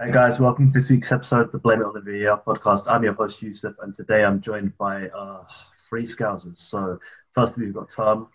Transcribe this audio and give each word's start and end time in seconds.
Hey 0.00 0.12
guys, 0.12 0.38
welcome 0.38 0.66
to 0.66 0.72
this 0.72 0.88
week's 0.90 1.10
episode 1.10 1.46
of 1.46 1.52
the 1.52 1.58
Blame 1.58 1.80
It 1.80 1.86
on 1.86 1.92
the 1.94 2.00
VAR 2.00 2.40
podcast. 2.46 2.84
I'm 2.88 3.02
your 3.02 3.14
host 3.14 3.42
Yusuf, 3.42 3.74
and 3.82 3.94
today 3.94 4.24
I'm 4.24 4.40
joined 4.40 4.76
by 4.78 5.08
uh, 5.08 5.42
three 5.88 6.04
scousers. 6.04 6.58
So, 6.58 6.98
firstly, 7.32 7.64
we've 7.66 7.74
got 7.74 7.90
Tom, 7.90 8.28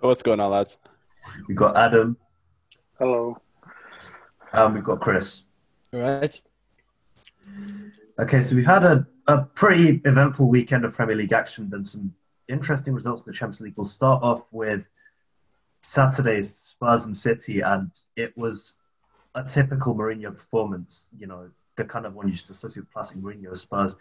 What's 0.00 0.22
going 0.22 0.40
on, 0.40 0.50
lads? 0.50 0.78
we've 1.48 1.56
got 1.56 1.76
Adam, 1.76 2.16
Hello. 2.98 3.38
and 4.52 4.74
we've 4.74 4.84
got 4.84 5.00
Chris. 5.00 5.42
All 5.94 6.00
right. 6.00 6.40
Okay, 8.18 8.42
so 8.42 8.54
we've 8.54 8.66
had 8.66 8.84
a, 8.84 9.06
a 9.28 9.42
pretty 9.42 10.00
eventful 10.04 10.48
weekend 10.48 10.84
of 10.84 10.92
Premier 10.92 11.16
League 11.16 11.32
action 11.32 11.70
and 11.72 11.86
some 11.88 12.12
interesting 12.48 12.92
results 12.92 13.22
in 13.24 13.32
the 13.32 13.36
Champions 13.36 13.60
League. 13.62 13.74
We'll 13.76 13.86
start 13.86 14.22
off 14.22 14.42
with 14.50 14.84
Saturday's 15.82 16.54
Spurs 16.54 17.06
and 17.06 17.16
City, 17.16 17.60
and 17.60 17.90
it 18.16 18.36
was 18.36 18.74
a 19.34 19.44
typical 19.44 19.94
Mourinho 19.94 20.34
performance. 20.36 21.08
You 21.18 21.26
know, 21.26 21.50
the 21.76 21.84
kind 21.84 22.06
of 22.06 22.14
one 22.14 22.28
you 22.28 22.34
just 22.34 22.50
associate 22.50 22.82
with 22.82 22.92
classic 22.92 23.16
Mourinho 23.18 23.56
Spurs, 23.56 23.96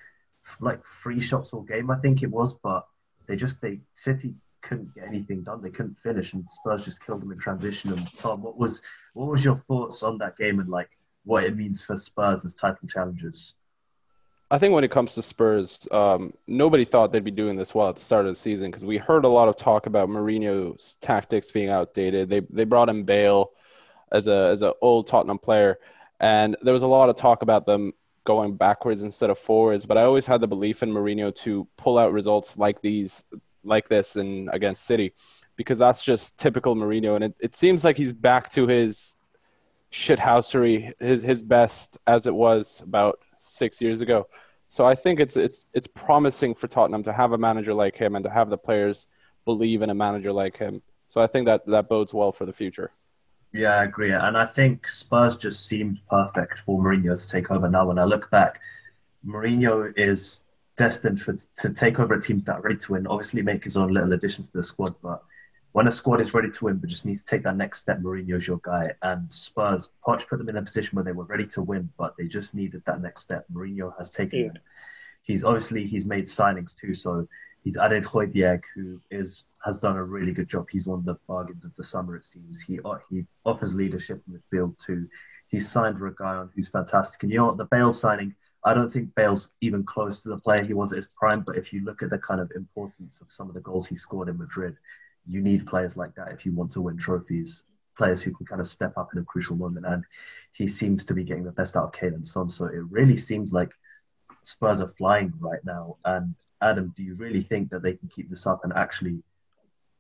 like 0.59 0.81
three 0.85 1.21
shots 1.21 1.53
all 1.53 1.61
game, 1.61 1.91
I 1.91 1.97
think 1.97 2.23
it 2.23 2.31
was, 2.31 2.53
but 2.53 2.87
they 3.27 3.35
just 3.35 3.61
they 3.61 3.79
City 3.93 4.33
couldn't 4.61 4.93
get 4.95 5.07
anything 5.07 5.43
done. 5.43 5.61
They 5.61 5.69
couldn't 5.69 5.97
finish, 5.99 6.33
and 6.33 6.47
Spurs 6.49 6.85
just 6.85 7.05
killed 7.05 7.21
them 7.21 7.31
in 7.31 7.39
transition. 7.39 7.91
And 7.91 8.17
Tom, 8.17 8.41
what 8.41 8.57
was 8.57 8.81
what 9.13 9.29
was 9.29 9.43
your 9.43 9.55
thoughts 9.55 10.03
on 10.03 10.17
that 10.19 10.37
game 10.37 10.59
and 10.59 10.69
like 10.69 10.89
what 11.25 11.43
it 11.43 11.55
means 11.55 11.83
for 11.83 11.97
Spurs 11.97 12.43
as 12.45 12.55
title 12.55 12.87
challengers? 12.87 13.53
I 14.51 14.57
think 14.57 14.73
when 14.73 14.83
it 14.83 14.89
comes 14.89 15.13
to 15.13 15.21
Spurs, 15.21 15.87
um, 15.91 16.33
nobody 16.47 16.83
thought 16.83 17.11
they'd 17.11 17.23
be 17.23 17.29
doing 17.29 17.55
this 17.55 17.75
well 17.75 17.89
at 17.89 17.97
the 17.97 18.01
start 18.01 18.25
of 18.25 18.33
the 18.33 18.39
season 18.39 18.71
because 18.71 18.83
we 18.83 18.97
heard 18.97 19.23
a 19.23 19.29
lot 19.29 19.47
of 19.47 19.55
talk 19.55 19.85
about 19.85 20.09
Mourinho's 20.09 20.95
tactics 21.01 21.51
being 21.51 21.69
outdated. 21.69 22.29
They 22.29 22.41
they 22.49 22.63
brought 22.63 22.89
in 22.89 23.03
Bale 23.03 23.51
as 24.11 24.27
a 24.27 24.49
as 24.51 24.61
an 24.61 24.73
old 24.81 25.07
Tottenham 25.07 25.39
player, 25.39 25.79
and 26.19 26.55
there 26.61 26.73
was 26.73 26.83
a 26.83 26.87
lot 26.87 27.09
of 27.09 27.15
talk 27.15 27.41
about 27.41 27.65
them 27.65 27.93
going 28.23 28.55
backwards 28.55 29.01
instead 29.01 29.29
of 29.29 29.39
forwards. 29.39 29.85
But 29.85 29.97
I 29.97 30.03
always 30.03 30.27
had 30.27 30.41
the 30.41 30.47
belief 30.47 30.83
in 30.83 30.91
Mourinho 30.91 31.33
to 31.35 31.67
pull 31.77 31.97
out 31.97 32.13
results 32.13 32.57
like 32.57 32.81
these, 32.81 33.25
like 33.63 33.87
this, 33.87 34.15
and 34.15 34.49
against 34.53 34.85
City, 34.85 35.13
because 35.55 35.79
that's 35.79 36.03
just 36.03 36.37
typical 36.37 36.75
Mourinho. 36.75 37.15
And 37.15 37.23
it, 37.23 37.35
it 37.39 37.55
seems 37.55 37.83
like 37.83 37.97
he's 37.97 38.13
back 38.13 38.51
to 38.51 38.67
his 38.67 39.15
shithousery, 39.91 40.93
his 40.99 41.23
his 41.23 41.41
best 41.41 41.97
as 42.05 42.27
it 42.27 42.33
was 42.33 42.81
about 42.81 43.19
six 43.37 43.81
years 43.81 44.01
ago. 44.01 44.27
So 44.67 44.85
I 44.85 44.93
think 44.93 45.19
it's 45.19 45.35
it's 45.35 45.65
it's 45.73 45.87
promising 45.87 46.53
for 46.53 46.67
Tottenham 46.67 47.03
to 47.03 47.13
have 47.13 47.31
a 47.31 47.37
manager 47.37 47.73
like 47.73 47.97
him 47.97 48.15
and 48.15 48.23
to 48.23 48.29
have 48.29 48.49
the 48.49 48.57
players 48.57 49.07
believe 49.45 49.81
in 49.81 49.89
a 49.89 49.95
manager 49.95 50.31
like 50.31 50.57
him. 50.57 50.81
So 51.07 51.21
I 51.21 51.27
think 51.27 51.47
that 51.47 51.65
that 51.65 51.89
bodes 51.89 52.13
well 52.13 52.31
for 52.31 52.45
the 52.45 52.53
future. 52.53 52.91
Yeah, 53.51 53.79
I 53.79 53.83
agree. 53.85 54.11
And 54.11 54.37
I 54.37 54.45
think 54.45 54.87
Spurs 54.87 55.35
just 55.35 55.65
seemed 55.65 55.99
perfect 56.09 56.59
for 56.59 56.79
Mourinho 56.79 57.19
to 57.19 57.29
take 57.29 57.49
over. 57.51 57.67
Now, 57.69 57.87
when 57.87 57.97
I 57.97 58.03
look 58.03 58.29
back, 58.29 58.61
Mourinho 59.25 59.91
is 59.97 60.43
destined 60.77 61.21
for 61.21 61.35
to 61.57 61.73
take 61.73 61.99
over 61.99 62.13
a 62.13 62.21
team 62.21 62.39
that 62.41 62.57
are 62.57 62.61
ready 62.61 62.77
to 62.77 62.91
win. 62.93 63.07
Obviously, 63.07 63.41
make 63.41 63.63
his 63.63 63.75
own 63.75 63.91
little 63.91 64.13
additions 64.13 64.49
to 64.49 64.57
the 64.59 64.63
squad, 64.63 64.95
but 65.01 65.23
when 65.71 65.87
a 65.87 65.91
squad 65.91 66.21
is 66.21 66.33
ready 66.33 66.49
to 66.49 66.65
win 66.65 66.77
but 66.77 66.89
just 66.89 67.05
needs 67.05 67.23
to 67.23 67.29
take 67.29 67.43
that 67.43 67.57
next 67.57 67.79
step, 67.79 67.99
Mourinho's 67.99 68.47
your 68.47 68.59
guy. 68.63 68.93
And 69.01 69.31
Spurs, 69.33 69.89
Poch 70.05 70.27
put 70.27 70.37
them 70.37 70.49
in 70.49 70.57
a 70.57 70.61
position 70.61 70.95
where 70.95 71.05
they 71.05 71.11
were 71.11 71.25
ready 71.25 71.45
to 71.47 71.61
win, 71.61 71.89
but 71.97 72.15
they 72.17 72.27
just 72.27 72.53
needed 72.53 72.83
that 72.85 73.01
next 73.01 73.23
step. 73.23 73.45
Mourinho 73.51 73.93
has 73.97 74.11
taken 74.11 74.39
Yeah. 74.39 74.45
it. 74.47 74.57
He's 75.23 75.43
obviously 75.43 75.85
he's 75.85 76.05
made 76.05 76.25
signings 76.25 76.75
too, 76.75 76.93
so 76.93 77.27
he's 77.63 77.77
added 77.77 78.03
Højbjerg, 78.03 78.61
who 78.75 79.01
is 79.11 79.43
has 79.65 79.79
done 79.79 79.97
a 79.97 80.03
really 80.03 80.31
good 80.31 80.47
job. 80.47 80.67
He's 80.71 80.85
one 80.85 80.99
of 80.99 81.05
the 81.05 81.17
bargains 81.27 81.65
of 81.65 81.75
the 81.75 81.83
summer, 81.83 82.15
it 82.15 82.25
seems. 82.25 82.61
He 82.61 82.79
uh, 82.83 82.95
he 83.09 83.25
offers 83.45 83.75
leadership 83.75 84.21
in 84.27 84.39
midfield 84.39 84.77
too. 84.83 85.07
He's 85.47 85.69
signed 85.69 85.97
Reguilon, 85.97 86.49
who's 86.55 86.69
fantastic. 86.69 87.23
And 87.23 87.31
you 87.31 87.39
know 87.39 87.47
what? 87.47 87.57
The 87.57 87.65
Bale 87.65 87.91
signing, 87.91 88.35
I 88.63 88.73
don't 88.73 88.91
think 88.91 89.15
Bale's 89.15 89.49
even 89.61 89.83
close 89.83 90.21
to 90.21 90.29
the 90.29 90.37
player 90.37 90.63
he 90.63 90.73
was 90.73 90.91
at 90.91 90.97
his 90.97 91.13
prime. 91.19 91.41
But 91.41 91.57
if 91.57 91.73
you 91.73 91.83
look 91.83 92.03
at 92.03 92.11
the 92.11 92.19
kind 92.19 92.39
of 92.39 92.51
importance 92.55 93.19
of 93.19 93.31
some 93.31 93.47
of 93.49 93.55
the 93.55 93.61
goals 93.61 93.87
he 93.87 93.95
scored 93.95 94.29
in 94.29 94.37
Madrid, 94.37 94.75
you 95.27 95.41
need 95.41 95.67
players 95.67 95.97
like 95.97 96.13
that 96.15 96.31
if 96.31 96.45
you 96.45 96.53
want 96.53 96.71
to 96.71 96.81
win 96.81 96.97
trophies. 96.97 97.63
Players 97.97 98.21
who 98.21 98.31
can 98.33 98.45
kind 98.45 98.61
of 98.61 98.67
step 98.67 98.97
up 98.97 99.09
in 99.13 99.19
a 99.19 99.25
crucial 99.25 99.57
moment. 99.57 99.85
And 99.85 100.05
he 100.53 100.67
seems 100.67 101.03
to 101.05 101.13
be 101.13 101.23
getting 101.23 101.43
the 101.43 101.51
best 101.51 101.75
out 101.75 101.85
of 101.85 101.93
Kane 101.93 102.13
and 102.13 102.25
Son. 102.25 102.47
So 102.47 102.65
it 102.65 102.83
really 102.89 103.17
seems 103.17 103.51
like 103.51 103.71
Spurs 104.43 104.79
are 104.79 104.93
flying 104.97 105.33
right 105.39 105.63
now. 105.65 105.97
And 106.05 106.35
Adam, 106.61 106.93
do 106.95 107.03
you 107.03 107.15
really 107.15 107.41
think 107.41 107.69
that 107.69 107.81
they 107.81 107.93
can 107.93 108.09
keep 108.09 108.29
this 108.29 108.45
up 108.45 108.63
and 108.63 108.73
actually 108.73 109.23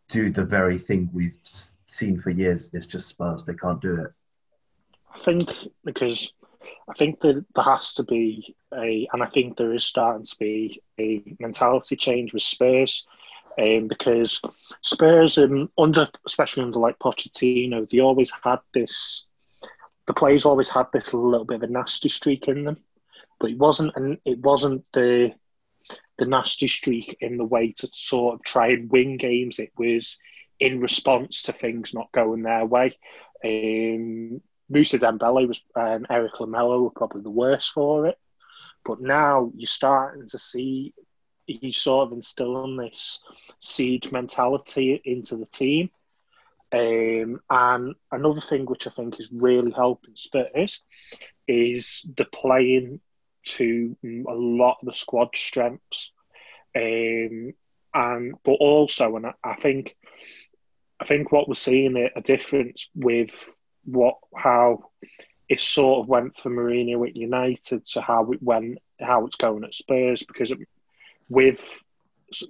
do 0.09 0.31
the 0.31 0.43
very 0.43 0.77
thing 0.77 1.09
we've 1.13 1.39
seen 1.43 2.19
for 2.19 2.31
years? 2.31 2.69
It's 2.73 2.85
just 2.85 3.07
Spurs. 3.07 3.43
They 3.43 3.53
can't 3.53 3.81
do 3.81 4.01
it. 4.01 4.11
I 5.13 5.19
think 5.19 5.51
because 5.83 6.31
I 6.89 6.93
think 6.93 7.19
that 7.21 7.45
there 7.55 7.63
has 7.63 7.93
to 7.95 8.03
be 8.03 8.55
a, 8.73 9.07
and 9.13 9.23
I 9.23 9.27
think 9.27 9.57
there 9.57 9.73
is 9.73 9.83
starting 9.83 10.25
to 10.25 10.35
be 10.37 10.81
a 10.99 11.23
mentality 11.39 11.95
change 11.95 12.33
with 12.33 12.43
Spurs, 12.43 13.05
um, 13.57 13.87
because 13.87 14.41
Spurs, 14.81 15.37
um, 15.37 15.69
under 15.77 16.07
especially 16.25 16.63
under 16.63 16.79
like 16.79 16.99
Pochettino, 16.99 17.89
they 17.89 17.99
always 17.99 18.31
had 18.43 18.59
this. 18.73 19.25
The 20.07 20.13
players 20.13 20.45
always 20.45 20.69
had 20.69 20.87
this 20.91 21.13
little 21.13 21.45
bit 21.45 21.57
of 21.57 21.63
a 21.63 21.67
nasty 21.67 22.09
streak 22.09 22.47
in 22.47 22.63
them, 22.65 22.77
but 23.39 23.51
it 23.51 23.57
wasn't, 23.57 23.95
and 23.95 24.17
it 24.25 24.39
wasn't 24.39 24.83
the 24.93 25.33
the 26.19 26.25
nasty 26.25 26.67
streak 26.67 27.17
in 27.21 27.37
the 27.37 27.45
way 27.45 27.71
to 27.71 27.87
sort 27.91 28.35
of 28.35 28.43
try 28.43 28.67
and 28.67 28.91
win 28.91 29.17
games. 29.17 29.57
It 29.57 29.71
was 29.77 30.19
in 30.59 30.81
response 30.81 31.43
to 31.43 31.53
things 31.53 31.93
not 31.93 32.11
going 32.11 32.43
their 32.43 32.65
way. 32.65 32.97
Um, 33.43 34.41
Musa 34.69 34.99
Dembele 34.99 35.47
was 35.47 35.63
and 35.75 36.05
Erik 36.09 36.39
Lamela 36.39 36.81
were 36.81 36.91
probably 36.91 37.21
the 37.21 37.29
worst 37.29 37.71
for 37.71 38.05
it. 38.05 38.17
But 38.85 39.01
now 39.01 39.51
you're 39.55 39.67
starting 39.67 40.27
to 40.27 40.37
see 40.37 40.93
he's 41.45 41.77
sort 41.77 42.07
of 42.07 42.13
instilling 42.13 42.77
this 42.77 43.21
siege 43.59 44.11
mentality 44.11 45.01
into 45.03 45.37
the 45.37 45.47
team. 45.47 45.89
Um, 46.71 47.39
and 47.49 47.95
another 48.11 48.41
thing 48.41 48.65
which 48.65 48.85
I 48.85 48.91
think 48.91 49.19
is 49.19 49.29
really 49.31 49.71
helping 49.71 50.15
Spurs 50.15 50.83
is 51.47 52.05
the 52.15 52.25
playing 52.25 52.99
to 53.57 53.95
a 54.03 54.33
lot 54.33 54.77
of 54.81 54.87
the 54.87 54.93
squad 54.93 55.29
strengths. 55.35 56.11
Um, 56.75 57.53
and 57.93 58.35
but 58.43 58.53
also, 58.59 59.15
and 59.15 59.27
I, 59.43 59.55
think 59.55 59.95
I 60.99 61.05
think 61.05 61.31
what 61.31 61.47
we're 61.47 61.55
seeing 61.55 62.09
a 62.15 62.21
difference 62.21 62.89
with 62.95 63.31
what 63.85 64.15
how 64.35 64.83
it 65.47 65.59
sort 65.59 66.03
of 66.03 66.07
went 66.09 66.37
for 66.37 66.51
Mourinho 66.51 67.07
at 67.07 67.15
United 67.15 67.85
to 67.87 68.01
how 68.01 68.31
it 68.31 68.41
went 68.41 68.77
how 68.99 69.25
it's 69.25 69.35
going 69.35 69.63
at 69.63 69.73
Spurs 69.73 70.23
because 70.23 70.51
it, 70.51 70.59
with 71.29 71.67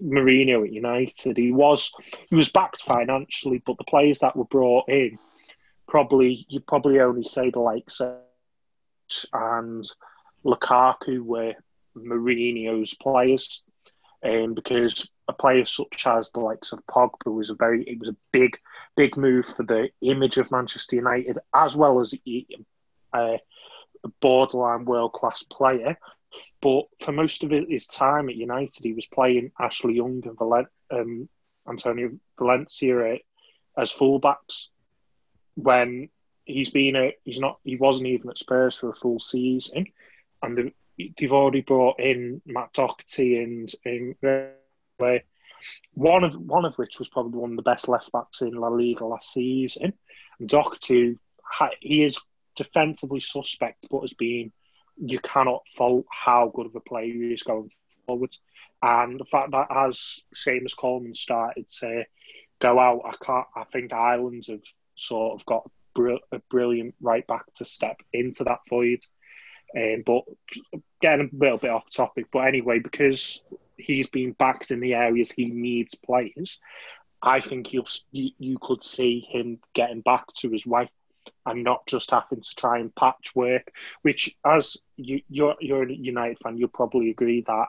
Mourinho 0.04 0.66
at 0.66 0.74
United 0.74 1.38
he 1.38 1.52
was 1.52 1.92
he 2.30 2.36
was 2.36 2.52
backed 2.52 2.82
financially 2.82 3.64
but 3.66 3.78
the 3.78 3.86
players 3.86 4.20
that 4.20 4.36
were 4.36 4.46
brought 4.46 4.90
in 4.90 5.18
probably 5.88 6.46
you 6.50 6.60
probably 6.60 7.00
only 7.00 7.24
say 7.24 7.50
the 7.50 7.60
likes 7.60 8.02
of 8.02 8.18
and 9.34 9.90
Lukaku 10.46 11.22
were 11.22 11.54
Mourinho's 11.96 12.94
players 12.94 13.64
um, 14.24 14.54
because 14.54 15.10
a 15.28 15.34
player 15.34 15.66
such 15.66 16.06
as 16.06 16.32
the 16.32 16.40
likes 16.40 16.72
of 16.72 16.86
Pogba 16.88 17.34
was 17.34 17.50
a 17.50 17.56
very 17.56 17.84
it 17.84 18.00
was 18.00 18.10
a 18.10 18.16
big 18.32 18.58
big 18.96 19.16
move 19.18 19.46
for 19.56 19.64
the 19.64 19.90
image 20.02 20.38
of 20.38 20.52
Manchester 20.52 20.98
United 20.98 21.38
as 21.54 21.76
well 21.76 22.00
as 22.00 22.14
uh, 23.14 23.38
a 24.04 24.08
borderline 24.22 24.86
world 24.86 25.14
class 25.14 25.44
player. 25.44 25.98
But 26.62 26.84
for 27.04 27.12
most 27.12 27.44
of 27.44 27.52
his 27.52 27.88
time 27.88 28.30
at 28.30 28.36
United, 28.36 28.84
he 28.84 28.94
was 28.94 29.08
playing 29.08 29.52
Ashley 29.60 29.96
Young 29.96 30.22
and 30.26 30.38
Valen- 30.38 30.68
um, 30.92 31.28
Antonio 31.68 32.12
Valencia 32.38 33.18
as 33.78 33.92
fullbacks. 33.92 34.68
When 35.56 36.10
he's 36.46 36.70
been 36.70 36.96
a, 36.96 37.16
he's 37.24 37.40
not 37.40 37.60
he 37.64 37.78
wasn't 37.78 38.08
even 38.10 38.30
at 38.30 38.38
Spurs 38.38 38.78
for 38.78 38.90
a 38.90 38.94
full 38.94 39.20
season, 39.20 39.86
and 40.42 40.74
they've, 40.98 41.32
already 41.32 41.62
brought 41.62 42.00
in 42.00 42.42
Matt 42.46 42.74
Doherty 42.74 43.38
and, 43.38 44.16
uh, 44.24 45.20
one 45.94 46.24
of 46.24 46.36
one 46.36 46.66
of 46.66 46.76
which 46.76 47.00
was 47.00 47.10
probably 47.10 47.40
one 47.40 47.52
of 47.52 47.58
the 47.58 47.64
best 47.64 47.88
left 47.88 48.12
backs 48.12 48.42
in 48.42 48.52
La 48.52 48.70
Liga 48.70 49.06
last 49.06 49.34
season. 49.34 49.94
And 50.40 50.50
Doherty, 50.50 51.18
he 51.82 52.04
is 52.04 52.18
defensively 52.56 53.20
suspect, 53.20 53.88
but 53.90 54.02
has 54.02 54.14
been 54.14 54.52
you 54.98 55.20
cannot 55.20 55.64
fault 55.76 56.06
how 56.12 56.52
good 56.54 56.66
of 56.66 56.76
a 56.76 56.82
player 56.82 57.14
he 57.14 57.34
is 57.34 57.44
going 57.44 57.72
forward. 58.06 58.36
And 58.82 59.20
the 59.20 59.26
fact 59.26 59.52
that 59.52 59.68
as 59.70 60.22
Seamus 60.36 60.78
Coleman 60.78 61.16
started 61.16 61.68
to 61.80 62.04
go 62.60 62.80
out, 62.80 63.02
I 63.06 63.14
can't. 63.24 63.48
I 63.56 63.64
think 63.66 63.94
Ireland 63.94 64.46
have 64.50 64.64
sort 64.96 65.40
of 65.40 65.46
got 65.46 65.70
a 66.32 66.40
brilliant 66.50 66.96
right 67.02 67.26
back 67.28 67.52
to 67.56 67.66
step 67.66 67.98
into 68.14 68.44
that 68.46 68.60
void. 68.70 69.00
Um, 69.76 70.04
but 70.06 70.24
getting 71.02 71.30
a 71.32 71.38
little 71.38 71.58
bit 71.58 71.70
off 71.70 71.90
topic, 71.90 72.28
but 72.32 72.48
anyway, 72.48 72.80
because 72.80 73.44
he's 73.78 74.08
been 74.08 74.34
backed 74.34 74.72
in 74.72 74.80
the 74.80 74.94
areas 74.94 75.32
he 75.32 75.46
needs 75.46 75.96
players, 75.96 76.60
I 77.22 77.42
think 77.42 77.74
you, 77.74 77.84
you 78.12 78.58
could 78.62 78.84
see 78.84 79.28
him 79.30 79.60
getting 79.74 80.02
back 80.02 80.26
to 80.38 80.50
his 80.50 80.66
way 80.66 80.90
and 81.46 81.64
not 81.64 81.86
just 81.86 82.12
having 82.12 82.42
to 82.42 82.56
try 82.56 82.80
and 82.80 82.96
patchwork. 82.96 83.72
Which, 84.02 84.36
as 84.46 84.78
you, 84.96 85.22
you're 85.30 85.56
you're 85.60 85.84
a 85.84 85.94
United 85.94 86.40
fan, 86.40 86.58
you'll 86.58 86.70
probably 86.70 87.10
agree 87.10 87.42
that 87.42 87.68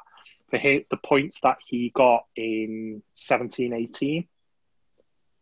the 0.50 0.87
the 0.91 0.96
points 0.96 1.41
that 1.43 1.58
he 1.67 1.91
got 1.94 2.25
in 2.37 3.03
17-18 3.17 4.26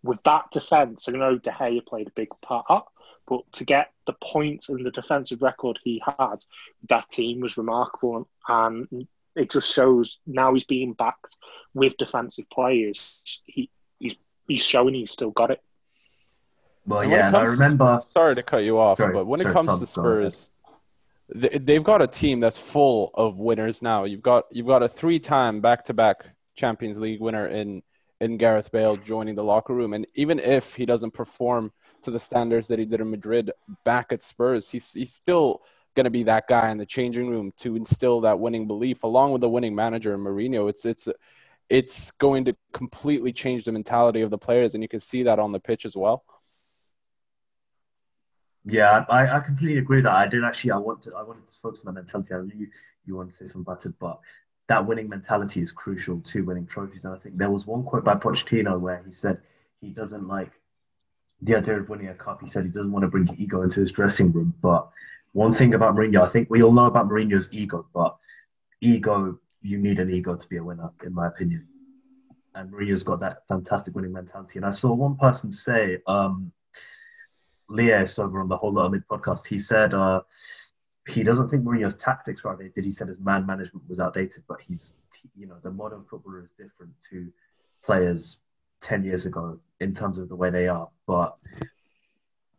with 0.02 0.22
that 0.24 0.50
defence, 0.52 1.08
I 1.08 1.12
know 1.12 1.38
De 1.38 1.50
Gea 1.50 1.84
played 1.84 2.08
a 2.08 2.12
big 2.12 2.28
part, 2.40 2.84
but 3.28 3.40
to 3.52 3.64
get 3.64 3.92
the 4.06 4.14
points 4.22 4.68
and 4.70 4.84
the 4.84 4.90
defensive 4.90 5.42
record 5.42 5.78
he 5.84 6.02
had, 6.04 6.36
that 6.88 7.08
team 7.10 7.40
was 7.40 7.58
remarkable, 7.58 8.28
and 8.48 9.06
it 9.36 9.50
just 9.50 9.72
shows 9.72 10.18
now 10.26 10.54
he's 10.54 10.64
being 10.64 10.94
backed 10.94 11.36
with 11.74 11.96
defensive 11.98 12.48
players. 12.50 13.20
He 13.44 13.70
he's 13.98 14.16
he's 14.46 14.62
showing 14.62 14.94
he's 14.94 15.10
still 15.10 15.30
got 15.30 15.50
it. 15.50 15.62
Well, 16.86 17.04
yeah, 17.04 17.36
I 17.36 17.42
remember. 17.42 18.00
To, 18.00 18.08
sorry 18.08 18.34
to 18.34 18.42
cut 18.42 18.64
you 18.64 18.78
off, 18.78 18.96
sorry, 18.96 19.12
but 19.12 19.26
when 19.26 19.40
sorry, 19.40 19.50
it 19.50 19.52
comes 19.52 19.68
Tom, 19.68 19.80
to 19.80 19.86
Spurs, 19.86 20.50
they've 21.34 21.84
got 21.84 22.00
a 22.00 22.06
team 22.06 22.40
that's 22.40 22.56
full 22.56 23.10
of 23.12 23.38
winners 23.38 23.82
now. 23.82 24.04
You've 24.04 24.22
got 24.22 24.46
you've 24.50 24.66
got 24.66 24.82
a 24.82 24.88
three-time 24.88 25.60
back-to-back 25.60 26.24
Champions 26.56 26.98
League 26.98 27.20
winner 27.20 27.46
in 27.46 27.82
in 28.22 28.38
Gareth 28.38 28.72
Bale 28.72 28.96
joining 28.96 29.34
the 29.34 29.44
locker 29.44 29.74
room, 29.74 29.92
and 29.92 30.06
even 30.14 30.38
if 30.38 30.74
he 30.74 30.86
doesn't 30.86 31.12
perform 31.12 31.72
to 32.02 32.10
the 32.10 32.18
standards 32.18 32.68
that 32.68 32.78
he 32.78 32.84
did 32.84 33.00
in 33.00 33.10
Madrid 33.10 33.50
back 33.84 34.12
at 34.12 34.22
Spurs, 34.22 34.68
he's 34.70 34.92
he's 34.92 35.14
still 35.14 35.62
going 35.94 36.04
to 36.04 36.10
be 36.10 36.22
that 36.24 36.46
guy 36.48 36.70
in 36.70 36.78
the 36.78 36.86
changing 36.86 37.28
room 37.28 37.52
to 37.58 37.76
instill 37.76 38.20
that 38.20 38.38
winning 38.38 38.66
belief, 38.66 39.02
along 39.02 39.32
with 39.32 39.40
the 39.40 39.48
winning 39.48 39.74
manager 39.74 40.16
Mourinho. 40.16 40.68
It's 40.68 40.84
it's 40.84 41.08
it's 41.68 42.10
going 42.12 42.44
to 42.46 42.56
completely 42.72 43.32
change 43.32 43.64
the 43.64 43.72
mentality 43.72 44.22
of 44.22 44.30
the 44.30 44.38
players, 44.38 44.74
and 44.74 44.82
you 44.82 44.88
can 44.88 45.00
see 45.00 45.24
that 45.24 45.38
on 45.38 45.52
the 45.52 45.60
pitch 45.60 45.84
as 45.84 45.96
well. 45.96 46.24
Yeah, 48.64 49.04
I, 49.08 49.36
I 49.36 49.40
completely 49.40 49.78
agree 49.78 49.98
with 49.98 50.04
that 50.04 50.14
I 50.14 50.26
did 50.26 50.44
actually. 50.44 50.72
I 50.72 50.76
want 50.78 51.02
to. 51.04 51.14
I 51.14 51.22
wanted 51.22 51.46
to 51.46 51.52
focus 51.60 51.84
on 51.84 51.94
the 51.94 52.00
mentality. 52.00 52.34
I 52.34 52.40
knew 52.42 52.66
you 53.06 53.16
wanted 53.16 53.32
to 53.32 53.38
say 53.38 53.52
something 53.52 53.62
about 53.62 53.86
it, 53.86 53.94
but 53.98 54.20
that 54.68 54.86
winning 54.86 55.08
mentality 55.08 55.60
is 55.60 55.72
crucial 55.72 56.20
to 56.20 56.44
winning 56.44 56.66
trophies. 56.66 57.04
And 57.04 57.14
I 57.14 57.18
think 57.18 57.38
there 57.38 57.50
was 57.50 57.66
one 57.66 57.82
quote 57.82 58.04
by 58.04 58.14
Pochettino 58.14 58.78
where 58.78 59.02
he 59.06 59.12
said 59.12 59.40
he 59.80 59.88
doesn't 59.88 60.28
like 60.28 60.52
the 61.42 61.56
idea 61.56 61.78
of 61.78 61.88
winning 61.88 62.08
a 62.08 62.14
cup. 62.14 62.40
He 62.40 62.48
said 62.48 62.64
he 62.64 62.70
doesn't 62.70 62.92
want 62.92 63.04
to 63.04 63.08
bring 63.08 63.28
ego 63.38 63.62
into 63.62 63.80
his 63.80 63.92
dressing 63.92 64.32
room. 64.32 64.54
But 64.60 64.88
one 65.32 65.52
thing 65.52 65.74
about 65.74 65.94
Mourinho, 65.94 66.22
I 66.22 66.28
think 66.28 66.50
we 66.50 66.62
all 66.62 66.72
know 66.72 66.86
about 66.86 67.08
Mourinho's 67.08 67.48
ego, 67.52 67.86
but 67.94 68.16
ego, 68.80 69.38
you 69.62 69.78
need 69.78 69.98
an 69.98 70.10
ego 70.10 70.36
to 70.36 70.48
be 70.48 70.56
a 70.56 70.64
winner, 70.64 70.90
in 71.04 71.14
my 71.14 71.28
opinion. 71.28 71.66
And 72.54 72.72
Mourinho's 72.72 73.02
got 73.02 73.20
that 73.20 73.46
fantastic 73.46 73.94
winning 73.94 74.12
mentality. 74.12 74.58
And 74.58 74.66
I 74.66 74.70
saw 74.70 74.92
one 74.92 75.16
person 75.16 75.52
say, 75.52 75.98
um, 76.06 76.52
Lies 77.70 78.18
over 78.18 78.40
on 78.40 78.48
the 78.48 78.56
Whole 78.56 78.72
Lot 78.72 78.92
Mid 78.92 79.06
podcast, 79.08 79.46
he 79.46 79.58
said 79.58 79.92
uh, 79.92 80.22
he 81.06 81.22
doesn't 81.22 81.50
think 81.50 81.64
Mourinho's 81.64 81.96
tactics 81.96 82.42
were 82.42 82.52
outdated. 82.52 82.82
He 82.84 82.90
said 82.90 83.08
his 83.08 83.20
man 83.20 83.44
management 83.44 83.86
was 83.88 84.00
outdated, 84.00 84.42
but 84.48 84.60
he's, 84.60 84.94
you 85.36 85.46
know, 85.46 85.56
the 85.62 85.70
modern 85.70 86.02
footballer 86.04 86.42
is 86.42 86.50
different 86.52 86.92
to 87.10 87.30
players 87.84 88.38
10 88.80 89.04
years 89.04 89.26
ago 89.26 89.60
in 89.80 89.94
terms 89.94 90.18
of 90.18 90.28
the 90.28 90.36
way 90.36 90.50
they 90.50 90.68
are. 90.68 90.88
But 91.06 91.36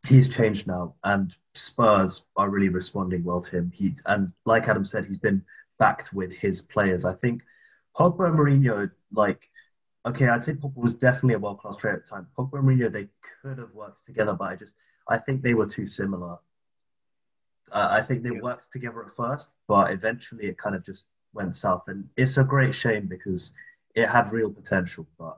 he's 0.07 0.29
changed 0.29 0.67
now, 0.67 0.95
and 1.03 1.35
Spurs 1.53 2.23
are 2.35 2.49
really 2.49 2.69
responding 2.69 3.23
well 3.23 3.41
to 3.41 3.57
him. 3.57 3.71
He's, 3.73 4.01
and 4.05 4.31
like 4.45 4.67
Adam 4.67 4.85
said, 4.85 5.05
he's 5.05 5.17
been 5.17 5.43
backed 5.77 6.13
with 6.13 6.31
his 6.31 6.61
players. 6.61 7.05
I 7.05 7.13
think 7.13 7.41
Pogba 7.95 8.27
and 8.27 8.37
Mourinho, 8.37 8.91
like, 9.11 9.49
okay, 10.05 10.27
I'd 10.27 10.43
say 10.43 10.53
Pogba 10.53 10.77
was 10.77 10.93
definitely 10.93 11.35
a 11.35 11.39
world 11.39 11.59
class 11.59 11.75
player 11.75 11.95
at 11.95 12.03
the 12.03 12.09
time. 12.09 12.27
Pogba 12.37 12.59
and 12.59 12.67
Mourinho, 12.67 12.91
they 12.91 13.07
could 13.41 13.57
have 13.57 13.73
worked 13.73 14.05
together, 14.05 14.33
but 14.33 14.45
I 14.45 14.55
just 14.55 14.75
I 15.09 15.17
think 15.17 15.41
they 15.41 15.55
were 15.55 15.65
too 15.65 15.87
similar. 15.87 16.37
Uh, 17.71 17.87
I 17.91 18.01
think 18.01 18.23
they 18.23 18.31
worked 18.31 18.71
together 18.71 19.03
at 19.03 19.15
first, 19.15 19.51
but 19.67 19.91
eventually 19.91 20.45
it 20.45 20.57
kind 20.57 20.75
of 20.75 20.85
just 20.85 21.05
went 21.33 21.55
south. 21.55 21.83
And 21.87 22.07
it's 22.15 22.37
a 22.37 22.43
great 22.43 22.73
shame 22.73 23.07
because 23.07 23.51
it 23.95 24.07
had 24.07 24.31
real 24.31 24.51
potential. 24.51 25.07
But, 25.17 25.37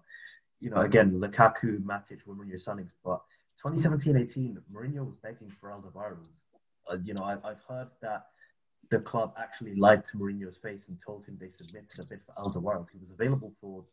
you 0.62 0.70
know, 0.70 0.82
again, 0.82 1.12
Lukaku, 1.20 1.80
Matic 1.80 2.20
Mourinho 2.28 2.64
signings. 2.64 2.92
But 3.04 3.22
2017-18, 3.66 4.58
Mourinho 4.74 5.06
was 5.06 5.16
begging 5.22 5.52
for 5.60 5.70
Alderweireld. 5.70 6.28
Uh, 6.90 6.98
you 7.04 7.14
know, 7.14 7.24
I've, 7.24 7.44
I've 7.44 7.62
heard 7.68 7.88
that 8.02 8.28
the 8.90 9.00
club 9.00 9.34
actually 9.38 9.76
lied 9.76 10.06
to 10.06 10.18
Mourinho's 10.18 10.58
face 10.58 10.88
and 10.88 10.98
told 11.06 11.26
him 11.26 11.38
they 11.40 11.50
submitted 11.50 12.00
a 12.00 12.06
bid 12.08 12.22
for 12.26 12.34
Alderweireld. 12.42 12.88
He 12.94 13.00
was 13.00 13.12
available 13.12 13.52
for, 13.60 13.84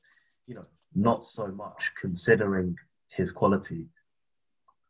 you 0.47 0.55
know, 0.55 0.65
not 0.95 1.25
so 1.25 1.49
much 1.49 1.93
considering 2.01 2.77
his 3.09 3.31
quality 3.31 3.87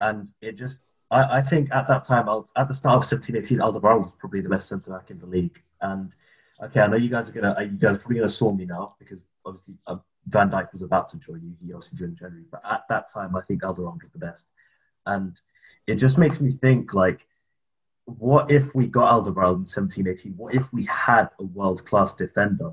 and 0.00 0.28
it 0.40 0.56
just 0.56 0.80
I, 1.10 1.38
I 1.38 1.42
think 1.42 1.70
at 1.72 1.88
that 1.88 2.04
time 2.06 2.28
at 2.56 2.68
the 2.68 2.74
start 2.74 2.96
of 2.96 3.04
17 3.04 3.36
18 3.36 3.58
Alderweireld 3.58 4.00
was 4.00 4.12
probably 4.18 4.40
the 4.40 4.48
best 4.48 4.68
centre 4.68 4.90
back 4.90 5.10
in 5.10 5.18
the 5.18 5.26
league 5.26 5.60
and 5.80 6.12
okay 6.62 6.80
I 6.80 6.86
know 6.86 6.96
you 6.96 7.08
guys 7.08 7.28
are 7.28 7.32
gonna 7.32 7.56
you 7.60 7.78
guys 7.78 7.96
are 7.96 7.98
probably 7.98 8.16
gonna 8.16 8.28
storm 8.28 8.56
me 8.56 8.64
now 8.64 8.94
because 8.98 9.24
obviously 9.44 9.74
uh, 9.86 9.96
Van 10.26 10.50
Dijk 10.50 10.72
was 10.72 10.82
about 10.82 11.08
to 11.08 11.16
join 11.18 11.40
you. 11.42 11.54
He 11.64 11.72
obviously 11.72 11.98
joined 11.98 12.16
January 12.16 12.44
but 12.50 12.62
at 12.68 12.84
that 12.88 13.12
time 13.12 13.36
I 13.36 13.40
think 13.42 13.62
Alderweireld 13.62 14.02
was 14.02 14.10
the 14.12 14.18
best. 14.18 14.46
And 15.06 15.38
it 15.86 15.96
just 15.96 16.18
makes 16.18 16.40
me 16.40 16.52
think 16.60 16.94
like 16.94 17.26
what 18.04 18.50
if 18.50 18.74
we 18.74 18.86
got 18.86 19.12
Alderweireld 19.12 19.58
in 19.58 19.66
17 19.66 20.06
18 20.08 20.32
what 20.36 20.54
if 20.54 20.72
we 20.72 20.84
had 20.86 21.28
a 21.38 21.44
world 21.44 21.84
class 21.86 22.14
defender 22.14 22.72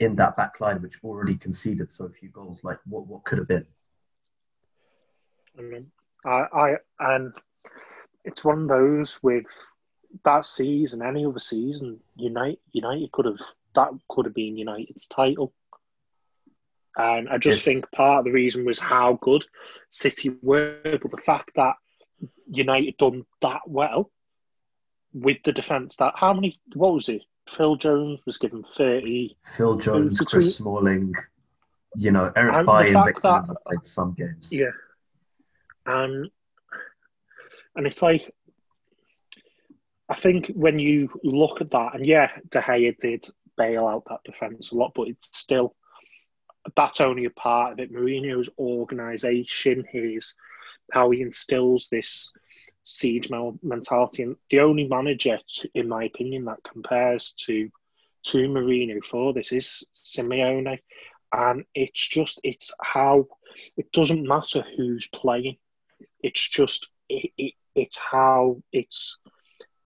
in 0.00 0.14
that 0.16 0.36
back 0.36 0.60
line 0.60 0.80
which 0.80 0.98
already 1.02 1.36
conceded 1.36 1.90
so 1.90 2.08
few 2.08 2.28
goals? 2.30 2.60
Like 2.62 2.78
what 2.86 3.06
what 3.06 3.24
could 3.24 3.38
have 3.38 3.48
been? 3.48 3.66
Mm-hmm. 5.58 6.28
I, 6.28 6.46
I 6.52 6.76
and 7.00 7.34
it's 8.24 8.44
one 8.44 8.62
of 8.62 8.68
those 8.68 9.20
with 9.22 9.44
that 10.24 10.46
season, 10.46 11.02
any 11.02 11.24
other 11.24 11.38
season, 11.38 12.00
United 12.16 12.58
United 12.72 13.12
could 13.12 13.26
have 13.26 13.38
that 13.74 13.90
could 14.08 14.26
have 14.26 14.34
been 14.34 14.56
United's 14.56 15.08
title. 15.08 15.52
And 16.98 17.28
I 17.28 17.38
just 17.38 17.58
yes. 17.58 17.64
think 17.64 17.90
part 17.92 18.18
of 18.18 18.24
the 18.24 18.32
reason 18.32 18.64
was 18.64 18.80
how 18.80 19.18
good 19.22 19.46
City 19.90 20.32
were, 20.42 20.80
but 20.82 21.10
the 21.10 21.22
fact 21.24 21.52
that 21.54 21.74
United 22.50 22.96
done 22.96 23.24
that 23.40 23.60
well 23.66 24.10
with 25.12 25.38
the 25.44 25.52
defence 25.52 25.96
that 25.96 26.14
how 26.16 26.34
many 26.34 26.60
what 26.74 26.92
was 26.94 27.08
it? 27.08 27.22
Phil 27.48 27.76
Jones 27.76 28.20
was 28.26 28.38
given 28.38 28.64
thirty. 28.74 29.36
Phil 29.56 29.76
Jones, 29.76 30.18
Chris 30.18 30.56
Smalling, 30.56 31.14
you 31.96 32.10
know, 32.10 32.32
Eric 32.34 32.66
Bailly 32.66 32.92
and 32.92 33.04
Victor 33.04 33.44
played 33.64 33.84
some 33.84 34.14
games. 34.14 34.48
Yeah. 34.50 34.72
And 35.86 36.28
and 37.76 37.86
it's 37.86 38.02
like 38.02 38.34
I 40.08 40.16
think 40.16 40.48
when 40.48 40.80
you 40.80 41.10
look 41.22 41.60
at 41.60 41.70
that, 41.70 41.94
and 41.94 42.04
yeah, 42.04 42.30
De 42.50 42.60
Gea 42.60 42.98
did 42.98 43.26
bail 43.56 43.86
out 43.86 44.04
that 44.08 44.24
defence 44.24 44.72
a 44.72 44.74
lot, 44.74 44.92
but 44.94 45.08
it's 45.08 45.28
still 45.36 45.74
that's 46.76 47.00
only 47.00 47.24
a 47.24 47.30
part 47.30 47.72
of 47.72 47.80
it. 47.80 47.92
Mourinho's 47.92 48.48
organisation, 48.58 49.84
his 49.90 50.34
how 50.92 51.10
he 51.10 51.20
instills 51.20 51.88
this 51.90 52.32
siege 52.82 53.30
mentality, 53.62 54.22
and 54.22 54.36
the 54.50 54.60
only 54.60 54.86
manager, 54.88 55.38
in 55.74 55.88
my 55.88 56.04
opinion, 56.04 56.44
that 56.46 56.62
compares 56.64 57.32
to 57.46 57.70
to 58.24 58.48
Mourinho 58.48 59.04
for 59.04 59.32
this 59.32 59.52
is 59.52 59.86
Simeone, 59.94 60.78
and 61.32 61.64
it's 61.74 62.06
just 62.08 62.40
it's 62.42 62.72
how 62.82 63.26
it 63.76 63.90
doesn't 63.92 64.26
matter 64.26 64.64
who's 64.76 65.08
playing. 65.08 65.56
It's 66.22 66.46
just 66.48 66.88
it, 67.08 67.30
it, 67.36 67.54
it's 67.74 67.98
how 67.98 68.62
it's 68.72 69.18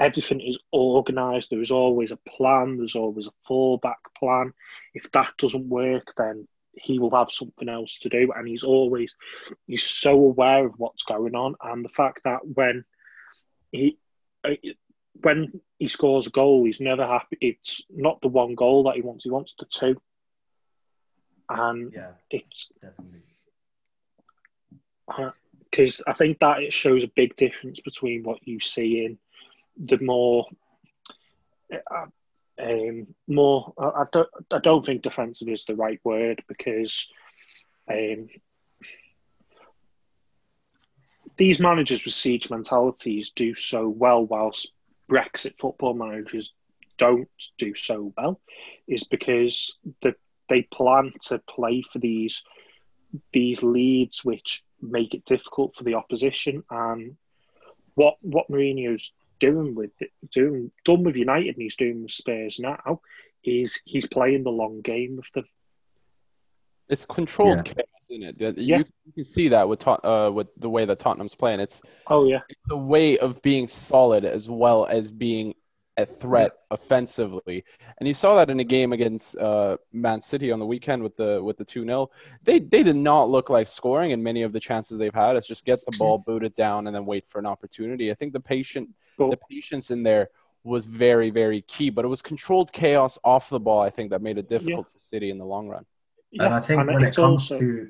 everything 0.01 0.41
is 0.41 0.59
organized. 0.73 1.51
There 1.51 1.61
is 1.61 1.71
always 1.71 2.11
a 2.13 2.19
plan. 2.29 2.77
There's 2.77 2.97
always 2.97 3.29
a 3.29 3.49
fallback 3.49 4.03
plan. 4.19 4.53
If 4.95 5.11
that 5.13 5.33
doesn't 5.39 5.69
work, 5.69 6.13
then 6.17 6.49
he 6.75 6.99
will 6.99 7.11
have 7.11 7.31
something 7.31 7.69
else 7.69 7.99
to 8.01 8.09
do. 8.09 8.33
And 8.35 8.47
he's 8.49 8.65
always 8.65 9.17
he's 9.67 9.85
so 9.85 10.13
aware 10.13 10.67
of 10.67 10.75
what's 10.79 11.05
going 11.05 11.35
on. 11.35 11.55
And 11.63 11.85
the 11.85 11.91
fact 11.91 12.23
that 12.25 12.41
when 12.47 12.85
he 13.71 13.99
when 15.21 15.61
he 15.79 15.89
scores 15.89 16.27
a 16.27 16.31
goal, 16.31 16.65
he's 16.65 16.81
never 16.81 17.07
happy. 17.07 17.39
It's 17.41 17.83
not 17.91 18.21
the 18.21 18.29
one 18.29 18.55
goal 18.55 18.85
that 18.85 18.97
he 18.97 19.03
wants. 19.03 19.25
He 19.25 19.31
wants 19.31 19.55
the 19.59 19.67
two. 19.67 20.01
And 21.49 21.93
yeah, 21.93 22.13
it's 22.31 22.69
definitely. 22.81 23.21
Uh, 25.09 25.31
because 25.71 26.03
I 26.07 26.13
think 26.13 26.39
that 26.41 26.63
it 26.63 26.73
shows 26.73 27.03
a 27.03 27.11
big 27.17 27.35
difference 27.35 27.81
between 27.81 28.23
what 28.23 28.47
you 28.47 28.61
see 28.61 29.07
in 29.07 29.19
the 29.77 29.99
more. 29.99 30.47
Uh, 31.73 32.07
um, 32.61 33.07
more, 33.27 33.73
I, 33.79 34.05
don't. 34.13 34.29
I 34.51 34.59
don't 34.59 34.85
think 34.85 35.03
defensive 35.03 35.49
is 35.49 35.65
the 35.65 35.75
right 35.75 36.01
word 36.05 36.43
because 36.49 37.09
um, 37.91 38.29
these 41.37 41.61
managers 41.61 42.05
with 42.05 42.15
siege 42.15 42.51
mentalities 42.51 43.33
do 43.33 43.55
so 43.55 43.89
well, 43.89 44.25
whilst 44.25 44.73
Brexit 45.11 45.55
football 45.59 45.95
managers 45.95 46.55
don't 46.99 47.29
do 47.59 47.75
so 47.75 48.13
well, 48.17 48.41
is 48.87 49.05
because 49.05 49.77
the, 50.03 50.15
they 50.49 50.63
plan 50.63 51.13
to 51.23 51.39
play 51.49 51.83
for 51.91 51.99
these 51.99 52.45
these 53.33 53.63
leads 53.63 54.25
which 54.25 54.63
make 54.81 55.15
it 55.15 55.25
difficult 55.25 55.77
for 55.77 55.85
the 55.85 55.95
opposition. 55.95 56.63
And 56.71 57.17
what 57.95 58.17
what 58.21 58.49
Mourinho's 58.51 59.13
doing 59.43 59.75
with 59.75 59.91
doing 60.31 60.71
done 60.85 61.03
with 61.03 61.17
United 61.17 61.49
and 61.55 61.63
he's 61.63 61.77
doing 61.77 62.03
with 62.03 62.13
Spurs 62.13 62.61
now 62.61 63.01
is 63.45 63.81
he's 63.85 64.07
playing 64.07 64.45
the 64.45 64.51
long 64.51 64.81
game 64.83 65.17
with 65.17 65.31
them. 65.35 65.45
It's 66.89 67.05
controlled 67.05 67.57
Yeah. 67.67 67.73
chaos, 67.75 67.87
isn't 68.11 68.23
it? 68.23 68.41
You, 68.41 68.65
Yeah. 68.65 68.79
you 68.79 69.13
can 69.15 69.25
see 69.25 69.49
that 69.49 69.69
with 69.69 69.81
Tot- 69.81 70.05
uh, 70.05 70.31
with 70.33 70.49
the 70.57 70.71
way 70.71 70.85
that 70.85 70.99
Tottenham's 71.01 71.35
playing. 71.35 71.59
It's 71.61 71.81
Oh 72.07 72.25
yeah, 72.27 72.41
the 72.69 72.77
way 72.77 73.19
of 73.19 73.43
being 73.43 73.67
solid 73.67 74.25
as 74.25 74.49
well 74.49 74.87
as 74.87 75.11
being 75.11 75.55
a 75.97 76.07
threat 76.07 76.53
offensively. 76.71 77.65
And 77.99 78.09
you 78.09 78.15
saw 78.15 78.37
that 78.37 78.51
in 78.51 78.61
a 78.61 78.65
game 78.65 78.93
against 78.93 79.37
uh, 79.37 79.77
Man 79.93 80.21
City 80.21 80.51
on 80.51 80.59
the 80.59 80.67
weekend 80.67 81.03
with 81.03 81.17
the 81.17 81.43
with 81.43 81.59
the 81.59 81.65
2-0. 81.65 82.09
They 82.43 82.59
they 82.59 82.83
did 82.83 82.97
not 82.97 83.29
look 83.29 83.51
like 83.51 83.67
scoring 83.67 84.11
in 84.11 84.23
many 84.23 84.43
of 84.43 84.53
the 84.53 84.61
chances 84.61 84.99
they've 84.99 85.15
had. 85.15 85.37
It's 85.37 85.47
just 85.47 85.65
get 85.65 85.85
the 85.85 85.97
ball, 85.99 86.19
boot 86.19 86.45
it 86.45 86.57
down, 86.57 86.87
and 86.87 86.97
then 86.97 87.07
wait 87.07 87.27
for 87.27 87.39
an 87.39 87.47
opportunity. 87.47 88.11
I 88.11 88.15
think 88.15 88.33
the 88.33 88.41
patient 88.41 88.89
but 89.19 89.31
the 89.31 89.39
patience 89.51 89.91
in 89.91 90.03
there 90.03 90.31
was 90.65 90.87
very, 90.87 91.31
very 91.31 91.63
key. 91.63 91.91
But 91.91 92.05
it 92.05 92.09
was 92.09 92.23
controlled 92.23 92.73
chaos 92.73 93.19
off 93.25 93.49
the 93.51 93.61
ball, 93.61 93.81
I 93.81 93.91
think, 93.91 94.11
that 94.11 94.23
made 94.23 94.39
it 94.39 94.49
difficult 94.49 94.89
for 94.91 94.99
City 94.99 95.31
in 95.31 95.39
the 95.39 95.45
long 95.45 95.69
run. 95.69 95.85
yeah, 96.31 96.45
and 96.45 96.55
I 96.55 96.61
think 96.61 96.87
when 96.87 97.03
it 97.03 97.15
comes 97.15 97.51
also 97.51 97.59
to 97.59 97.89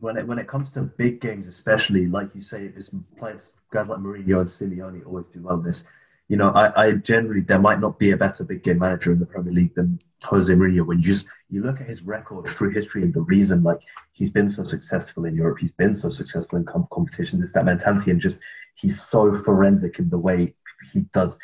when 0.00 0.16
it 0.16 0.26
when 0.26 0.38
it 0.38 0.48
comes 0.48 0.70
to 0.72 0.82
big 0.82 1.20
games, 1.20 1.46
especially 1.46 2.06
like 2.06 2.34
you 2.34 2.42
say, 2.42 2.64
it's 2.64 2.90
players 3.18 3.52
guys 3.70 3.88
like 3.88 3.98
Mourinho 3.98 4.40
and 4.40 4.48
Simeone 4.48 5.04
always 5.06 5.28
do 5.28 5.42
well. 5.42 5.58
This, 5.58 5.84
you 6.32 6.38
know, 6.38 6.48
I, 6.48 6.86
I 6.86 6.92
generally 6.92 7.42
there 7.42 7.58
might 7.58 7.78
not 7.78 7.98
be 7.98 8.12
a 8.12 8.16
better 8.16 8.42
big 8.42 8.62
game 8.62 8.78
manager 8.78 9.12
in 9.12 9.18
the 9.18 9.26
Premier 9.26 9.52
League 9.52 9.74
than 9.74 9.98
Jose 10.22 10.50
Mourinho. 10.50 10.86
When 10.86 10.96
you 10.96 11.04
just 11.04 11.26
you 11.50 11.62
look 11.62 11.78
at 11.82 11.86
his 11.86 12.00
record 12.04 12.46
through 12.46 12.70
history 12.70 13.02
and 13.02 13.12
the 13.12 13.20
reason 13.20 13.62
like 13.62 13.80
he's 14.12 14.30
been 14.30 14.48
so 14.48 14.64
successful 14.64 15.26
in 15.26 15.34
Europe, 15.34 15.58
he's 15.60 15.72
been 15.72 15.94
so 15.94 16.08
successful 16.08 16.56
in 16.58 16.64
com- 16.64 16.88
competitions. 16.90 17.42
It's 17.42 17.52
that 17.52 17.66
mentality 17.66 18.12
and 18.12 18.18
just 18.18 18.40
he's 18.76 19.02
so 19.02 19.36
forensic 19.42 19.98
in 19.98 20.08
the 20.08 20.16
way 20.16 20.54
he 20.94 21.00
does. 21.12 21.36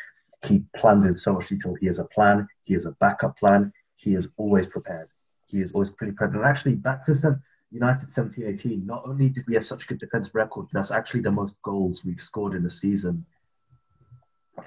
He 0.47 0.63
plans 0.75 1.05
in 1.05 1.13
so 1.13 1.33
much 1.33 1.49
detail. 1.49 1.75
He 1.75 1.85
has 1.85 1.99
a 1.99 2.05
plan. 2.05 2.47
He 2.63 2.73
has 2.73 2.87
a 2.87 2.93
backup 2.93 3.37
plan. 3.37 3.71
He 3.95 4.15
is 4.15 4.29
always 4.37 4.65
prepared 4.65 5.09
he 5.49 5.61
is 5.61 5.71
always 5.71 5.89
pretty 5.89 6.13
prepared. 6.13 6.35
And 6.35 6.45
actually, 6.45 6.75
back 6.75 7.05
to 7.05 7.15
some 7.15 7.41
United 7.71 8.09
17 8.09 8.45
18, 8.45 8.85
not 8.85 9.03
only 9.07 9.29
did 9.29 9.45
we 9.47 9.55
have 9.55 9.65
such 9.65 9.83
a 9.83 9.87
good 9.87 9.99
defensive 9.99 10.35
record, 10.35 10.67
that's 10.71 10.91
actually 10.91 11.21
the 11.21 11.31
most 11.31 11.55
goals 11.63 12.05
we've 12.05 12.21
scored 12.21 12.55
in 12.55 12.65
a 12.65 12.69
season 12.69 13.25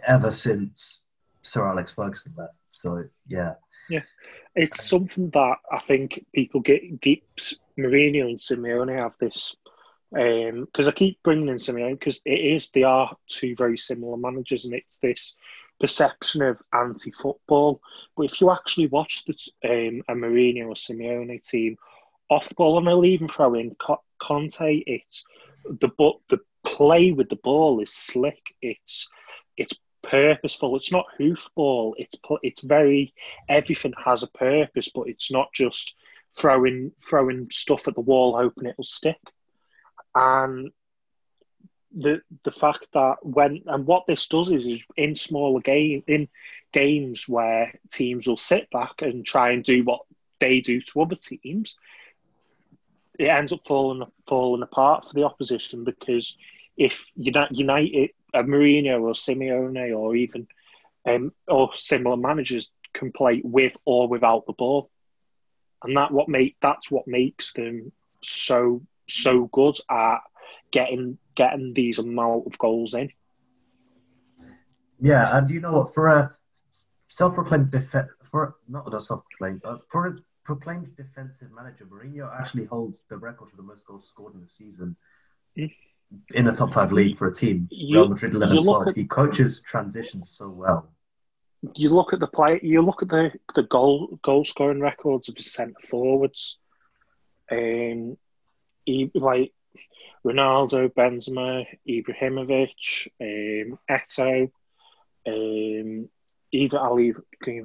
ever 0.07 0.33
since 0.33 1.01
Sir 1.43 1.67
Alex 1.67 1.93
Ferguson 1.93 2.35
left. 2.37 2.55
So, 2.69 3.05
yeah. 3.27 3.55
yeah, 3.89 4.03
it's 4.55 4.85
something 4.85 5.31
that 5.31 5.57
I 5.71 5.81
think 5.87 6.25
people 6.35 6.61
get 6.61 7.01
keeps 7.01 7.55
Mourinho 7.79 8.29
and 8.29 8.39
Simeone 8.39 8.97
have 8.97 9.15
this 9.21 9.55
because 10.13 10.89
I 10.89 10.93
keep 10.93 11.23
bringing 11.23 11.49
in 11.49 11.57
Simeone 11.57 11.99
because 11.99 12.21
it 12.25 12.31
is 12.33 12.69
they 12.69 12.83
are 12.83 13.17
two 13.29 13.57
very 13.57 13.79
similar 13.79 14.17
managers 14.17 14.67
and 14.67 14.75
it's 14.75 14.99
this 14.99 15.37
perception 15.81 16.43
of 16.43 16.63
anti-football. 16.75 17.81
But 18.17 18.25
if 18.25 18.41
you 18.41 18.51
actually 18.53 18.89
watch 18.89 19.25
the 19.25 19.35
um, 19.65 20.03
a 20.09 20.15
Mourinho 20.15 20.67
or 20.67 20.75
Simeone 20.75 21.43
team 21.43 21.77
off 22.31 22.55
ball, 22.57 22.79
and 22.79 22.89
I'll 22.89 23.05
even 23.05 23.29
throw 23.29 23.55
in 23.55 23.75
Conte, 24.21 24.83
it's 24.87 25.25
the 25.65 25.89
but 25.89 26.15
the 26.29 26.39
play 26.65 27.13
with 27.13 27.29
the 27.29 27.37
ball 27.37 27.81
is 27.81 27.93
slick. 27.93 28.55
It's 28.61 29.09
it's 29.57 29.75
purposeful. 30.03 30.77
It's 30.77 30.93
not 30.93 31.07
hoofball. 31.19 31.95
It's 31.97 32.17
it's 32.43 32.61
very 32.61 33.15
everything 33.49 33.93
has 34.05 34.23
a 34.23 34.29
purpose, 34.29 34.91
but 34.95 35.09
it's 35.09 35.31
not 35.31 35.53
just 35.53 35.95
throwing 36.37 36.93
throwing 37.03 37.49
stuff 37.51 37.89
at 37.89 37.95
the 37.95 38.01
wall 38.01 38.37
hoping 38.37 38.67
it'll 38.67 38.85
stick. 38.85 39.21
And 40.15 40.71
the 41.95 42.23
the 42.45 42.51
fact 42.51 42.87
that 42.95 43.17
when 43.23 43.63
and 43.67 43.87
what 43.87 44.07
this 44.07 44.27
does 44.27 44.51
is 44.51 44.67
is 44.67 44.85
in 44.97 45.15
smaller 45.17 45.61
game 45.61 46.03
in 46.07 46.29
games 46.73 47.29
where 47.29 47.73
teams 47.91 48.27
will 48.27 48.37
sit 48.37 48.71
back 48.71 49.03
and 49.03 49.27
try 49.27 49.51
and 49.51 49.63
do 49.63 49.85
what 49.85 50.01
they 50.41 50.61
do 50.61 50.81
to 50.81 51.03
other 51.03 51.17
teams, 51.17 51.77
it 53.19 53.27
ends 53.27 53.53
up 53.53 53.61
falling 53.67 54.07
falling 54.27 54.63
apart 54.63 55.07
for 55.07 55.15
the 55.15 55.25
opposition 55.25 55.85
because 55.85 56.37
if 56.77 57.11
United, 57.15 57.57
United 57.57 58.11
a 58.35 58.43
Mourinho 58.43 59.03
or 59.03 59.13
Simeone 59.13 59.97
or 59.97 60.17
even 60.17 60.47
um, 61.07 61.33
or 61.49 61.71
similar 61.77 62.17
managers 62.17 62.71
can 62.95 63.13
play 63.13 63.41
with 63.45 63.77
or 63.85 64.09
without 64.09 64.47
the 64.47 64.53
ball, 64.53 64.91
and 65.83 65.97
that 65.97 66.13
what 66.13 66.29
make 66.29 66.57
that's 66.61 66.91
what 66.91 67.07
makes 67.09 67.53
them 67.53 67.93
so 68.23 68.83
so 69.09 69.47
good 69.53 69.77
at 69.91 70.19
getting 70.71 71.19
getting 71.35 71.73
these 71.75 71.99
amount 71.99 72.47
of 72.47 72.59
goals 72.59 72.95
in. 72.95 73.11
Yeah, 75.01 75.37
and 75.37 75.51
you 75.51 75.61
know 75.61 75.73
what? 75.73 75.95
For 75.95 76.09
a 76.09 76.37
self-proclaimed 77.09 77.71
def- 77.71 78.09
for 78.31 78.57
not 78.69 78.95
a 78.95 79.01
self-proclaimed, 79.01 79.65
uh, 79.65 79.79
for 79.91 80.07
a 80.07 80.17
proclaimed 80.45 80.95
defensive 80.97 81.51
manager, 81.53 81.85
Mourinho 81.87 82.33
actually 82.39 82.67
holds 82.67 83.03
the 83.09 83.17
record 83.17 83.51
for 83.51 83.57
the 83.57 83.63
most 83.63 83.85
goals 83.85 84.07
scored 84.07 84.35
in 84.35 84.43
a 84.43 84.49
season 84.49 84.97
Mm. 85.57 85.71
In 86.35 86.47
a 86.49 86.55
top 86.55 86.73
five 86.73 86.93
league 86.93 87.17
for 87.19 87.29
a 87.29 87.35
team. 87.35 87.69
You- 87.71 87.99
Real 88.01 88.09
Madrid 88.09 88.35
11 88.35 88.63
12. 88.63 88.89
at- 88.89 88.97
He 88.97 89.05
coaches 89.05 89.61
transitions 89.61 90.31
so 90.31 90.49
well. 90.49 90.91
You 91.75 91.91
look 91.91 92.13
at 92.13 92.21
the 92.21 92.27
play. 92.27 92.59
You 92.63 92.83
look 92.83 93.03
at 93.03 93.09
the 93.09 93.33
the 93.55 93.63
goal 93.63 94.19
goal 94.23 94.45
scoring 94.45 94.81
records 94.81 95.29
of 95.29 95.37
his 95.37 95.53
centre 95.53 95.75
forwards. 95.89 96.59
Um, 97.51 98.17
he, 98.85 99.11
like 99.15 99.53
Ronaldo, 100.27 100.89
Benzema, 100.93 101.65
Ibrahimovic, 101.89 103.09
um, 103.21 103.79
Eto'o, 103.89 104.51
um, 105.27 106.09
even 106.53 106.79
I'll 106.79 106.99
even 107.01 107.23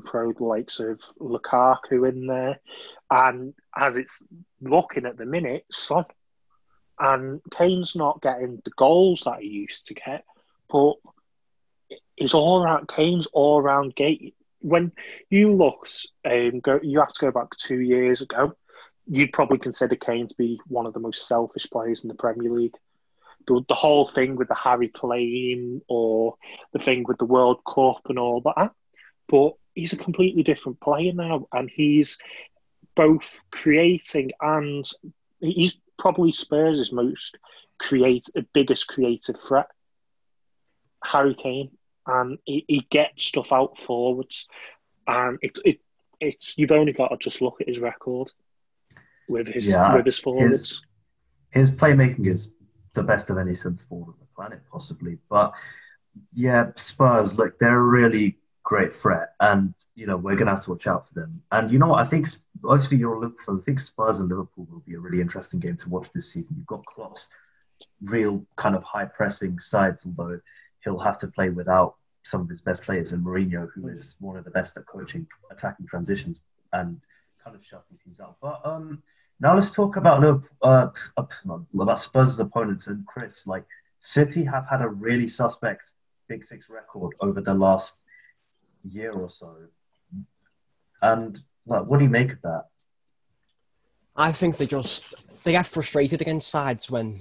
throw 0.07 0.31
the 0.33 0.43
likes 0.43 0.79
of 0.79 0.99
Lukaku 1.19 2.07
in 2.07 2.27
there, 2.27 2.59
and 3.09 3.53
as 3.75 3.97
it's 3.97 4.23
looking 4.61 5.05
at 5.05 5.17
the 5.17 5.25
minute, 5.25 5.65
Son. 5.71 6.05
And 6.99 7.41
Kane's 7.51 7.95
not 7.95 8.21
getting 8.21 8.61
the 8.63 8.71
goals 8.71 9.21
that 9.25 9.41
he 9.41 9.47
used 9.47 9.87
to 9.87 9.93
get, 9.93 10.25
but 10.69 10.93
his 12.15 12.33
all 12.33 12.63
round 12.63 12.87
Kane's 12.87 13.27
all 13.27 13.61
round 13.61 13.95
gate. 13.95 14.35
When 14.59 14.91
you 15.29 15.53
looked, 15.53 16.07
um, 16.25 16.59
go, 16.59 16.79
you 16.81 16.99
have 16.99 17.13
to 17.13 17.25
go 17.25 17.31
back 17.31 17.55
two 17.57 17.79
years 17.79 18.21
ago. 18.21 18.53
You'd 19.05 19.31
probably 19.31 19.59
consider 19.59 19.95
Kane 19.95 20.27
to 20.27 20.35
be 20.35 20.59
one 20.67 20.85
of 20.85 20.93
the 20.93 20.99
most 20.99 21.27
selfish 21.27 21.69
players 21.69 22.03
in 22.03 22.07
the 22.07 22.15
Premier 22.15 22.51
League. 22.51 22.75
The, 23.45 23.61
the 23.69 23.75
whole 23.75 24.07
thing 24.07 24.35
with 24.35 24.49
the 24.49 24.55
Harry 24.55 24.91
Kane 24.99 25.81
or 25.87 26.35
the 26.73 26.79
thing 26.79 27.05
with 27.07 27.17
the 27.17 27.25
World 27.25 27.61
Cup 27.65 28.01
and 28.09 28.19
all 28.19 28.41
that. 28.41 28.71
But 29.29 29.53
he's 29.75 29.93
a 29.93 29.97
completely 29.97 30.43
different 30.43 30.81
player 30.81 31.13
now, 31.13 31.47
and 31.53 31.69
he's 31.69 32.17
both 32.95 33.39
creating 33.51 34.31
and 34.41 34.83
he's 35.39 35.77
probably 35.97 36.31
Spurs' 36.31 36.79
is 36.79 36.91
most 36.91 37.37
create 37.79 38.25
the 38.33 38.45
biggest 38.53 38.87
creative 38.87 39.39
threat. 39.41 39.67
Harry 41.03 41.35
Kane, 41.35 41.71
and 42.05 42.39
he, 42.45 42.65
he 42.67 42.87
gets 42.89 43.25
stuff 43.25 43.53
out 43.53 43.79
forwards, 43.79 44.47
and 45.07 45.37
it 45.41 45.57
it 45.63 45.79
it's 46.19 46.57
you've 46.57 46.71
only 46.71 46.93
got 46.93 47.09
to 47.09 47.17
just 47.17 47.41
look 47.41 47.61
at 47.61 47.67
his 47.67 47.79
record 47.79 48.31
with 49.29 49.47
his 49.47 49.67
Yeah, 49.67 49.95
with 49.95 50.05
his 50.05 50.19
forwards. 50.19 50.81
His 51.51 51.71
playmaking 51.71 52.27
is 52.27 52.51
the 52.93 53.03
best 53.03 53.29
of 53.29 53.37
any 53.37 53.55
centre 53.55 53.83
forward 53.85 54.13
on 54.13 54.19
the 54.19 54.25
planet, 54.35 54.61
possibly. 54.71 55.17
But 55.29 55.53
yeah, 56.33 56.71
Spurs, 56.75 57.37
look, 57.37 57.59
they're 57.59 57.79
a 57.79 57.83
really 57.83 58.37
great 58.63 58.95
threat, 58.95 59.33
and 59.39 59.73
you 59.97 60.05
know 60.05 60.15
we're 60.15 60.35
gonna 60.35 60.51
have 60.51 60.63
to 60.63 60.69
watch 60.69 60.85
out 60.85 61.07
for 61.07 61.15
them. 61.15 61.41
And 61.51 61.71
you 61.71 61.79
know 61.79 61.87
what? 61.87 61.99
I 61.99 62.05
think 62.05 62.27
obviously 62.63 62.97
you're 62.97 63.19
fan. 63.45 63.57
I 63.57 63.61
think 63.61 63.79
Spurs 63.79 64.19
and 64.19 64.29
Liverpool 64.29 64.67
will 64.71 64.83
be 64.85 64.93
a 64.93 64.99
really 64.99 65.19
interesting 65.19 65.59
game 65.59 65.75
to 65.77 65.89
watch 65.89 66.07
this 66.13 66.31
season. 66.31 66.55
You've 66.55 66.67
got 66.67 66.85
Klopp's 66.85 67.27
real 68.03 68.45
kind 68.57 68.75
of 68.75 68.83
high 68.83 69.05
pressing 69.05 69.59
sides, 69.59 70.05
although 70.05 70.39
he'll 70.83 70.99
have 70.99 71.17
to 71.17 71.27
play 71.27 71.49
without 71.49 71.95
some 72.21 72.41
of 72.41 72.49
his 72.49 72.61
best 72.61 72.83
players, 72.83 73.11
and 73.11 73.25
Mourinho, 73.25 73.69
who 73.73 73.87
is 73.87 74.15
one 74.19 74.37
of 74.37 74.45
the 74.45 74.51
best 74.51 74.77
at 74.77 74.85
coaching 74.85 75.25
attacking 75.49 75.87
transitions 75.87 76.41
and 76.73 77.01
kind 77.43 77.55
of 77.55 77.65
shutting 77.65 77.97
teams 78.03 78.19
out. 78.19 78.37
But 78.39 78.61
um, 78.63 79.01
now 79.39 79.55
let's 79.55 79.71
talk 79.71 79.95
about 79.95 80.21
Liverpool, 80.21 80.57
uh, 80.61 80.89
about 81.73 81.99
Spurs' 81.99 82.39
opponents 82.39 82.85
and 82.85 83.03
Chris. 83.07 83.47
Like 83.47 83.65
City 83.99 84.43
have 84.43 84.67
had 84.69 84.81
a 84.83 84.87
really 84.87 85.27
suspect 85.27 85.89
Big 86.27 86.43
Six 86.43 86.69
record 86.69 87.15
over 87.19 87.41
the 87.41 87.55
last 87.55 87.97
year 88.83 89.11
or 89.11 89.29
so, 89.29 89.55
and 91.01 91.39
like, 91.65 91.85
what 91.85 91.97
do 91.97 92.03
you 92.03 92.09
make 92.09 92.31
of 92.31 92.41
that? 92.43 92.65
I 94.15 94.31
think 94.31 94.57
they 94.57 94.65
just 94.65 95.43
they 95.43 95.51
get 95.51 95.65
frustrated 95.65 96.21
against 96.21 96.49
sides 96.49 96.89
when 96.89 97.19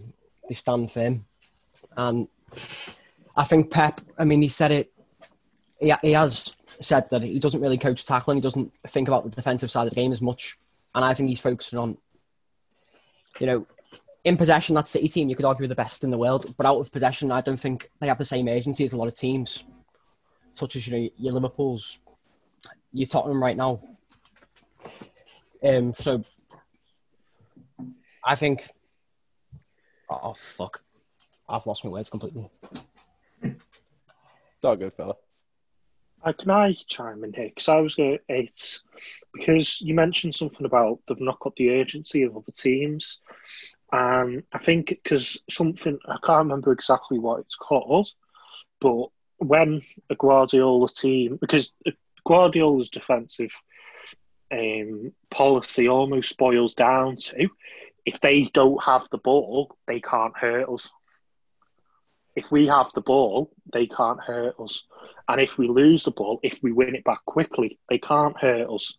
they 0.49 0.55
stand 0.55 0.91
firm, 0.91 1.25
and 1.97 2.27
I 3.37 3.45
think 3.45 3.71
Pep. 3.71 4.01
I 4.19 4.25
mean, 4.25 4.41
he 4.41 4.49
said 4.49 4.73
it. 4.73 4.93
He, 5.79 5.93
he 6.03 6.13
has 6.13 6.57
said 6.81 7.09
that 7.11 7.23
he 7.23 7.39
doesn't 7.39 7.61
really 7.61 7.77
coach 7.77 8.07
tackling. 8.07 8.39
He 8.39 8.43
doesn't 8.43 8.73
think 8.89 9.09
about 9.09 9.25
the 9.25 9.31
defensive 9.31 9.71
side 9.71 9.85
of 9.85 9.91
the 9.91 9.97
game 9.97 10.13
as 10.13 10.23
much, 10.23 10.57
and 10.95 11.05
I 11.05 11.13
think 11.13 11.29
he's 11.29 11.41
focusing 11.41 11.79
on, 11.79 11.99
you 13.39 13.47
know, 13.47 13.67
in 14.27 14.37
possession, 14.37 14.75
that 14.75 14.89
City 14.89 15.07
team, 15.07 15.29
you 15.29 15.37
could 15.37 15.45
argue, 15.45 15.69
the 15.69 15.75
best 15.75 16.03
in 16.03 16.11
the 16.11 16.19
world. 16.19 16.53
But 16.57 16.67
out 16.67 16.81
of 16.81 16.91
possession, 16.91 17.31
I 17.31 17.41
don't 17.43 17.61
think 17.61 17.89
they 18.01 18.09
have 18.09 18.19
the 18.19 18.25
same 18.25 18.49
agency 18.49 18.85
as 18.85 18.93
a 18.93 18.97
lot 18.97 19.07
of 19.07 19.15
teams, 19.15 19.65
such 20.55 20.75
as 20.75 20.89
you 20.89 20.97
know 20.97 21.11
your 21.17 21.33
Liverpool's, 21.33 22.01
your 22.97 23.07
Tottenham 23.07 23.43
right 23.43 23.57
now. 23.57 23.81
Um, 25.63 25.93
so 25.93 26.23
I 28.25 28.35
think. 28.35 28.65
Oh 30.09 30.35
fuck! 30.35 30.81
I've 31.49 31.67
lost 31.67 31.85
my 31.85 31.91
words 31.91 32.11
completely. 32.11 32.49
It's 33.43 34.65
all 34.65 34.77
good, 34.77 34.93
fella. 34.95 35.15
Uh, 36.25 36.33
can 36.33 36.51
I 36.51 36.75
chime 36.89 37.23
in 37.25 37.33
here? 37.33 37.49
Because 37.49 37.69
I 37.69 37.79
was 37.79 37.95
going 37.95 38.19
to, 38.19 38.21
it's 38.29 38.83
because 39.33 39.81
you 39.81 39.95
mentioned 39.95 40.35
something 40.35 40.67
about 40.67 40.99
they've 41.07 41.21
not 41.21 41.39
got 41.41 41.55
the 41.57 41.71
urgency 41.71 42.23
of 42.23 42.37
other 42.37 42.53
teams. 42.53 43.21
And 43.93 44.43
I 44.53 44.59
think 44.59 44.89
because 44.89 45.41
something, 45.49 45.99
I 46.09 46.17
can't 46.25 46.47
remember 46.47 46.73
exactly 46.73 47.19
what 47.19 47.41
it's 47.41 47.55
called, 47.55 48.09
but 48.81 49.09
when 49.39 49.83
a 50.11 50.17
Guardiola 50.17 50.89
team, 50.89 51.39
because 51.41 51.73
Guardiola's 52.27 52.91
defensive 52.91 53.51
um, 54.53 55.13
policy 55.31 55.89
almost 55.89 56.37
boils 56.37 56.75
down 56.75 57.17
to 57.17 57.49
if 58.05 58.21
they 58.21 58.49
don't 58.55 58.83
have 58.85 59.03
the 59.11 59.19
ball, 59.19 59.77
they 59.87 60.01
can't 60.01 60.37
hurt 60.37 60.69
us. 60.69 60.91
If 62.37 62.45
we 62.51 62.67
have 62.67 62.87
the 62.95 63.01
ball, 63.01 63.51
they 63.73 63.87
can't 63.87 64.21
hurt 64.21 64.55
us. 64.61 64.85
And 65.29 65.41
if 65.41 65.59
we 65.59 65.67
lose 65.69 66.05
the 66.05 66.13
ball, 66.13 66.39
if 66.43 66.59
we 66.63 66.71
win 66.71 66.95
it 66.95 67.03
back 67.03 67.25
quickly, 67.25 67.79
they 67.89 67.99
can't 67.99 68.39
hurt 68.39 68.71
us. 68.71 68.97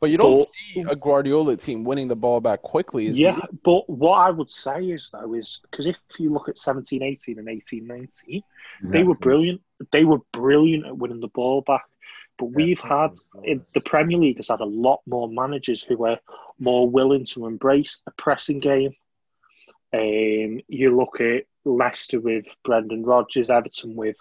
But 0.00 0.10
you 0.10 0.16
don't 0.16 0.34
But- 0.34 0.46
see 0.74 0.80
a 0.82 0.94
Guardiola 0.94 1.56
team 1.56 1.82
winning 1.82 2.06
the 2.06 2.14
ball 2.14 2.40
back 2.40 2.62
quickly. 2.62 3.06
Is 3.06 3.18
Yeah, 3.18 3.40
but 3.64 3.90
what 3.90 4.18
I 4.18 4.30
would 4.30 4.50
say 4.50 4.90
is, 4.90 5.10
though, 5.10 5.34
is 5.34 5.60
because 5.68 5.86
if 5.86 5.96
you 6.18 6.32
look 6.32 6.48
at 6.48 6.56
17 6.56 7.02
18 7.02 7.40
and 7.40 7.48
18 7.48 7.86
19, 7.86 8.44
they 8.84 9.02
were 9.02 9.16
brilliant. 9.16 9.60
They 9.90 10.04
were 10.04 10.20
brilliant 10.32 10.86
at 10.86 10.96
winning 10.96 11.20
the 11.20 11.28
ball 11.28 11.62
back. 11.62 11.84
But 12.38 12.52
we've 12.52 12.80
had 12.80 13.14
in 13.42 13.64
the 13.74 13.80
Premier 13.80 14.18
League 14.18 14.36
has 14.36 14.48
had 14.48 14.60
a 14.60 14.64
lot 14.64 15.00
more 15.06 15.28
managers 15.28 15.82
who 15.82 16.06
are 16.06 16.18
more 16.58 16.88
willing 16.88 17.26
to 17.26 17.46
embrace 17.46 18.00
a 18.06 18.12
pressing 18.12 18.60
game. 18.60 18.94
Um, 19.92 20.60
you 20.68 20.96
look 20.96 21.20
at 21.20 21.44
Leicester 21.64 22.20
with 22.20 22.44
Brendan 22.64 23.04
Rodgers, 23.04 23.50
Everton 23.50 23.96
with 23.96 24.16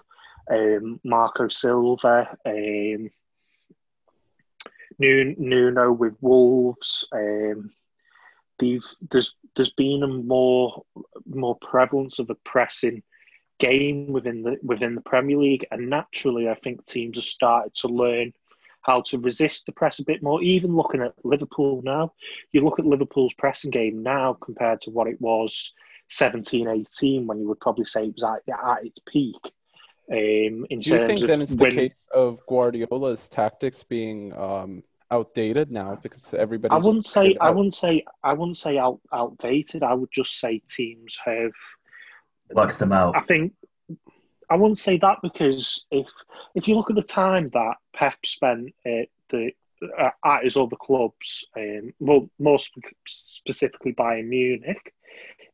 um, 0.50 1.00
Marco 1.04 1.48
Silva, 1.48 2.38
um, 2.46 3.10
Nu- 5.00 5.36
Nuno 5.38 5.92
with 5.92 6.16
Wolves. 6.22 7.08
Um, 7.12 7.72
there's 8.60 8.96
there's 9.56 9.72
been 9.72 10.04
a 10.04 10.08
more 10.08 10.84
more 11.28 11.58
prevalence 11.62 12.20
of 12.20 12.30
a 12.30 12.36
pressing 12.36 13.04
game 13.60 14.12
within 14.14 14.44
the 14.44 14.58
within 14.64 14.96
the 14.96 15.02
Premier 15.02 15.38
League, 15.38 15.66
and 15.72 15.90
naturally, 15.90 16.50
I 16.50 16.56
think 16.56 16.86
teams 16.86 17.18
have 17.18 17.26
started 17.26 17.74
to 17.76 17.88
learn 17.88 18.34
how 18.82 19.02
to 19.02 19.20
resist 19.20 19.66
the 19.66 19.72
press 19.74 20.00
a 20.00 20.06
bit 20.06 20.24
more. 20.24 20.42
Even 20.42 20.76
looking 20.76 21.02
at 21.02 21.14
Liverpool 21.24 21.82
now, 21.84 22.14
you 22.54 22.62
look 22.64 22.80
at 22.80 22.86
Liverpool's 22.86 23.34
pressing 23.34 23.70
game 23.72 24.02
now 24.02 24.34
compared 24.40 24.80
to 24.82 24.92
what 24.92 25.08
it 25.08 25.20
was 25.20 25.74
17, 26.10 26.68
18, 26.68 27.28
when 27.28 27.40
you 27.40 27.48
would 27.50 27.60
probably 27.60 27.86
say 27.86 28.06
it 28.06 28.16
was 28.16 28.24
at, 28.24 28.54
at 28.54 28.86
its 28.86 29.00
peak. 29.06 29.36
Um, 30.10 30.66
in 30.70 30.80
Do 30.80 30.90
you 30.90 30.98
terms 30.98 31.08
think 31.08 31.22
of 31.22 31.28
then 31.28 31.42
it's 31.42 31.56
the 31.56 31.64
winning. 31.64 31.90
case 31.90 31.98
of 32.14 32.40
Guardiola's 32.48 33.28
tactics 33.28 33.84
being 33.84 34.32
um, 34.38 34.84
outdated 35.12 35.70
now 35.70 36.00
because 36.02 36.34
everybody? 36.34 36.74
I 36.74 36.78
wouldn't 36.78 37.06
say 37.06 37.36
I 37.42 37.50
wouldn't 37.50 37.74
say 37.74 38.06
I 38.24 38.32
wouldn't 38.32 38.56
say 38.56 38.78
out, 38.78 39.02
outdated. 39.12 39.84
I 39.84 39.94
would 39.94 40.12
just 40.14 40.40
say 40.40 40.62
teams 40.70 41.20
have 41.26 41.52
Works 42.52 42.78
them 42.78 42.92
out. 42.92 43.16
I 43.16 43.22
think 43.22 43.54
I 44.50 44.56
wouldn't 44.56 44.78
say 44.78 44.98
that 44.98 45.18
because 45.22 45.86
if 45.92 46.08
if 46.56 46.68
you 46.68 46.76
look 46.76 46.90
at 46.90 46.96
the 46.96 47.02
time 47.02 47.50
that 47.54 47.76
Pep 47.94 48.18
spent 48.26 48.74
at 48.86 49.10
the 49.30 49.52
uh, 49.98 50.10
at 50.26 50.44
his 50.44 50.58
other 50.58 50.76
clubs, 50.76 51.46
um, 51.56 51.94
well, 52.00 52.30
more 52.40 52.60
sp- 52.60 52.82
specifically 53.08 53.94
Bayern 53.94 54.28
Munich, 54.28 54.94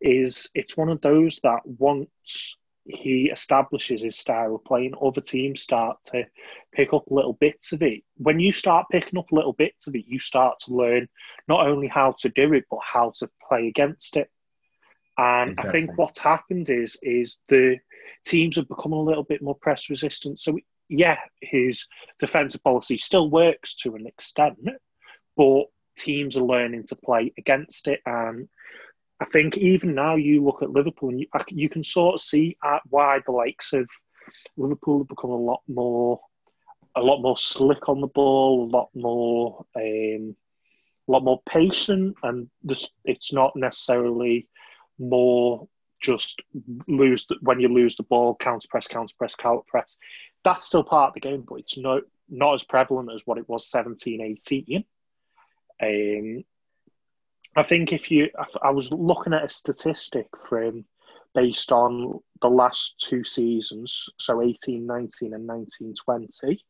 is 0.02 0.50
it's 0.54 0.78
one 0.78 0.90
of 0.90 1.02
those 1.02 1.40
that 1.44 1.60
once 1.66 2.58
he 2.86 3.30
establishes 3.32 4.02
his 4.02 4.18
style 4.18 4.56
of 4.56 4.66
playing, 4.66 4.94
other 5.02 5.22
teams 5.22 5.62
start 5.62 5.98
to 6.04 6.26
pick 6.74 6.94
up 6.94 7.04
little 7.10 7.34
bits 7.34 7.72
of 7.72 7.82
it. 7.82 8.02
When 8.18 8.40
you 8.40 8.52
start 8.52 8.88
picking 8.92 9.18
up 9.18 9.32
little 9.32 9.54
bits 9.54 9.88
of 9.88 9.96
it, 9.96 10.06
you 10.06 10.20
start 10.20 10.60
to 10.62 10.74
learn 10.74 11.08
not 11.48 11.66
only 11.66 11.88
how 11.88 12.16
to 12.20 12.30
do 12.30 12.54
it, 12.54 12.66
but 12.70 12.80
how 12.84 13.14
to 13.18 13.30
play 13.48 13.68
against 13.68 14.18
it. 14.18 14.30
And 15.18 15.60
I 15.60 15.72
think 15.72 15.98
what's 15.98 16.20
happened 16.20 16.70
is 16.70 16.98
is 17.02 17.38
the 17.48 17.78
teams 18.26 18.56
have 18.56 18.68
become 18.68 18.94
a 18.94 19.02
little 19.02 19.24
bit 19.24 19.42
more 19.42 19.56
press 19.56 19.90
resistant. 19.90 20.40
So 20.40 20.58
yeah, 20.90 21.18
his 21.42 21.86
defensive 22.20 22.64
policy 22.64 22.98
still 22.98 23.30
works 23.30 23.76
to 23.78 23.96
an 23.96 24.08
extent, 24.08 24.58
but 25.38 25.64
teams 25.98 26.36
are 26.38 26.44
learning 26.44 26.86
to 26.88 26.96
play 26.96 27.32
against 27.38 27.88
it. 27.88 28.00
And 28.06 28.50
I 29.20 29.26
think 29.26 29.58
even 29.58 29.94
now 29.94 30.16
you 30.16 30.44
look 30.44 30.62
at 30.62 30.72
Liverpool 30.72 31.10
and 31.10 31.20
you, 31.20 31.28
you 31.50 31.70
can 31.70 31.84
sort 31.84 32.16
of 32.16 32.22
see 32.22 32.58
at 32.64 32.82
why 32.90 33.20
the 33.26 33.32
likes 33.32 33.74
of 33.74 33.88
Liverpool 34.58 35.00
have 35.00 35.08
become 35.08 35.32
a 35.32 35.38
lot 35.38 35.62
more 35.68 36.20
a 36.96 37.02
lot 37.02 37.22
more 37.22 37.38
slick 37.38 37.90
on 37.90 38.02
the 38.02 38.08
ball, 38.08 38.66
a 38.66 38.70
lot 38.70 38.90
more 38.94 39.66
um, 39.76 40.36
a 41.08 41.12
lot 41.12 41.24
more 41.24 41.42
patient, 41.50 42.16
and 42.24 42.50
this 42.64 42.92
it's 43.06 43.34
not 43.34 43.56
necessarily 43.56 44.48
more 45.00 45.68
just 46.02 46.42
lose 46.88 47.26
the, 47.28 47.38
when 47.42 47.60
you 47.60 47.70
lose 47.70 47.96
the 47.96 48.04
ball, 48.04 48.36
counter 48.36 48.68
press, 48.70 48.88
counter 48.88 49.16
press, 49.18 49.36
counter 49.36 49.64
press. 49.68 49.98
That's 50.44 50.66
still 50.66 50.84
part 50.84 51.10
of 51.10 51.14
the 51.14 51.22
game, 51.22 51.46
but 51.48 51.56
it's 51.56 51.78
not 51.78 52.02
not 52.30 52.56
as 52.56 52.64
prevalent 52.64 53.12
as 53.14 53.22
what 53.26 53.38
it 53.38 53.48
was 53.48 53.70
17, 53.70 54.22
18. 54.22 54.84
Um, 55.82 56.44
I 57.56 57.64
think 57.64 57.94
if 57.94 58.10
you, 58.10 58.30
I 58.64 58.72
was 58.72 58.92
looking 58.92 59.34
at 59.34 59.46
a 59.46 59.50
statistic 59.50 60.28
from 60.46 60.86
based 61.36 61.72
on 61.72 62.20
the 62.42 62.50
last 62.50 63.00
two 63.00 63.24
seasons, 63.24 64.10
so 64.20 64.42
18, 64.42 64.86
19 64.86 65.34
and 65.34 65.46
19, 65.46 65.94
20. 65.94 66.66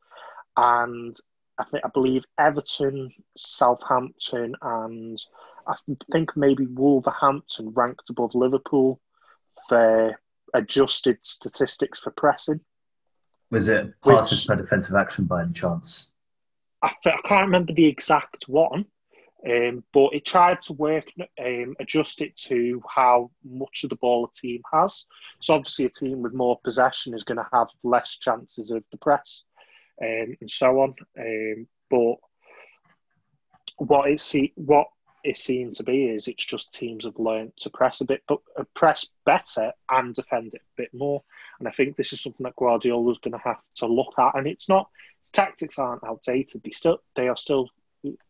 And 0.57 1.15
I 1.57 1.63
think 1.63 1.85
I 1.85 1.89
believe 1.93 2.23
Everton, 2.37 3.11
Southampton, 3.37 4.55
and 4.61 5.17
I 5.67 5.75
think 6.11 6.35
maybe 6.35 6.65
Wolverhampton 6.65 7.69
ranked 7.69 8.09
above 8.09 8.35
Liverpool 8.35 8.99
for 9.67 10.19
adjusted 10.53 11.17
statistics 11.23 11.99
for 11.99 12.11
pressing. 12.11 12.59
Was 13.51 13.69
it 13.69 13.93
Which- 14.03 14.15
passes 14.15 14.45
per 14.45 14.55
defensive 14.55 14.95
action 14.95 15.25
by 15.25 15.43
any 15.43 15.53
chance? 15.53 16.09
I, 16.81 16.91
I 17.05 17.17
can't 17.23 17.45
remember 17.45 17.73
the 17.73 17.85
exact 17.85 18.49
one, 18.49 18.85
um, 19.49 19.83
but 19.93 20.13
it 20.13 20.25
tried 20.25 20.61
to 20.63 20.73
work, 20.73 21.05
um, 21.39 21.75
adjust 21.79 22.21
it 22.21 22.35
to 22.47 22.81
how 22.93 23.31
much 23.43 23.83
of 23.83 23.89
the 23.89 23.95
ball 23.97 24.25
a 24.25 24.31
team 24.37 24.61
has. 24.73 25.05
So 25.41 25.53
obviously, 25.53 25.85
a 25.85 25.89
team 25.89 26.21
with 26.21 26.33
more 26.33 26.59
possession 26.63 27.13
is 27.13 27.23
going 27.23 27.37
to 27.37 27.47
have 27.53 27.67
less 27.83 28.17
chances 28.17 28.71
of 28.71 28.83
the 28.91 28.97
press, 28.97 29.43
um, 30.01 30.35
and 30.41 30.49
so 30.49 30.81
on. 30.81 30.93
Um, 31.17 31.67
but 31.89 32.15
what 33.77 34.09
it 34.09 34.19
see 34.19 34.51
what 34.55 34.87
it 35.23 35.37
seemed 35.37 35.75
to 35.75 35.83
be 35.83 36.05
is 36.05 36.27
it's 36.27 36.45
just 36.45 36.73
teams 36.73 37.05
have 37.05 37.17
learned 37.17 37.53
to 37.57 37.69
press 37.69 38.01
a 38.01 38.05
bit, 38.05 38.23
but 38.27 38.39
uh, 38.57 38.63
press 38.73 39.07
better 39.25 39.71
and 39.89 40.13
defend 40.13 40.53
it 40.53 40.61
a 40.61 40.81
bit 40.81 40.93
more. 40.93 41.23
And 41.59 41.67
I 41.67 41.71
think 41.71 41.95
this 41.95 42.11
is 42.13 42.21
something 42.21 42.43
that 42.43 42.55
Guardiola's 42.57 43.19
going 43.19 43.31
to 43.33 43.37
have 43.43 43.61
to 43.75 43.87
look 43.87 44.13
at. 44.17 44.35
And 44.35 44.47
it's 44.47 44.67
not 44.67 44.89
his 45.21 45.29
tactics 45.29 45.79
aren't 45.79 46.03
outdated. 46.03 46.61
They 46.63 46.71
still 46.71 46.99
they 47.15 47.27
are 47.27 47.37
still 47.37 47.69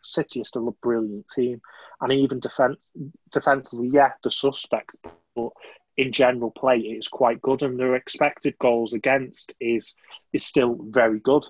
City 0.03 0.41
are 0.41 0.45
still 0.45 0.67
a 0.67 0.71
brilliant 0.71 1.27
team, 1.27 1.59
and 2.01 2.11
even 2.11 2.39
defense 2.39 2.91
defensively, 3.31 3.89
yeah, 3.91 4.11
the 4.23 4.29
suspect, 4.29 4.95
but 5.35 5.49
in 5.97 6.11
general 6.11 6.51
play 6.51 6.77
it 6.77 6.97
is 6.97 7.07
quite 7.07 7.41
good, 7.41 7.63
and 7.63 7.79
their 7.79 7.95
expected 7.95 8.55
goals 8.59 8.93
against 8.93 9.51
is 9.59 9.95
is 10.31 10.45
still 10.45 10.77
very 10.89 11.19
good. 11.19 11.43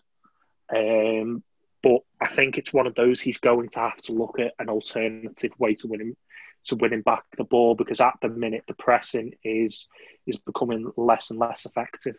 Um, 0.74 1.44
but 1.84 2.00
I 2.22 2.28
think 2.28 2.58
it's 2.58 2.74
one 2.74 2.88
of 2.88 2.96
those 2.96 3.22
he's 3.22 3.38
going 3.38 3.70
to 3.70 3.80
have 3.80 4.02
to 4.04 4.14
look 4.14 4.40
at 4.40 4.54
an 4.58 4.70
alternative 4.70 5.52
way 5.60 5.76
to 5.76 5.88
win 5.88 6.02
him 6.02 6.18
to 6.66 6.76
winning 6.78 7.02
back 7.02 7.24
the 7.38 7.44
ball 7.44 7.76
because 7.76 8.00
at 8.00 8.14
the 8.22 8.30
minute 8.30 8.64
the 8.68 8.74
pressing 8.76 9.34
is 9.44 9.88
is 10.26 10.38
becoming 10.38 10.92
less 10.96 11.30
and 11.30 11.40
less 11.40 11.66
effective. 11.66 12.16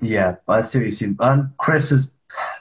Yeah, 0.00 0.36
I 0.48 0.62
see 0.62 0.78
what 0.78 0.84
you 0.86 0.90
see. 0.90 1.14
And 1.20 1.56
Chris 1.58 1.90
has 1.90 2.10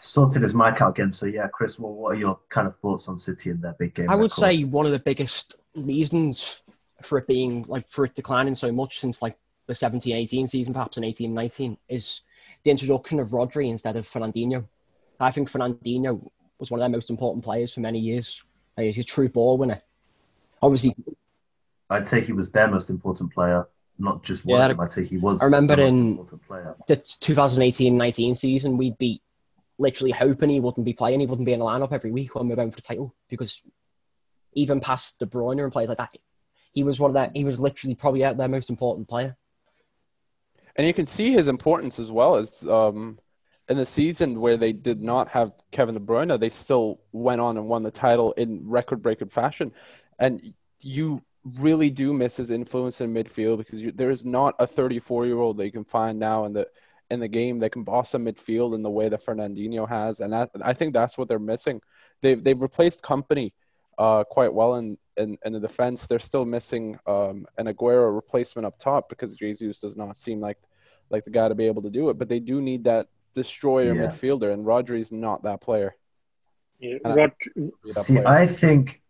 sorted 0.02 0.44
his 0.44 0.54
mic 0.54 0.80
out 0.82 0.92
again. 0.92 1.12
So 1.12 1.26
yeah, 1.26 1.48
Chris, 1.48 1.80
well, 1.80 1.94
what 1.94 2.16
are 2.16 2.20
your 2.20 2.40
kind 2.50 2.68
of 2.68 2.78
thoughts 2.78 3.08
on 3.08 3.18
City 3.18 3.50
in 3.50 3.60
their 3.60 3.74
big 3.74 3.96
game? 3.96 4.10
I 4.10 4.16
would 4.16 4.32
say 4.32 4.64
one 4.64 4.86
of 4.86 4.92
the 4.92 5.00
biggest 5.00 5.56
reasons 5.76 6.64
for 7.02 7.18
it 7.18 7.26
being 7.26 7.66
like 7.68 7.88
for 7.88 8.06
it 8.06 8.14
declining 8.14 8.54
so 8.54 8.72
much 8.72 9.00
since 9.00 9.24
like 9.24 9.36
the 9.66 9.74
17 9.74 10.16
18 10.16 10.48
season, 10.48 10.74
perhaps 10.74 10.98
in 10.98 11.04
18 11.04 11.34
19, 11.34 11.78
is 11.90 12.22
the 12.64 12.70
introduction 12.70 13.20
of 13.20 13.30
Rodri 13.30 13.70
instead 13.70 13.96
of 13.96 14.06
Fernandinho. 14.08 14.68
I 15.22 15.32
think 15.32 15.50
Fernandinho 15.50 16.28
was 16.60 16.72
one 16.72 16.80
of 16.80 16.82
their 16.82 16.90
most 16.90 17.10
important 17.10 17.44
players 17.44 17.74
for 17.74 17.80
many 17.80 18.00
years. 18.00 18.44
He's 18.78 18.98
a 18.98 19.04
true 19.04 19.30
ball 19.30 19.58
winner. 19.58 19.82
Obviously, 20.62 20.96
I'd 21.90 22.08
say 22.08 22.22
he 22.22 22.34
was 22.34 22.52
their 22.52 22.68
most 22.68 22.90
important 22.90 23.34
player, 23.34 23.68
not 24.00 24.24
just 24.24 24.46
one 24.46 24.60
Yeah. 24.60 24.76
I'd 24.80 24.92
say 24.92 25.04
he 25.04 25.18
was 25.18 25.42
I 25.42 25.46
remember 25.46 25.76
the 25.76 25.86
in- 25.86 26.18
important 26.18 26.88
the 26.88 26.96
2018-19 26.96 28.36
season, 28.36 28.78
we'd 28.78 28.98
be 28.98 29.22
literally 29.78 30.12
hoping 30.12 30.50
he 30.50 30.60
wouldn't 30.60 30.86
be 30.86 30.94
playing. 30.94 31.20
He 31.20 31.26
wouldn't 31.26 31.46
be 31.46 31.54
in 31.54 31.60
the 31.60 31.66
lineup 31.66 31.92
every 31.92 32.12
week 32.12 32.36
when 32.36 32.46
we 32.46 32.52
we're 32.52 32.58
going 32.58 32.72
for 32.72 32.78
the 32.78 32.84
title 32.84 33.14
because 33.30 33.62
even 34.54 34.80
past 34.80 35.20
De 35.20 35.26
Bruyne 35.26 35.62
and 35.62 35.72
players 35.72 35.90
like 35.90 35.98
that, 35.98 36.16
he 36.72 36.84
was 36.84 37.00
one 37.00 37.12
of 37.12 37.16
that. 37.16 37.36
He 37.36 37.44
was 37.44 37.60
literally 37.60 37.96
probably 37.96 38.22
their 38.22 38.48
most 38.48 38.70
important 38.70 39.08
player. 39.08 39.36
And 40.76 40.88
you 40.88 40.94
can 40.94 41.06
see 41.06 41.32
his 41.32 41.48
importance 41.48 42.00
as 42.00 42.12
well 42.12 42.36
as 42.38 42.66
um, 42.66 43.20
in 43.72 43.78
the 43.78 43.86
season 43.86 44.42
where 44.42 44.58
they 44.58 44.74
did 44.74 45.02
not 45.02 45.30
have 45.30 45.54
Kevin 45.72 45.96
De 45.96 46.02
Bruyne, 46.02 46.38
they 46.38 46.50
still 46.50 47.00
went 47.14 47.40
on 47.40 47.56
and 47.56 47.70
won 47.70 47.84
the 47.84 47.90
title 47.90 48.34
in 48.34 48.68
record-breaking 48.68 49.30
fashion. 49.30 49.72
And 50.20 50.54
you 50.82 51.22
really 51.46 51.90
do 51.90 52.12
miss 52.12 52.36
his 52.36 52.52
influence 52.52 53.00
in 53.00 53.14
midfield 53.14 53.60
because 53.60 53.82
you, 53.82 53.94
there 53.94 54.10
is 54.10 54.26
not 54.26 54.56
a 54.60 54.66
34-year-old 54.66 55.56
that 55.56 55.66
you 55.66 55.72
can 55.72 55.86
find 55.86 56.20
now 56.20 56.44
in 56.44 56.52
the 56.52 56.68
in 57.10 57.22
the 57.22 57.30
game 57.30 57.60
that 57.60 57.72
can 57.72 57.84
boss 57.84 58.14
a 58.14 58.18
midfield 58.18 58.76
in 58.76 58.82
the 58.84 58.90
way 58.90 59.08
that 59.08 59.26
Fernandinho 59.26 59.88
has, 59.88 60.20
and 60.20 60.32
that, 60.32 60.50
I 60.64 60.74
think 60.74 60.94
that's 60.94 61.18
what 61.18 61.28
they're 61.30 61.40
missing. 61.40 61.82
They've 62.22 62.42
they've 62.44 62.62
replaced 62.62 63.02
Kompany 63.02 63.54
uh, 63.98 64.26
quite 64.26 64.54
well 64.54 64.76
in, 64.76 64.98
in 65.16 65.38
in 65.46 65.54
the 65.54 65.62
defense. 65.62 66.08
They're 66.08 66.20
still 66.20 66.46
missing 66.46 67.00
um, 67.08 67.46
an 67.58 67.68
Aguero 67.68 68.14
replacement 68.14 68.66
up 68.66 68.80
top 68.80 69.08
because 69.08 69.36
Jesus 69.38 69.80
does 69.80 69.96
not 69.96 70.18
seem 70.18 70.42
like 70.42 70.58
like 71.10 71.24
the 71.24 71.32
guy 71.32 71.48
to 71.48 71.56
be 71.56 71.68
able 71.68 71.82
to 71.84 71.90
do 71.90 72.10
it. 72.10 72.18
But 72.18 72.28
they 72.28 72.40
do 72.40 72.62
need 72.62 72.84
that 72.84 73.08
destroyer 73.34 73.94
Yeah. 73.94 74.08
midfielder, 74.08 74.54
and 74.54 74.66
Rodri's 74.66 75.12
not 75.12 75.44
that 75.44 75.62
player. 75.62 75.96
Yeah, 76.80 76.98
I- 77.06 77.14
Rod, 77.16 77.34
that 77.56 77.94
See, 77.94 78.16
player. 78.16 78.28
I 78.28 78.48
think, 78.48 79.02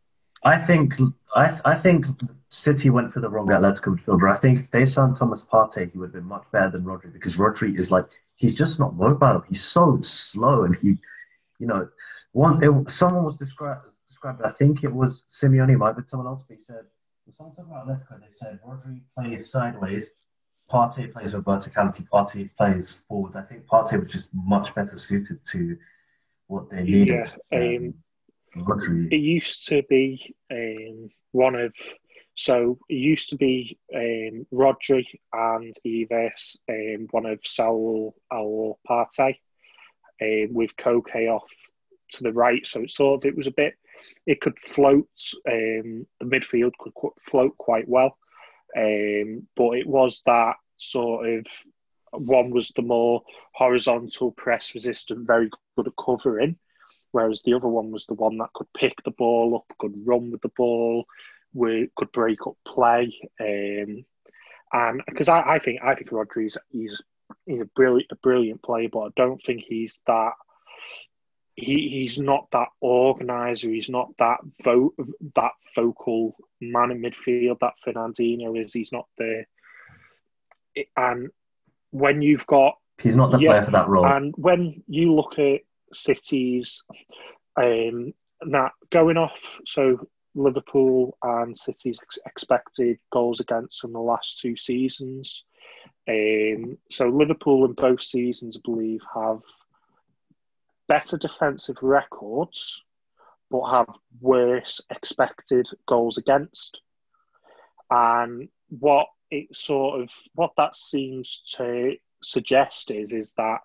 I 0.43 0.57
think, 0.57 0.95
I, 1.35 1.59
I 1.65 1.75
think 1.75 2.05
City 2.49 2.89
went 2.89 3.11
for 3.13 3.21
the 3.21 3.29
wrong 3.29 3.47
Atletico 3.47 3.97
midfielder. 3.97 4.31
I 4.33 4.37
think 4.37 4.59
if 4.59 4.71
they 4.71 4.85
signed 4.85 5.15
Thomas 5.15 5.41
Partey, 5.41 5.91
he 5.91 5.97
would 5.97 6.07
have 6.07 6.13
been 6.13 6.25
much 6.25 6.43
better 6.51 6.69
than 6.71 6.83
Rodri 6.83 7.13
because 7.13 7.37
Rodri 7.37 7.77
is 7.77 7.91
like 7.91 8.05
he's 8.35 8.53
just 8.53 8.79
not 8.79 8.95
mobile. 8.95 9.41
He's 9.47 9.63
so 9.63 9.99
slow, 10.01 10.63
and 10.63 10.75
he, 10.75 10.97
you 11.59 11.67
know, 11.67 11.87
one 12.33 12.61
it, 12.63 12.91
someone 12.91 13.23
was 13.23 13.37
described 13.37 13.85
described. 14.07 14.41
I 14.43 14.49
think 14.49 14.83
it 14.83 14.91
was 14.91 15.23
Simeone, 15.29 15.77
might 15.77 15.95
be 15.95 16.03
someone 16.05 16.27
else. 16.27 16.43
But 16.47 16.57
he 16.57 16.61
said 16.61 16.85
when 17.25 17.33
someone 17.33 17.55
talking 17.55 17.71
about 17.71 17.87
Atletico, 17.87 18.19
they 18.19 18.33
said 18.37 18.59
Rodri 18.67 19.01
plays 19.15 19.49
sideways. 19.49 20.13
Partey 20.71 21.11
plays 21.11 21.33
with 21.33 21.45
verticality. 21.45 22.07
Partey 22.07 22.49
plays 22.55 23.01
forwards. 23.07 23.35
I 23.35 23.41
think 23.41 23.65
Partey 23.65 24.01
was 24.01 24.11
just 24.11 24.29
much 24.33 24.73
better 24.73 24.97
suited 24.97 25.43
to 25.51 25.77
what 26.47 26.69
they 26.69 26.83
needed. 26.83 27.31
Yeah, 27.51 27.59
um, 27.59 27.93
Rodri. 28.57 29.11
it 29.11 29.17
used 29.17 29.67
to 29.69 29.83
be 29.89 30.35
um, 30.51 31.09
one 31.31 31.55
of 31.55 31.73
so 32.35 32.79
it 32.89 32.95
used 32.95 33.29
to 33.29 33.35
be 33.35 33.77
um, 33.93 34.47
Rodri 34.53 35.05
and 35.33 35.75
Eves, 35.83 36.57
um, 36.69 37.07
one 37.11 37.25
of 37.25 37.39
Saul 37.43 38.15
Al 38.31 38.79
Partey, 38.89 39.35
um, 40.21 40.53
with 40.53 40.75
Koke 40.77 41.29
off 41.29 41.49
to 42.13 42.23
the 42.23 42.31
right. 42.31 42.65
So 42.65 42.81
it 42.81 42.91
sort 42.91 43.23
of 43.23 43.27
it 43.27 43.35
was 43.35 43.47
a 43.47 43.51
bit. 43.51 43.75
It 44.25 44.41
could 44.41 44.57
float. 44.65 45.09
Um, 45.47 46.07
the 46.19 46.25
midfield 46.25 46.71
could 46.79 46.93
float 47.21 47.57
quite 47.57 47.87
well, 47.87 48.17
um, 48.77 49.47
but 49.55 49.77
it 49.77 49.87
was 49.87 50.21
that 50.25 50.55
sort 50.77 51.29
of 51.29 51.45
one 52.11 52.51
was 52.51 52.69
the 52.69 52.81
more 52.81 53.23
horizontal 53.53 54.31
press 54.31 54.73
resistant, 54.73 55.27
very 55.27 55.49
good 55.75 55.87
at 55.87 55.93
covering, 56.03 56.57
whereas 57.11 57.41
the 57.45 57.53
other 57.53 57.67
one 57.67 57.91
was 57.91 58.05
the 58.05 58.13
one 58.13 58.37
that 58.37 58.53
could 58.53 58.67
pick 58.77 58.93
the 59.03 59.11
ball 59.11 59.55
up, 59.55 59.77
could 59.77 59.93
run 60.05 60.31
with 60.31 60.41
the 60.41 60.51
ball, 60.57 61.05
could 61.95 62.11
break 62.11 62.45
up 62.47 62.57
play. 62.67 63.13
Um, 63.39 64.05
and 64.73 65.01
because 65.07 65.29
I, 65.29 65.41
I 65.41 65.59
think 65.59 65.81
I 65.83 65.95
think 65.95 66.11
Rodri's 66.11 66.57
he's 66.69 67.01
he's 67.45 67.61
a 67.61 67.65
brilliant 67.75 68.07
a 68.11 68.15
brilliant 68.15 68.63
player, 68.63 68.89
but 68.91 68.99
I 68.99 69.09
don't 69.15 69.41
think 69.43 69.63
he's 69.67 69.99
that. 70.07 70.33
He, 71.61 71.89
he's 71.89 72.19
not 72.19 72.47
that 72.51 72.69
organizer. 72.81 73.69
He's 73.69 73.89
not 73.89 74.09
that 74.19 74.37
vo- 74.63 74.93
that 75.35 75.51
vocal 75.75 76.35
man 76.59 76.91
in 76.91 77.01
midfield 77.01 77.59
that 77.61 77.73
Fernandinho 77.85 78.59
is. 78.59 78.73
He's 78.73 78.91
not 78.91 79.05
the 79.17 79.45
and 80.97 81.29
when 81.91 82.21
you've 82.21 82.47
got 82.47 82.75
He's 82.99 83.15
not 83.15 83.31
the 83.31 83.39
Yeah, 83.39 83.49
player 83.51 83.65
for 83.65 83.71
that 83.71 83.87
role. 83.87 84.05
and 84.05 84.33
when 84.37 84.83
you 84.87 85.13
look 85.13 85.39
at 85.39 85.61
cities, 85.93 86.83
um, 87.61 88.13
now 88.43 88.71
going 88.91 89.17
off, 89.17 89.37
so 89.65 90.07
Liverpool 90.35 91.17
and 91.23 91.57
City's 91.57 91.99
ex- 92.01 92.19
expected 92.25 92.97
goals 93.11 93.39
against 93.39 93.83
in 93.83 93.91
the 93.91 93.99
last 93.99 94.39
two 94.39 94.55
seasons. 94.55 95.45
Um, 96.07 96.77
so 96.89 97.07
Liverpool 97.09 97.65
in 97.65 97.73
both 97.73 98.01
seasons, 98.01 98.55
I 98.57 98.61
believe, 98.63 99.01
have 99.15 99.39
better 100.91 101.15
defensive 101.15 101.81
records, 101.81 102.83
but 103.49 103.71
have 103.71 103.87
worse 104.19 104.81
expected 104.89 105.65
goals 105.87 106.17
against. 106.17 106.81
And 107.89 108.49
what 108.67 109.07
it 109.29 109.55
sort 109.55 110.01
of 110.01 110.09
what 110.35 110.51
that 110.57 110.75
seems 110.75 111.43
to 111.55 111.95
suggest 112.21 112.91
is 112.91 113.13
is 113.13 113.31
that 113.37 113.59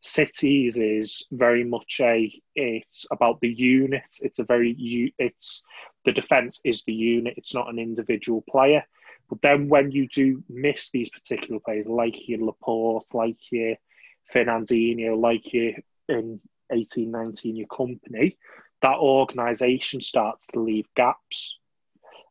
cities 0.00 0.76
is 0.76 1.24
very 1.30 1.62
much 1.62 2.00
a 2.02 2.32
it's 2.56 3.06
about 3.12 3.40
the 3.40 3.48
unit. 3.48 4.10
It's 4.20 4.40
a 4.40 4.44
very 4.44 4.74
it's 5.18 5.62
the 6.04 6.10
defense 6.10 6.60
is 6.64 6.82
the 6.82 6.92
unit. 6.92 7.34
It's 7.36 7.54
not 7.54 7.70
an 7.70 7.78
individual 7.78 8.42
player. 8.50 8.82
But 9.30 9.40
then 9.40 9.68
when 9.68 9.92
you 9.92 10.08
do 10.08 10.42
miss 10.48 10.90
these 10.90 11.10
particular 11.10 11.60
players 11.64 11.86
like 11.86 12.28
your 12.28 12.44
Laporte 12.44 13.14
like 13.14 13.38
your 13.52 13.76
Fernandinho 14.34 15.16
like 15.16 15.52
your 15.52 15.74
in 16.08 16.40
18 16.70 17.10
19 17.10 17.56
your 17.56 17.66
Kompany 17.68 18.36
that 18.82 18.98
organisation 18.98 20.00
starts 20.00 20.48
to 20.48 20.60
leave 20.60 20.86
gaps 20.94 21.58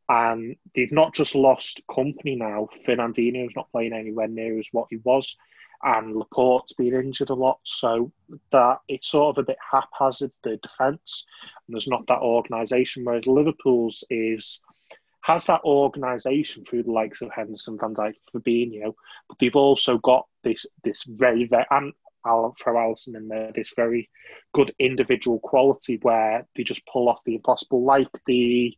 and 0.08 0.56
they've 0.76 0.92
not 0.92 1.14
just 1.14 1.36
lost 1.36 1.82
Kompany 1.90 2.38
now. 2.38 2.70
Fernandinho's 2.88 3.56
not 3.56 3.72
playing 3.72 3.94
anywhere 3.94 4.28
near 4.28 4.60
as 4.60 4.70
what 4.72 4.88
he 4.90 4.98
was, 4.98 5.36
and 5.84 6.16
Laporte's 6.16 6.74
been 6.74 6.94
injured 6.94 7.32
a 7.32 7.34
lot. 7.34 7.60
So 7.64 8.12
that 8.52 8.80
it's 8.88 9.10
sort 9.10 9.36
of 9.36 9.44
a 9.44 9.48
bit 9.48 9.58
haphazard 9.72 10.32
the 10.44 10.58
defence, 10.58 11.26
and 11.42 11.76
there's 11.76 11.88
not 11.88 12.06
that 12.08 12.20
organisation. 12.20 13.04
Whereas 13.04 13.26
Liverpool's 13.26 14.04
is 14.10 14.60
has 15.22 15.48
that 15.48 15.62
organisation 15.66 16.64
through 16.66 16.84
the 16.84 16.92
likes 16.92 17.24
of 17.24 17.32
Henderson, 17.32 17.80
Van 17.80 17.96
Dijk, 17.96 18.14
Fabinho, 18.32 18.94
but 19.28 19.40
they've 19.40 19.56
also 19.56 19.98
got 19.98 20.28
this 20.44 20.68
this 20.84 21.04
very 21.04 21.48
very 21.48 21.66
and 21.72 21.94
I'll 22.26 22.56
throw 22.62 22.76
Alisson 22.76 23.16
in 23.16 23.28
there. 23.28 23.52
This 23.54 23.72
very 23.76 24.10
good 24.54 24.74
individual 24.80 25.40
quality 25.40 26.00
where 26.02 26.46
they 26.56 26.64
just 26.64 26.86
pull 26.88 27.10
off 27.10 27.20
the 27.26 27.36
impossible, 27.36 27.84
like 27.84 28.10
the 28.26 28.76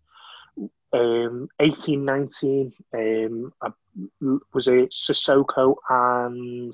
um, 0.94 1.48
18, 1.60 2.04
19, 2.04 2.74
um, 2.94 3.54
uh, 3.62 3.70
was 4.54 4.68
it 4.68 4.92
Sissoko 4.92 5.76
and 5.90 6.74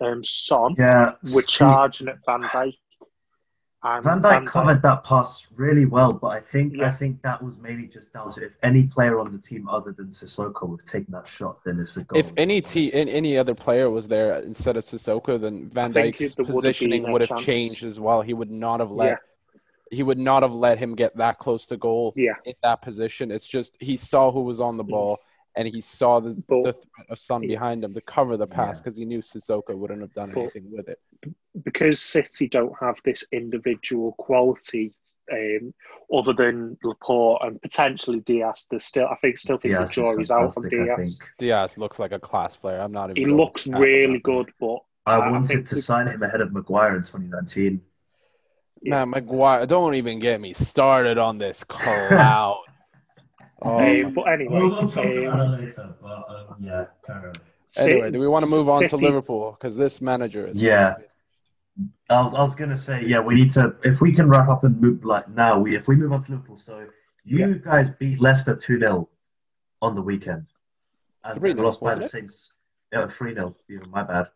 um, 0.00 0.24
Son 0.24 0.74
yeah, 0.78 1.12
were 1.34 1.42
charging 1.42 2.08
at 2.08 2.18
Van 2.26 2.42
Dijk. 2.42 2.74
And 3.84 4.02
Van 4.02 4.20
Dijk 4.20 4.46
covered 4.48 4.82
that 4.82 5.04
pass 5.04 5.46
really 5.54 5.84
well, 5.84 6.12
but 6.12 6.28
I 6.28 6.40
think 6.40 6.80
I 6.80 6.90
think 6.90 7.22
that 7.22 7.40
was 7.40 7.56
mainly 7.58 7.86
just 7.86 8.12
down 8.12 8.28
to 8.34 8.44
if 8.44 8.52
any 8.64 8.84
player 8.84 9.20
on 9.20 9.30
the 9.32 9.38
team 9.38 9.68
other 9.68 9.92
than 9.92 10.08
Sissoko 10.08 10.68
was 10.68 10.82
taking 10.82 11.12
that 11.12 11.28
shot, 11.28 11.58
then 11.64 11.78
it's 11.78 11.96
a 11.96 12.02
goal. 12.02 12.18
If 12.18 12.32
any 12.36 12.60
t- 12.60 12.88
in 12.92 13.08
any 13.08 13.38
other 13.38 13.54
player 13.54 13.88
was 13.88 14.08
there 14.08 14.40
instead 14.40 14.76
of 14.76 14.82
Sissoko, 14.82 15.40
then 15.40 15.68
Van 15.70 15.90
I 15.96 16.02
think 16.10 16.16
Dijk's 16.16 16.34
there 16.34 16.44
would 16.44 16.46
have 16.48 16.54
positioning 16.56 17.12
would 17.12 17.20
have 17.28 17.38
changed 17.40 17.84
as 17.84 18.00
well. 18.00 18.20
He 18.20 18.34
would 18.34 18.50
not 18.50 18.80
have 18.80 18.90
let 18.90 19.06
Yeah. 19.10 19.16
he 19.92 20.02
would 20.02 20.18
not 20.18 20.42
have 20.42 20.52
let 20.52 20.76
him 20.78 20.96
get 20.96 21.16
that 21.16 21.38
close 21.38 21.66
to 21.68 21.76
goal 21.76 22.14
Yeah. 22.16 22.32
in 22.46 22.54
that 22.64 22.82
position. 22.82 23.30
It's 23.30 23.46
just 23.46 23.76
he 23.78 23.96
saw 23.96 24.32
who 24.32 24.40
was 24.42 24.60
on 24.60 24.76
the 24.76 24.84
Mm. 24.84 24.90
ball 24.90 25.18
and 25.54 25.68
he 25.68 25.80
saw 25.80 26.18
the, 26.18 26.30
But- 26.48 26.62
the 26.64 26.72
threat 26.72 27.06
of 27.10 27.18
Son 27.18 27.40
behind 27.42 27.84
him 27.84 27.94
to 27.94 28.00
cover 28.00 28.36
the 28.36 28.46
pass 28.48 28.78
Yeah. 28.78 28.82
because 28.82 28.96
he 28.96 29.04
knew 29.04 29.20
Sissoko 29.20 29.76
wouldn't 29.78 30.00
have 30.00 30.12
done 30.14 30.32
But- 30.34 30.40
anything 30.40 30.70
with 30.72 30.88
it. 30.88 30.98
Because 31.64 32.00
City 32.00 32.48
don't 32.48 32.74
have 32.80 32.96
this 33.04 33.24
individual 33.32 34.12
quality 34.18 34.94
um, 35.32 35.74
other 36.12 36.32
than 36.32 36.76
Laporte 36.82 37.42
and 37.44 37.60
potentially 37.60 38.20
Dias. 38.20 38.66
There's 38.70 38.84
still, 38.84 39.06
I 39.06 39.16
think, 39.16 39.38
still 39.38 39.58
think 39.58 39.74
Dias 39.74 39.94
the 39.94 40.00
is 40.00 40.06
jury's 40.06 40.30
out 40.30 40.56
on 40.56 40.68
Dias. 40.68 41.20
Dias 41.38 41.78
looks 41.78 41.98
like 41.98 42.12
a 42.12 42.18
class 42.18 42.56
player. 42.56 42.80
I'm 42.80 42.92
not 42.92 43.10
even. 43.10 43.16
He 43.16 43.24
going 43.24 43.36
looks 43.36 43.66
really 43.66 44.20
good, 44.20 44.50
but 44.60 44.78
I 45.06 45.16
I 45.16 45.30
wanted 45.30 45.48
think 45.48 45.68
to 45.68 45.74
the- 45.76 45.82
sign 45.82 46.08
him 46.08 46.22
ahead 46.22 46.40
of 46.40 46.52
Maguire 46.52 46.96
in 46.96 47.02
2019. 47.02 47.80
Man, 48.82 49.10
Maguire, 49.10 49.66
don't 49.66 49.94
even 49.94 50.20
get 50.20 50.40
me 50.40 50.52
started 50.52 51.18
on 51.18 51.38
this 51.38 51.64
cloud. 51.64 52.62
oh, 53.62 53.78
Um, 53.78 54.12
but 54.14 54.22
anyway, 54.22 54.54
We'll, 54.54 54.68
we'll 54.68 54.88
talk 54.88 55.04
um, 55.04 55.18
about 55.24 55.54
it 55.54 55.62
later, 55.62 55.94
but 56.00 56.30
um, 56.30 56.56
yeah, 56.60 56.84
carry 57.04 57.32
anyway, 57.76 58.10
do 58.12 58.20
we 58.20 58.28
want 58.28 58.44
to 58.44 58.50
move 58.50 58.68
on 58.68 58.88
to 58.88 58.96
Liverpool 58.96 59.56
because 59.58 59.76
this 59.76 60.00
manager 60.00 60.46
is 60.46 60.62
Yeah. 60.62 60.94
I 62.10 62.22
was, 62.22 62.34
I 62.34 62.40
was 62.40 62.54
gonna 62.54 62.76
say, 62.76 63.04
yeah, 63.04 63.20
we 63.20 63.34
need 63.34 63.50
to 63.52 63.76
if 63.84 64.00
we 64.00 64.12
can 64.14 64.28
wrap 64.28 64.48
up 64.48 64.64
and 64.64 64.80
move 64.80 65.04
like 65.04 65.28
now. 65.28 65.58
We 65.60 65.76
if 65.76 65.86
we 65.88 65.96
move 65.96 66.12
on 66.12 66.22
to 66.24 66.32
Liverpool, 66.32 66.56
so 66.56 66.86
You 67.24 67.38
Yeah. 67.46 67.54
guys 67.58 67.90
beat 67.90 68.20
Leicester 68.20 68.56
2 68.56 68.78
0 68.80 69.08
on 69.82 69.94
the 69.94 70.02
weekend. 70.02 70.46
And 71.24 71.40
3-0, 71.40 71.62
lost 71.62 71.80
by 71.80 71.94
the 71.94 72.04
it? 72.04 72.10
six. 72.10 72.52
Yeah, 72.92 73.06
3 73.06 73.34
0. 73.34 73.54
My 73.90 74.02
bad. 74.02 74.28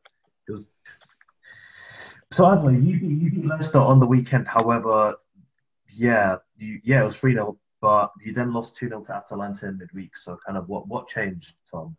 It 0.49 0.53
was. 0.53 0.67
So, 2.33 2.49
anyway, 2.51 2.79
you 2.81 2.97
you 2.97 3.31
beat 3.31 3.47
Leicester 3.47 3.79
on 3.79 3.99
the 4.01 4.07
weekend. 4.07 4.47
However, 4.47 5.15
yeah, 5.89 6.37
you, 6.57 6.81
yeah, 6.85 7.03
it 7.03 7.05
was 7.07 7.17
3 7.19 7.33
0, 7.35 7.59
but 7.81 8.11
you 8.25 8.33
then 8.33 8.53
lost 8.53 8.77
2 8.77 8.89
0 8.89 9.03
to 9.05 9.17
Atalanta 9.17 9.67
in 9.69 9.79
midweek. 9.79 10.17
So, 10.17 10.39
kind 10.45 10.57
of 10.59 10.69
what, 10.69 10.87
what 10.89 11.09
changed, 11.09 11.55
Tom? 11.71 11.97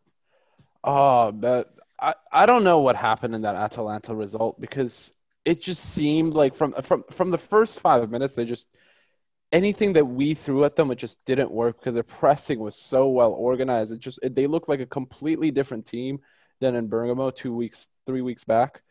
Oh, 0.83 1.31
but 1.31 1.73
I, 1.99 2.13
I 2.31 2.45
don't 2.45 2.63
know 2.63 2.79
what 2.79 2.95
happened 2.95 3.33
in 3.35 3.41
that 3.41 3.55
Atalanta 3.55 4.13
result 4.13 4.59
because 4.61 5.13
it 5.45 5.61
just 5.61 5.83
seemed 5.83 6.33
like 6.33 6.55
from 6.55 6.73
from 6.81 7.03
from 7.11 7.31
the 7.31 7.37
first 7.37 7.79
five 7.79 8.09
minutes 8.09 8.35
they 8.35 8.45
just 8.45 8.67
anything 9.51 9.93
that 9.93 10.05
we 10.05 10.33
threw 10.33 10.65
at 10.65 10.75
them 10.75 10.91
it 10.91 10.95
just 10.95 11.23
didn't 11.25 11.51
work 11.51 11.79
because 11.79 11.93
their 11.93 12.03
pressing 12.03 12.59
was 12.59 12.75
so 12.75 13.07
well 13.09 13.31
organized. 13.31 13.93
It 13.93 13.99
just 13.99 14.19
it, 14.23 14.35
they 14.35 14.47
looked 14.47 14.67
like 14.67 14.79
a 14.79 14.85
completely 14.85 15.51
different 15.51 15.85
team 15.85 16.19
than 16.59 16.75
in 16.75 16.87
Bergamo 16.87 17.29
two 17.29 17.55
weeks 17.55 17.89
three 18.05 18.21
weeks 18.21 18.43
back, 18.43 18.81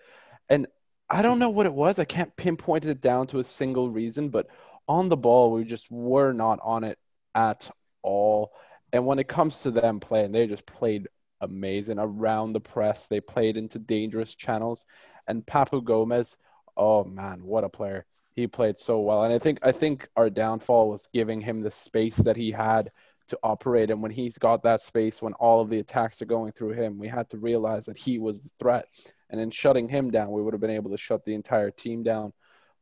and 0.48 0.66
I 1.10 1.20
don't 1.20 1.38
know 1.38 1.50
what 1.50 1.66
it 1.66 1.74
was. 1.74 1.98
I 1.98 2.04
can't 2.04 2.34
pinpoint 2.36 2.84
it 2.84 3.00
down 3.00 3.26
to 3.28 3.40
a 3.40 3.44
single 3.44 3.90
reason, 3.90 4.30
but 4.30 4.46
on 4.88 5.08
the 5.08 5.16
ball 5.16 5.52
we 5.52 5.64
just 5.64 5.90
were 5.90 6.32
not 6.32 6.60
on 6.62 6.84
it 6.84 6.98
at 7.34 7.70
all. 8.02 8.52
And 8.92 9.06
when 9.06 9.18
it 9.18 9.28
comes 9.28 9.62
to 9.62 9.70
them 9.70 10.00
playing, 10.00 10.32
they 10.32 10.46
just 10.46 10.66
played 10.66 11.08
amazing 11.40 11.98
around 11.98 12.52
the 12.52 12.60
press. 12.60 13.06
They 13.06 13.20
played 13.20 13.56
into 13.56 13.78
dangerous 13.78 14.34
channels. 14.34 14.84
And 15.26 15.46
Papu 15.46 15.82
Gomez, 15.82 16.36
oh 16.76 17.04
man, 17.04 17.44
what 17.44 17.64
a 17.64 17.68
player. 17.68 18.06
He 18.34 18.46
played 18.46 18.78
so 18.78 19.00
well. 19.00 19.24
And 19.24 19.32
I 19.32 19.38
think 19.38 19.58
I 19.62 19.72
think 19.72 20.08
our 20.16 20.30
downfall 20.30 20.88
was 20.88 21.08
giving 21.12 21.40
him 21.40 21.60
the 21.60 21.70
space 21.70 22.16
that 22.16 22.36
he 22.36 22.50
had 22.50 22.90
to 23.28 23.38
operate. 23.42 23.90
And 23.90 24.02
when 24.02 24.10
he's 24.10 24.38
got 24.38 24.62
that 24.62 24.80
space, 24.80 25.20
when 25.20 25.34
all 25.34 25.60
of 25.60 25.70
the 25.70 25.78
attacks 25.78 26.22
are 26.22 26.26
going 26.26 26.52
through 26.52 26.72
him, 26.72 26.98
we 26.98 27.08
had 27.08 27.28
to 27.30 27.38
realize 27.38 27.86
that 27.86 27.98
he 27.98 28.18
was 28.18 28.42
the 28.42 28.50
threat. 28.58 28.86
And 29.30 29.40
in 29.40 29.50
shutting 29.50 29.88
him 29.88 30.10
down, 30.10 30.30
we 30.30 30.42
would 30.42 30.54
have 30.54 30.60
been 30.60 30.70
able 30.70 30.90
to 30.90 30.98
shut 30.98 31.24
the 31.24 31.34
entire 31.34 31.70
team 31.70 32.02
down. 32.02 32.32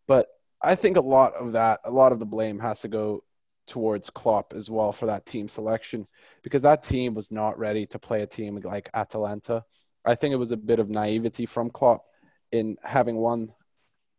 But 0.07 0.29
I 0.62 0.74
think 0.74 0.96
a 0.96 1.03
lot 1.03 1.35
of 1.35 1.53
that, 1.53 1.81
a 1.85 1.90
lot 1.90 2.12
of 2.12 2.18
the 2.18 2.26
blame 2.26 2.59
has 2.59 2.81
to 2.81 2.88
go 2.88 3.24
towards 3.66 4.11
Klopp 4.11 4.53
as 4.53 4.68
well 4.68 4.90
for 4.90 5.07
that 5.07 5.24
team 5.24 5.48
selection 5.48 6.07
because 6.42 6.62
that 6.62 6.83
team 6.83 7.14
was 7.14 7.31
not 7.31 7.59
ready 7.59 7.87
to 7.87 7.98
play 7.98 8.22
a 8.22 8.26
team 8.26 8.61
like 8.64 8.90
Atalanta. 8.92 9.64
I 10.05 10.16
think 10.16 10.33
it 10.33 10.37
was 10.38 10.50
a 10.50 10.57
bit 10.57 10.81
of 10.81 10.90
naivety 10.90 11.46
from 11.46 11.70
Klopp 11.70 12.05
in 12.52 12.76
having 12.82 13.16
won 13.16 13.52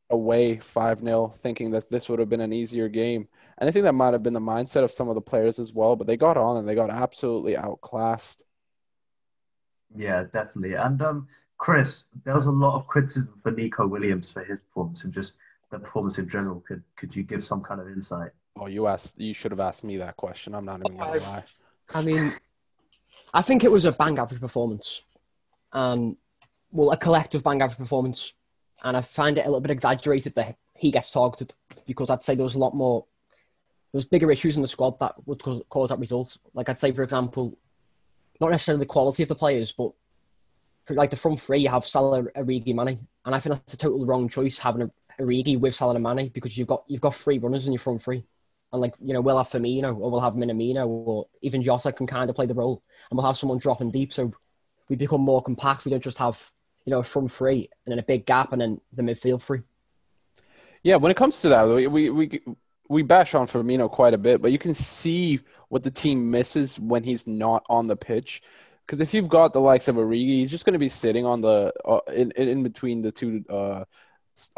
away 0.10 0.58
5 0.58 1.02
0, 1.02 1.28
thinking 1.30 1.72
that 1.72 1.90
this 1.90 2.10
would 2.10 2.20
have 2.20 2.30
been 2.30 2.42
an 2.42 2.54
easier 2.54 2.90
game. 2.90 3.28
And 3.58 3.68
I 3.68 3.72
think 3.72 3.84
that 3.84 3.94
might 3.94 4.14
have 4.14 4.24
been 4.24 4.34
the 4.34 4.40
mindset 4.40 4.84
of 4.84 4.92
some 4.92 5.10
of 5.10 5.16
the 5.16 5.22
players 5.22 5.60
as 5.60 5.74
well, 5.74 5.96
but 5.96 6.08
they 6.08 6.18
got 6.18 6.38
on 6.38 6.58
and 6.58 6.68
they 6.68 6.76
got 6.76 6.90
absolutely 6.90 7.56
outclassed. 7.56 8.44
Yeah, 9.96 10.24
definitely. 10.24 10.76
And 10.76 11.02
um, 11.02 11.28
Chris, 11.58 12.06
there 12.24 12.34
was 12.34 12.46
a 12.46 12.52
lot 12.52 12.76
of 12.76 12.88
criticism 12.88 13.34
for 13.42 13.52
Neco 13.52 13.88
Williams 13.88 14.32
for 14.32 14.44
his 14.44 14.60
performance 14.60 15.04
and 15.04 15.14
just 15.14 15.38
the 15.70 15.80
performance 15.80 16.18
in 16.18 16.28
general. 16.28 16.64
Could 16.68 16.84
could 16.96 17.16
you 17.16 17.24
give 17.24 17.44
some 17.44 17.62
kind 17.62 17.80
of 17.82 17.88
insight? 17.88 18.32
Oh, 18.58 18.68
you 18.68 18.88
asked, 18.88 19.20
you 19.20 19.34
should 19.34 19.52
have 19.52 19.60
asked 19.60 19.84
me 19.84 19.98
that 19.98 20.18
question. 20.18 20.54
I'm 20.54 20.66
not 20.66 20.82
even 20.86 20.98
going 20.98 21.20
to 21.20 21.26
lie. 21.26 21.44
I 21.94 22.02
mean, 22.02 22.34
I 23.34 23.42
think 23.42 23.64
it 23.64 23.72
was 23.72 23.86
a 23.86 23.92
bang 23.94 24.20
average 24.20 24.42
performance, 24.42 25.04
and 25.72 26.18
well, 26.72 26.92
a 26.92 26.98
collective 26.98 27.44
bang 27.44 27.62
average 27.62 27.78
performance. 27.78 28.34
And 28.84 28.98
I 28.98 29.02
find 29.02 29.38
it 29.38 29.46
a 29.46 29.50
little 29.50 29.62
bit 29.62 29.72
exaggerated 29.72 30.34
that 30.36 30.56
he 30.76 30.92
gets 30.92 31.12
targeted 31.12 31.54
because 31.86 32.10
I'd 32.10 32.24
say 32.24 32.34
there 32.34 32.44
was 32.44 32.56
a 32.56 32.60
lot 32.60 32.76
more, 32.76 33.06
there 33.92 34.00
was 34.00 34.06
bigger 34.06 34.32
issues 34.32 34.56
in 34.56 34.62
the 34.62 34.68
squad 34.68 35.00
that 35.00 35.16
would 35.28 35.44
cause, 35.44 35.62
cause 35.70 35.90
that 35.90 36.00
result. 36.00 36.38
Like 36.54 36.70
I'd 36.70 36.80
say, 36.80 36.92
for 36.92 37.04
example, 37.04 37.58
not 38.40 38.50
necessarily 38.50 38.80
the 38.80 38.88
quality 38.88 39.24
of 39.24 39.30
the 39.30 39.36
players, 39.36 39.72
but 39.72 39.92
for 40.86 40.96
like 40.96 41.12
the 41.12 41.16
front 41.16 41.40
three, 41.40 41.60
you 41.60 41.70
have 41.70 41.86
Salah, 41.86 42.24
Origi, 42.24 42.74
Mane, 42.74 43.08
and 43.26 43.36
I 43.36 43.40
think 43.40 43.56
that's 43.56 43.74
a 43.74 43.78
total 43.78 44.06
wrong 44.06 44.28
choice 44.28 44.58
having 44.58 44.82
a 44.82 44.92
Origi 45.20 45.60
with 45.60 45.76
Salah 45.76 45.96
and 45.96 46.04
Mane 46.04 46.30
because 46.30 46.58
you've 46.58 46.68
got 46.68 46.84
you've 46.88 47.02
got 47.02 47.16
three 47.16 47.38
runners 47.38 47.68
in 47.68 47.74
your 47.74 47.80
front 47.80 48.02
three. 48.02 48.24
And 48.74 48.82
like, 48.82 48.96
you 49.02 49.14
know, 49.14 49.22
we'll 49.22 49.38
have 49.38 49.48
Firmino 49.48 49.98
or 49.98 50.10
we'll 50.10 50.22
have 50.22 50.36
Minamino 50.36 50.88
or 50.88 51.28
even 51.42 51.62
Jota 51.62 51.92
can 51.92 52.08
kind 52.08 52.30
of 52.30 52.36
play 52.36 52.46
the 52.46 52.54
role 52.54 52.82
and 53.10 53.18
we'll 53.18 53.28
have 53.28 53.38
someone 53.38 53.58
dropping 53.58 53.92
deep. 53.92 54.14
So 54.14 54.32
we 54.90 54.96
become 54.96 55.22
more 55.22 55.42
compact. 55.42 55.84
We 55.84 55.92
don't 55.92 56.02
just 56.02 56.18
have, 56.20 56.52
you 56.86 56.92
know, 56.92 57.00
a 57.00 57.04
front 57.04 57.32
three 57.32 57.70
and 57.86 57.92
then 57.92 58.00
a 58.00 58.04
big 58.04 58.26
gap 58.26 58.52
and 58.52 58.62
then 58.62 58.82
the 58.94 59.04
midfield 59.04 59.42
three. 59.42 59.62
Yeah, 60.84 60.96
when 60.96 61.12
it 61.12 61.18
comes 61.18 61.42
to 61.42 61.50
that, 61.50 61.68
we 61.68 61.88
we 61.88 62.10
we, 62.10 62.42
we 62.90 63.04
bash 63.04 63.36
on 63.36 63.48
Firmino 63.48 63.90
quite 63.90 64.14
a 64.14 64.18
bit, 64.18 64.42
but 64.42 64.52
you 64.52 64.58
can 64.58 64.74
see 64.74 65.40
what 65.70 65.84
the 65.84 65.92
team 65.92 66.32
misses 66.32 66.80
when 66.80 67.04
he's 67.04 67.28
not 67.28 67.64
on 67.70 67.88
the 67.88 67.96
pitch. 67.96 68.42
Because 68.86 69.00
if 69.00 69.14
you've 69.14 69.30
got 69.30 69.54
the 69.54 69.62
likes 69.62 69.88
of 69.88 69.96
Origi, 69.96 70.40
he's 70.42 70.52
just 70.52 70.66
going 70.66 70.74
to 70.74 70.80
be 70.80 70.90
sitting 70.90 71.26
on 71.26 71.42
the 71.42 71.72
uh, 71.86 72.00
in 72.14 72.32
in 72.32 72.64
between 72.64 73.02
the 73.02 73.12
two 73.12 73.46
uh, 73.50 73.86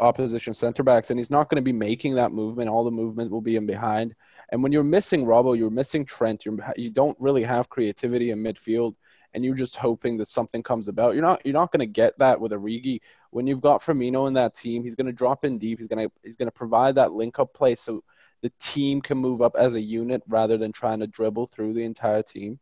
opposition 0.00 0.54
center 0.54 0.82
backs, 0.82 1.10
and 1.10 1.20
he's 1.20 1.30
not 1.30 1.48
going 1.48 1.62
to 1.62 1.62
be 1.62 1.72
making 1.72 2.14
that 2.14 2.32
movement. 2.32 2.70
All 2.70 2.84
the 2.84 2.90
movement 2.90 3.30
will 3.30 3.42
be 3.42 3.56
in 3.56 3.66
behind. 3.66 4.14
And 4.50 4.62
when 4.62 4.72
you're 4.72 4.82
missing 4.82 5.24
Robbo, 5.24 5.56
you're 5.56 5.70
missing 5.70 6.04
Trent. 6.04 6.44
You're, 6.44 6.56
you 6.76 6.90
don't 6.90 7.16
really 7.20 7.42
have 7.42 7.68
creativity 7.68 8.30
in 8.30 8.38
midfield, 8.38 8.94
and 9.34 9.44
you're 9.44 9.54
just 9.54 9.76
hoping 9.76 10.16
that 10.18 10.28
something 10.28 10.62
comes 10.62 10.88
about. 10.88 11.14
You're 11.14 11.24
not 11.24 11.44
you're 11.44 11.52
not 11.52 11.72
going 11.72 11.80
to 11.80 11.86
get 11.86 12.18
that 12.18 12.40
with 12.40 12.52
Origi. 12.52 13.00
When 13.30 13.46
you've 13.46 13.60
got 13.60 13.82
Firmino 13.82 14.28
in 14.28 14.34
that 14.34 14.54
team, 14.54 14.84
he's 14.84 14.94
going 14.94 15.06
to 15.06 15.12
drop 15.12 15.44
in 15.44 15.58
deep. 15.58 15.78
He's 15.78 15.88
going 15.88 16.08
to 16.08 16.12
he's 16.22 16.36
going 16.36 16.48
to 16.48 16.52
provide 16.52 16.94
that 16.94 17.12
link 17.12 17.38
up 17.38 17.52
play 17.52 17.74
so 17.74 18.02
the 18.42 18.52
team 18.60 19.00
can 19.00 19.18
move 19.18 19.42
up 19.42 19.56
as 19.56 19.74
a 19.74 19.80
unit 19.80 20.22
rather 20.28 20.56
than 20.56 20.70
trying 20.70 21.00
to 21.00 21.06
dribble 21.06 21.46
through 21.46 21.74
the 21.74 21.82
entire 21.82 22.22
team. 22.22 22.60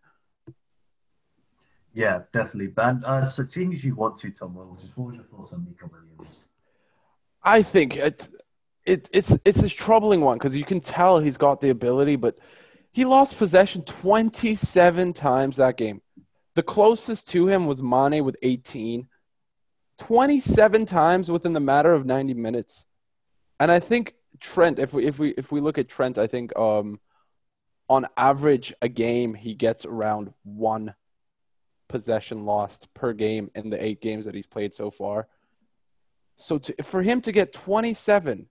Yeah, 1.95 2.21
definitely. 2.33 2.73
And 2.79 3.05
uh, 3.05 3.25
so, 3.27 3.43
seeing 3.43 3.75
as 3.75 3.85
you 3.85 3.95
want 3.95 4.17
to, 4.19 4.31
Tom, 4.31 4.55
what 4.55 4.71
was 4.71 4.85
your 4.85 5.25
thoughts 5.25 5.53
on 5.53 5.65
Neco 5.65 5.91
Williams? 5.93 6.45
I 7.43 7.63
think 7.63 7.97
it, 7.97 8.29
it 8.87 9.09
it's 9.13 9.37
it's 9.45 9.63
a 9.63 9.69
troubling 9.69 10.21
one 10.21 10.39
because 10.39 10.57
you 10.57 10.65
can 10.65 10.81
tell 10.81 11.19
he's 11.19 11.37
got 11.37 11.61
the 11.61 11.71
ability, 11.71 12.17
but 12.17 12.39
he 12.93 13.05
lost 13.05 13.37
possession 13.37 13.83
27 13.83 15.13
times 15.15 15.57
that 15.57 15.77
game. 15.77 16.01
The 16.55 16.63
closest 16.63 17.29
to 17.29 17.47
him 17.47 17.67
was 17.67 17.83
Mane 17.83 18.25
with 18.25 18.37
18. 18.43 19.09
27 19.99 20.87
times 20.87 21.31
within 21.31 21.53
the 21.53 21.61
matter 21.61 21.93
of 21.93 22.05
90 22.05 22.35
minutes. 22.35 22.87
And 23.61 23.71
I 23.71 23.79
think 23.79 24.15
Trent, 24.41 24.79
if 24.79 24.93
we 24.93 25.07
if 25.07 25.19
we 25.19 25.31
if 25.31 25.53
we 25.53 25.61
look 25.61 25.79
at 25.79 25.89
Trent, 25.89 26.19
I 26.19 26.27
think 26.27 26.57
um 26.59 26.99
on 27.89 28.07
average 28.17 28.75
a 28.83 28.89
game 28.89 29.35
he 29.35 29.55
gets 29.55 29.85
around 29.85 30.33
one 30.43 30.95
possession 31.89 32.45
lost 32.45 32.93
per 32.95 33.13
game 33.13 33.51
in 33.55 33.71
the 33.71 33.83
eight 33.83 34.01
games 34.01 34.25
that 34.25 34.35
he's 34.35 34.47
played 34.47 34.75
so 34.75 34.91
far. 34.91 35.29
So 36.37 36.59
to, 36.59 36.83
for 36.83 37.03
him 37.03 37.21
to 37.21 37.33
get 37.33 37.53
27, 37.53 38.49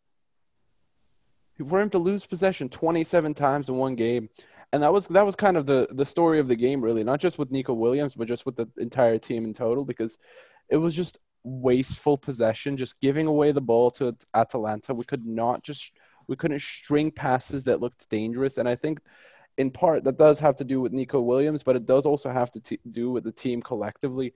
for 1.67 1.81
him 1.81 1.89
to 1.89 1.97
lose 1.97 2.25
possession 2.25 2.69
27 2.69 3.33
times 3.33 3.67
in 3.67 3.75
one 3.75 3.95
game, 3.95 4.29
and 4.73 4.83
that 4.83 4.93
was 4.93 5.07
that 5.07 5.25
was 5.25 5.35
kind 5.35 5.57
of 5.57 5.65
the 5.65 5.87
the 5.91 6.05
story 6.05 6.39
of 6.39 6.47
the 6.47 6.55
game, 6.55 6.81
really, 6.81 7.03
not 7.03 7.19
just 7.19 7.37
with 7.37 7.51
Neco 7.51 7.73
Williams, 7.73 8.15
but 8.15 8.27
just 8.27 8.45
with 8.45 8.55
the 8.55 8.67
entire 8.77 9.17
team 9.17 9.43
in 9.43 9.53
total, 9.53 9.83
because 9.83 10.17
it 10.69 10.77
was 10.77 10.95
just 10.95 11.19
wasteful 11.43 12.17
possession, 12.17 12.77
just 12.77 12.99
giving 13.01 13.27
away 13.27 13.51
the 13.51 13.61
ball 13.61 13.91
to 13.91 14.15
Atalanta. 14.33 14.93
We 14.93 15.05
could 15.05 15.25
not 15.25 15.63
just 15.63 15.91
we 16.27 16.35
couldn't 16.35 16.61
string 16.61 17.11
passes 17.11 17.65
that 17.65 17.81
looked 17.81 18.09
dangerous, 18.09 18.57
and 18.57 18.67
I 18.67 18.75
think 18.75 19.01
in 19.57 19.71
part 19.71 20.05
that 20.05 20.17
does 20.17 20.39
have 20.39 20.55
to 20.57 20.63
do 20.63 20.79
with 20.79 20.93
Neco 20.93 21.19
Williams, 21.21 21.63
but 21.63 21.75
it 21.75 21.85
does 21.85 22.05
also 22.05 22.29
have 22.29 22.51
to 22.51 22.61
t- 22.61 22.79
do 22.89 23.11
with 23.11 23.25
the 23.25 23.31
team 23.31 23.61
collectively, 23.61 24.33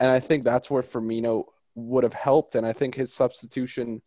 and 0.00 0.10
I 0.10 0.18
think 0.18 0.42
that's 0.42 0.70
where 0.70 0.82
Firmino 0.82 1.44
would 1.76 2.02
have 2.02 2.14
helped, 2.14 2.56
and 2.56 2.66
I 2.66 2.72
think 2.72 2.96
his 2.96 3.12
substitution 3.12 4.02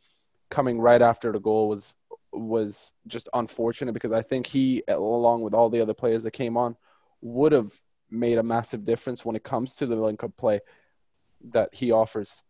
coming 0.49 0.81
right 0.81 1.01
after 1.01 1.31
the 1.31 1.39
goal 1.39 1.69
was 1.69 1.95
was 2.31 2.93
just 3.07 3.29
unfortunate 3.33 3.93
because 3.93 4.11
I 4.11 4.21
think 4.21 4.47
he, 4.47 4.83
along 4.87 5.41
with 5.41 5.53
all 5.53 5.69
the 5.69 5.81
other 5.81 5.93
players 5.93 6.23
that 6.23 6.31
came 6.31 6.57
on, 6.57 6.75
would 7.21 7.51
have 7.51 7.71
made 8.09 8.37
a 8.37 8.43
massive 8.43 8.85
difference 8.85 9.25
when 9.25 9.35
it 9.35 9.43
comes 9.43 9.75
to 9.75 9.85
the 9.85 9.95
link 9.95 10.21
play 10.37 10.61
that 11.51 11.69
he 11.73 11.91
offers. 11.91 12.43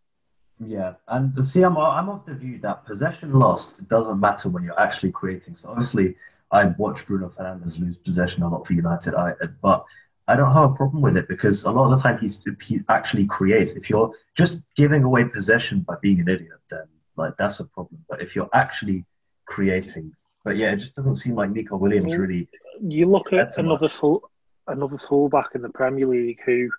Yeah, 0.65 0.95
and 1.07 1.47
see, 1.47 1.63
I'm 1.63 1.77
I'm 1.77 2.09
of 2.09 2.25
the 2.25 2.33
view 2.33 2.59
that 2.59 2.85
possession 2.85 3.31
lost 3.33 3.87
doesn't 3.87 4.19
matter 4.19 4.49
when 4.49 4.63
you're 4.63 4.79
actually 4.79 5.11
creating. 5.11 5.55
So 5.55 5.69
obviously, 5.69 6.17
I 6.51 6.65
watched 6.77 7.07
Bruno 7.07 7.29
Fernandes 7.29 7.79
lose 7.79 7.95
possession 7.97 8.43
a 8.43 8.49
lot 8.49 8.67
for 8.67 8.73
United, 8.73 9.15
I 9.15 9.35
but 9.61 9.85
I 10.27 10.35
don't 10.35 10.53
have 10.53 10.71
a 10.71 10.75
problem 10.75 11.01
with 11.01 11.15
it 11.15 11.27
because 11.29 11.63
a 11.63 11.71
lot 11.71 11.91
of 11.91 11.97
the 11.97 12.03
time 12.03 12.19
he's 12.19 12.37
he 12.61 12.81
actually 12.89 13.25
creates. 13.25 13.71
If 13.71 13.89
you're 13.89 14.11
just 14.35 14.61
giving 14.75 15.03
away 15.03 15.25
possession 15.25 15.81
by 15.81 15.95
being 16.01 16.19
an 16.19 16.27
idiot, 16.27 16.59
then 16.69 16.83
like 17.15 17.37
that's 17.37 17.61
a 17.61 17.65
problem. 17.65 18.03
But 18.09 18.21
if 18.21 18.35
you're 18.35 18.49
actually 18.53 19.05
creating, 19.49 20.13
but 20.45 20.55
yeah, 20.55 20.71
it 20.71 20.77
just 20.77 20.95
doesn't 20.95 21.17
seem 21.17 21.35
like 21.35 21.49
Neco 21.49 21.75
Williams 21.75 22.15
really. 22.15 22.47
You 22.81 23.07
look 23.07 23.33
at 23.33 23.57
another 23.57 23.89
full, 23.89 24.29
another 24.67 24.97
fullback 24.97 25.49
in 25.55 25.61
the 25.61 25.69
Premier 25.69 26.07
League 26.07 26.39
who 26.45 26.69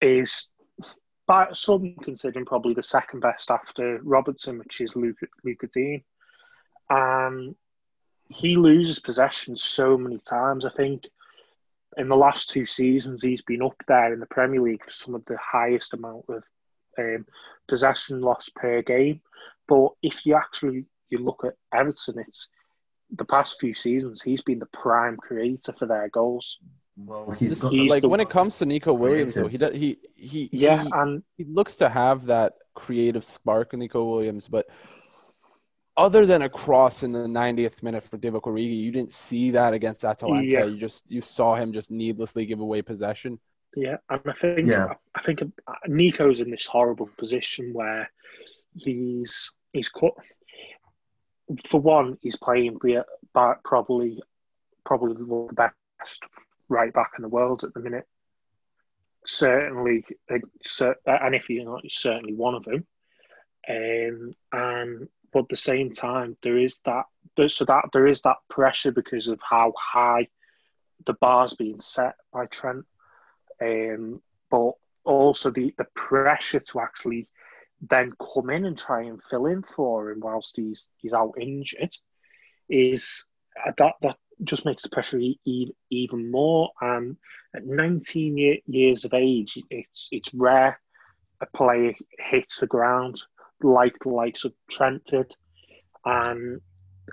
is, 0.00 0.46
by 1.26 1.48
some 1.52 1.96
considering, 2.02 2.46
probably 2.46 2.74
the 2.74 2.82
second 2.82 3.20
best 3.20 3.50
after 3.50 4.00
Robertson, 4.02 4.58
which 4.58 4.80
is 4.80 4.96
Luca, 4.96 5.26
Luca 5.44 5.66
Digne. 5.66 6.04
Um, 6.88 7.54
he 8.28 8.56
loses 8.56 9.00
possession 9.00 9.56
so 9.56 9.98
many 9.98 10.18
times. 10.18 10.64
I 10.64 10.70
think 10.70 11.06
in 11.96 12.08
the 12.08 12.16
last 12.16 12.50
two 12.50 12.64
seasons, 12.64 13.22
he's 13.22 13.42
been 13.42 13.62
up 13.62 13.74
there 13.88 14.12
in 14.12 14.20
the 14.20 14.26
Premier 14.26 14.62
League 14.62 14.84
for 14.84 14.92
some 14.92 15.14
of 15.14 15.24
the 15.26 15.36
highest 15.36 15.92
amount 15.92 16.24
of 16.28 16.44
um, 16.98 17.26
possession 17.68 18.20
loss 18.20 18.48
per 18.48 18.80
game. 18.82 19.20
But 19.68 19.88
if 20.02 20.24
you 20.24 20.34
actually 20.36 20.86
you 21.10 21.18
look 21.18 21.42
at 21.44 21.54
Everton, 21.72 22.18
it's 22.26 22.48
the 23.16 23.24
past 23.24 23.56
few 23.60 23.74
seasons 23.74 24.22
he's 24.22 24.42
been 24.42 24.60
the 24.60 24.66
prime 24.66 25.16
creator 25.16 25.74
for 25.78 25.86
their 25.86 26.08
goals. 26.08 26.58
Well, 26.96 27.30
he's, 27.32 27.50
Just, 27.50 27.62
got, 27.62 27.72
he's 27.72 27.90
like 27.90 28.02
the 28.02 28.08
when 28.08 28.20
it 28.20 28.28
comes 28.28 28.58
to 28.58 28.66
Neco 28.66 28.92
Williams, 28.92 29.34
though, 29.34 29.48
he 29.48 29.58
does, 29.58 29.74
he 29.74 29.98
he 30.14 30.48
Yeah, 30.52 30.82
he, 30.82 30.90
and 30.92 31.22
he 31.36 31.44
looks 31.44 31.76
to 31.76 31.88
have 31.88 32.26
that 32.26 32.54
creative 32.74 33.24
spark 33.24 33.72
in 33.72 33.80
Neco 33.80 34.04
Williams, 34.04 34.48
but 34.48 34.66
other 35.96 36.24
than 36.24 36.42
a 36.42 36.48
cross 36.48 37.02
in 37.02 37.12
the 37.12 37.20
90th 37.20 37.82
minute 37.82 38.02
for 38.02 38.16
Divock 38.16 38.42
Origi, 38.42 38.76
you 38.76 38.90
didn't 38.90 39.12
see 39.12 39.50
that 39.52 39.74
against 39.74 40.04
Atalanta. 40.04 40.46
Yeah. 40.46 40.64
You 40.64 40.76
just 40.76 41.10
you 41.10 41.20
saw 41.20 41.54
him 41.54 41.72
just 41.72 41.90
needlessly 41.90 42.46
give 42.46 42.60
away 42.60 42.82
possession. 42.82 43.38
yeah, 43.76 43.96
and 44.08 44.20
I 44.26 44.32
think 44.32 44.68
Yeah. 44.68 44.94
I 45.14 45.22
think 45.22 45.42
Neco's 45.86 46.40
in 46.40 46.50
this 46.50 46.66
horrible 46.66 47.10
position 47.18 47.72
where 47.72 48.10
he's 48.74 49.52
he's 49.72 49.88
cut. 49.88 50.12
For 51.66 51.80
one, 51.80 52.18
he's 52.20 52.36
playing 52.36 52.78
probably 53.64 54.22
probably 54.84 55.14
the 55.14 55.48
best 55.54 56.24
right 56.68 56.92
back 56.92 57.12
in 57.18 57.22
the 57.22 57.28
world 57.28 57.64
at 57.64 57.74
the 57.74 57.80
minute. 57.80 58.06
Certainly, 59.26 60.04
uh, 60.30 60.38
and 61.06 61.34
if 61.34 61.50
you're 61.50 61.64
not, 61.64 61.82
certainly 61.88 62.34
one 62.34 62.54
of 62.54 62.64
them. 62.64 62.86
Um, 63.68 64.34
and 64.52 65.08
but 65.32 65.40
at 65.40 65.48
the 65.48 65.56
same 65.56 65.92
time, 65.92 66.36
there 66.42 66.58
is 66.58 66.80
that 66.84 67.04
so 67.48 67.64
that 67.64 67.84
there 67.92 68.06
is 68.06 68.22
that 68.22 68.36
pressure 68.48 68.92
because 68.92 69.28
of 69.28 69.38
how 69.48 69.72
high 69.78 70.28
the 71.06 71.14
bar's 71.14 71.54
being 71.54 71.78
set 71.78 72.14
by 72.32 72.46
Trent. 72.46 72.84
Um, 73.62 74.22
but 74.50 74.72
also 75.04 75.50
the 75.50 75.74
the 75.78 75.86
pressure 75.94 76.60
to 76.60 76.80
actually 76.80 77.28
then 77.88 78.12
come 78.34 78.50
in 78.50 78.66
and 78.66 78.78
try 78.78 79.02
and 79.02 79.20
fill 79.30 79.46
in 79.46 79.62
for 79.62 80.10
him 80.10 80.20
whilst 80.20 80.56
he's 80.56 80.88
he's 80.98 81.14
out 81.14 81.34
injured 81.40 81.94
is 82.68 83.26
uh, 83.66 83.72
that 83.78 83.94
that 84.02 84.16
just 84.44 84.64
makes 84.64 84.82
the 84.82 84.88
pressure 84.90 85.18
e- 85.18 85.40
e- 85.44 85.72
even 85.90 86.30
more. 86.30 86.70
And 86.80 87.16
at 87.54 87.66
19 87.66 88.36
ye- 88.38 88.62
years 88.66 89.04
of 89.04 89.14
age, 89.14 89.58
it's 89.70 90.08
it's 90.12 90.32
rare 90.34 90.80
a 91.40 91.46
player 91.56 91.94
hits 92.30 92.60
the 92.60 92.66
ground 92.66 93.20
like 93.62 93.96
the 94.02 94.10
likes 94.10 94.44
of 94.44 94.52
Trent 94.70 95.04
did, 95.06 95.34
and 96.04 96.60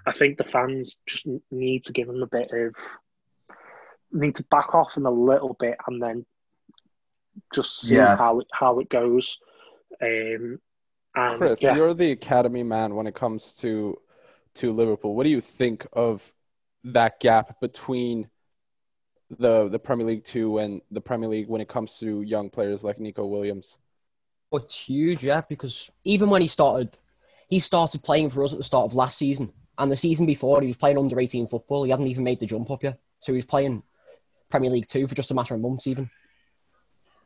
I 0.06 0.12
think 0.12 0.38
the 0.38 0.44
fans 0.44 1.00
just 1.06 1.28
need 1.52 1.84
to 1.86 1.94
give 1.94 2.08
him 2.10 2.22
a 2.22 2.28
bit 2.28 2.50
of 2.52 2.76
need 4.12 4.36
to 4.36 4.44
back 4.52 4.74
off 4.76 4.96
him 4.96 5.06
a 5.06 5.12
little 5.12 5.56
bit 5.60 5.76
and 5.88 6.02
then 6.02 6.26
just 7.54 7.82
see 7.82 7.96
Yeah. 7.96 8.16
how 8.16 8.40
it 8.40 8.48
how 8.54 8.80
it 8.80 8.90
goes. 8.90 9.38
Um, 10.02 10.60
and 11.16 11.38
Chris, 11.38 11.62
yeah, 11.62 11.76
you're 11.76 11.94
the 11.94 12.12
academy 12.12 12.64
man 12.64 12.96
when 12.96 13.08
it 13.08 13.16
comes 13.16 13.54
to 13.54 13.98
to 14.56 14.74
Liverpool. 14.74 15.16
What 15.16 15.24
do 15.24 15.30
you 15.30 15.42
think 15.42 15.88
of 15.94 16.34
that 16.84 17.20
gap 17.20 17.60
between 17.60 18.30
the 19.30 19.68
the 19.70 19.80
Premier 19.80 20.06
League 20.06 20.24
two 20.24 20.60
and 20.60 20.82
the 20.92 21.02
Premier 21.02 21.30
League 21.30 21.48
when 21.48 21.62
it 21.62 21.68
comes 21.68 21.98
to 22.00 22.22
young 22.22 22.50
players 22.50 22.84
like 22.84 23.00
Neco 23.00 23.26
Williams? 23.26 23.78
But 24.52 24.64
it's 24.64 24.86
huge, 24.86 25.24
yeah, 25.24 25.42
because 25.42 25.92
even 26.04 26.30
when 26.30 26.42
he 26.42 26.48
started, 26.48 26.98
he 27.50 27.60
started 27.60 28.04
playing 28.04 28.30
for 28.30 28.44
us 28.44 28.54
at 28.54 28.60
the 28.60 28.64
start 28.64 28.86
of 28.86 28.96
last 28.96 29.18
season. 29.18 29.52
And 29.80 29.92
the 29.92 29.98
season 29.98 30.26
before, 30.26 30.62
he 30.62 30.68
was 30.68 30.78
playing 30.78 30.98
under 30.98 31.20
18 31.20 31.48
football. 31.48 31.84
He 31.84 31.92
hadn't 31.92 32.08
even 32.08 32.24
made 32.24 32.40
the 32.40 32.46
jump 32.46 32.72
up 32.72 32.82
yet. 32.82 33.00
So 33.20 33.32
he 33.34 33.38
was 33.38 33.46
playing 33.46 33.84
Premier 34.50 34.70
League 34.70 34.88
2 34.88 35.08
for 35.08 35.16
just 35.16 35.32
a 35.32 35.34
matter 35.34 35.54
of 35.54 35.62
months, 35.62 35.86
even. 35.86 36.10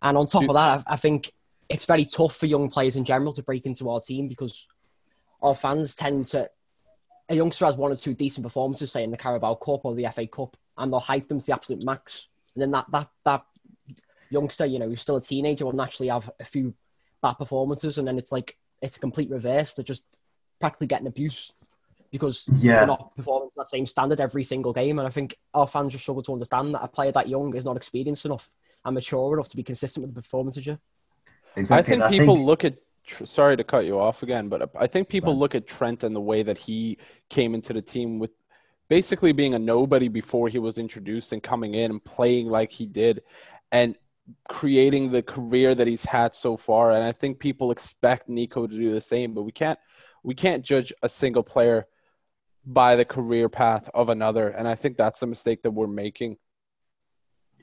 And 0.02 0.17
on 0.17 0.26
top 0.26 0.41
Do- 0.41 0.50
of 0.50 0.54
that, 0.56 0.84
I, 0.88 0.93
I 0.93 0.95
think 0.95 1.32
it's 1.71 1.86
very 1.86 2.05
tough 2.05 2.36
for 2.36 2.45
young 2.45 2.69
players 2.69 2.95
in 2.95 3.05
general 3.05 3.31
to 3.34 3.43
break 3.43 3.65
into 3.65 3.89
our 3.89 3.99
team 3.99 4.27
because 4.27 4.67
our 5.41 5.55
fans 5.55 5.95
tend 5.95 6.25
to. 6.25 6.49
A 7.29 7.36
youngster 7.36 7.65
has 7.65 7.77
one 7.77 7.91
or 7.91 7.95
two 7.95 8.13
decent 8.13 8.43
performances, 8.43 8.91
say 8.91 9.03
in 9.05 9.12
the 9.12 9.17
Carabao 9.17 9.55
Cup 9.55 9.86
or 9.86 9.95
the 9.95 10.07
FA 10.12 10.27
Cup, 10.27 10.57
and 10.77 10.91
they'll 10.91 10.99
hype 10.99 11.29
them 11.29 11.39
to 11.39 11.45
the 11.45 11.53
absolute 11.53 11.86
max. 11.86 12.27
And 12.55 12.62
then 12.62 12.71
that, 12.71 12.86
that, 12.91 13.07
that 13.23 13.45
youngster, 14.29 14.65
you 14.65 14.79
know, 14.79 14.88
who's 14.88 14.99
still 14.99 15.15
a 15.15 15.21
teenager, 15.21 15.63
will 15.63 15.71
naturally 15.71 16.10
have 16.10 16.29
a 16.41 16.43
few 16.43 16.73
bad 17.21 17.34
performances, 17.34 17.97
and 17.97 18.07
then 18.07 18.17
it's 18.17 18.34
like 18.34 18.57
it's 18.81 18.97
a 18.97 18.99
complete 18.99 19.29
reverse. 19.29 19.73
They're 19.73 19.86
just 19.86 20.21
practically 20.60 20.88
getting 20.88 21.07
abuse 21.07 21.53
because 22.12 22.49
Yeah. 22.60 22.79
they're 22.79 22.88
not 22.88 23.15
performing 23.15 23.49
to 23.49 23.55
that 23.57 23.69
same 23.69 23.86
standard 23.86 24.19
every 24.19 24.43
single 24.43 24.73
game. 24.73 24.99
And 24.99 25.07
I 25.07 25.12
think 25.12 25.38
our 25.53 25.67
fans 25.67 25.93
just 25.93 26.03
struggle 26.03 26.23
to 26.23 26.34
understand 26.34 26.73
that 26.73 26.84
a 26.84 26.88
player 26.89 27.13
that 27.13 27.29
young 27.29 27.55
is 27.55 27.63
not 27.63 27.77
experienced 27.77 28.25
enough 28.25 28.49
and 28.84 28.93
mature 28.93 29.34
enough 29.34 29.49
to 29.49 29.55
be 29.55 29.63
consistent 29.63 30.05
with 30.05 30.13
the 30.13 30.21
performances. 30.21 30.67
Yeah. 30.67 30.75
Exactly. 31.55 31.79
I 31.79 31.81
think 31.87 32.03
and 32.03 32.11
people 32.11 32.43
look 32.43 32.63
at. 32.65 32.75
Sorry 33.25 33.57
to 33.57 33.63
cut 33.63 33.85
you 33.85 33.99
off 33.99 34.23
again, 34.23 34.47
but 34.47 34.71
I 34.79 34.87
think 34.87 35.09
people 35.09 35.37
look 35.37 35.55
at 35.55 35.67
Trent 35.67 36.03
and 36.03 36.15
the 36.15 36.21
way 36.21 36.43
that 36.43 36.57
he 36.57 36.97
came 37.29 37.55
into 37.55 37.73
the 37.73 37.81
team 37.81 38.19
with 38.19 38.31
basically 38.89 39.31
being 39.31 39.53
a 39.53 39.59
nobody 39.59 40.07
before 40.07 40.47
he 40.49 40.59
was 40.59 40.77
introduced 40.77 41.33
and 41.33 41.41
coming 41.41 41.73
in 41.73 41.91
and 41.91 42.03
playing 42.03 42.47
like 42.47 42.71
he 42.71 42.85
did, 42.85 43.23
and 43.71 43.95
creating 44.47 45.11
the 45.11 45.23
career 45.23 45.73
that 45.75 45.87
he's 45.87 46.05
had 46.05 46.33
so 46.35 46.55
far. 46.55 46.91
And 46.91 47.03
I 47.03 47.11
think 47.11 47.39
people 47.39 47.71
expect 47.71 48.29
Neco 48.29 48.67
to 48.67 48.73
do 48.73 48.93
the 48.93 49.01
same, 49.01 49.33
but 49.33 49.41
we 49.41 49.51
can't 49.51 49.79
we 50.23 50.35
can't 50.35 50.63
judge 50.63 50.93
a 51.01 51.09
single 51.09 51.43
player 51.43 51.87
by 52.65 52.95
the 52.95 53.05
career 53.05 53.49
path 53.49 53.89
of 53.93 54.09
another. 54.09 54.49
And 54.49 54.67
I 54.67 54.75
think 54.75 54.95
that's 54.97 55.19
the 55.19 55.27
mistake 55.27 55.63
that 55.63 55.71
we're 55.71 55.87
making. 55.87 56.37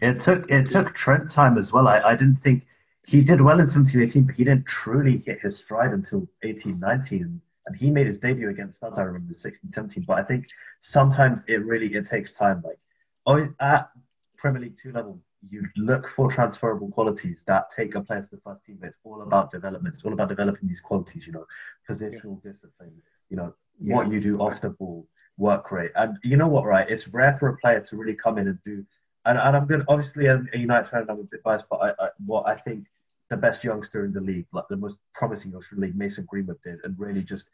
It 0.01 0.20
took 0.20 0.51
it 0.51 0.68
took 0.68 0.94
Trent 0.94 1.31
time 1.31 1.59
as 1.59 1.72
well. 1.72 1.88
I, 1.88 2.01
I 2.01 2.14
didn't 2.14 2.40
think 2.40 2.66
he 3.09 3.25
did 3.25 3.40
well 3.40 3.59
in 3.59 3.66
1718, 3.66 4.25
but 4.25 4.35
he 4.35 4.44
didn't 4.44 4.66
truly 4.66 5.23
hit 5.25 5.40
his 5.40 5.59
stride 5.59 5.92
until 5.92 6.29
1819. 6.42 7.40
And 7.66 7.77
he 7.77 7.90
made 7.90 8.07
his 8.07 8.18
debut 8.18 8.51
against 8.51 8.83
us, 8.83 8.99
I 8.99 9.03
remember, 9.03 9.33
16 9.33 9.73
17. 9.73 10.05
But 10.07 10.18
I 10.18 10.23
think 10.25 10.47
sometimes 10.81 11.40
it 11.49 11.64
really 11.64 11.94
it 11.94 12.07
takes 12.07 12.33
time. 12.33 12.62
Like 12.62 12.79
always 13.25 13.49
at 13.61 13.88
Premier 14.37 14.61
League 14.61 14.77
two 14.83 14.92
level, 14.92 15.18
you 15.49 15.66
look 15.77 16.07
for 16.09 16.31
transferable 16.31 16.90
qualities 16.90 17.42
that 17.47 17.71
take 17.75 17.94
a 17.94 18.03
player 18.03 18.21
to 18.21 18.31
the 18.31 18.40
first 18.44 18.62
team. 18.66 18.77
But 18.79 18.88
it's 18.88 18.99
all 19.05 19.23
about 19.23 19.51
development. 19.51 19.94
It's 19.94 20.05
all 20.05 20.12
about 20.12 20.29
developing 20.29 20.68
these 20.68 20.81
qualities, 20.81 21.27
you 21.27 21.33
know, 21.33 21.47
positional 21.88 22.42
discipline, 22.42 22.92
you 23.31 23.38
know, 23.38 23.55
what 23.79 24.12
you 24.12 24.21
do 24.21 24.38
off 24.38 24.61
the 24.61 24.71
ball, 24.71 25.07
work 25.38 25.73
rate. 25.73 25.92
And 25.94 26.18
you 26.23 26.37
know 26.37 26.49
what, 26.49 26.66
right? 26.66 26.88
It's 26.90 27.09
rare 27.09 27.38
for 27.38 27.49
a 27.49 27.57
player 27.57 27.81
to 27.81 27.97
really 27.97 28.14
come 28.14 28.37
in 28.37 28.49
and 28.49 28.59
do 28.66 28.85
and, 29.25 29.38
and 29.38 29.57
I'm 29.57 29.66
good. 29.66 29.85
Obviously, 29.88 30.29
as 30.29 30.40
a 30.55 30.59
United 30.59 30.88
fan, 30.88 31.05
I'm 31.09 31.21
a 31.21 31.23
bit 31.25 31.42
biased, 31.42 31.66
but 31.68 31.77
I, 31.77 32.05
I, 32.05 32.09
what 32.25 32.47
I 32.47 32.55
think 32.55 32.87
the 33.31 33.37
best 33.37 33.62
youngster 33.62 34.05
in 34.05 34.12
the 34.12 34.21
league, 34.21 34.47
like 34.53 34.64
the 34.69 34.77
most 34.77 34.99
promising 35.14 35.51
youngster 35.53 35.75
in 35.75 35.81
the 35.81 35.87
league, 35.87 35.97
Mason 35.97 36.27
Greenwood 36.29 36.59
did, 36.64 36.79
and 36.85 36.99
really 36.99 37.23
just 37.23 37.49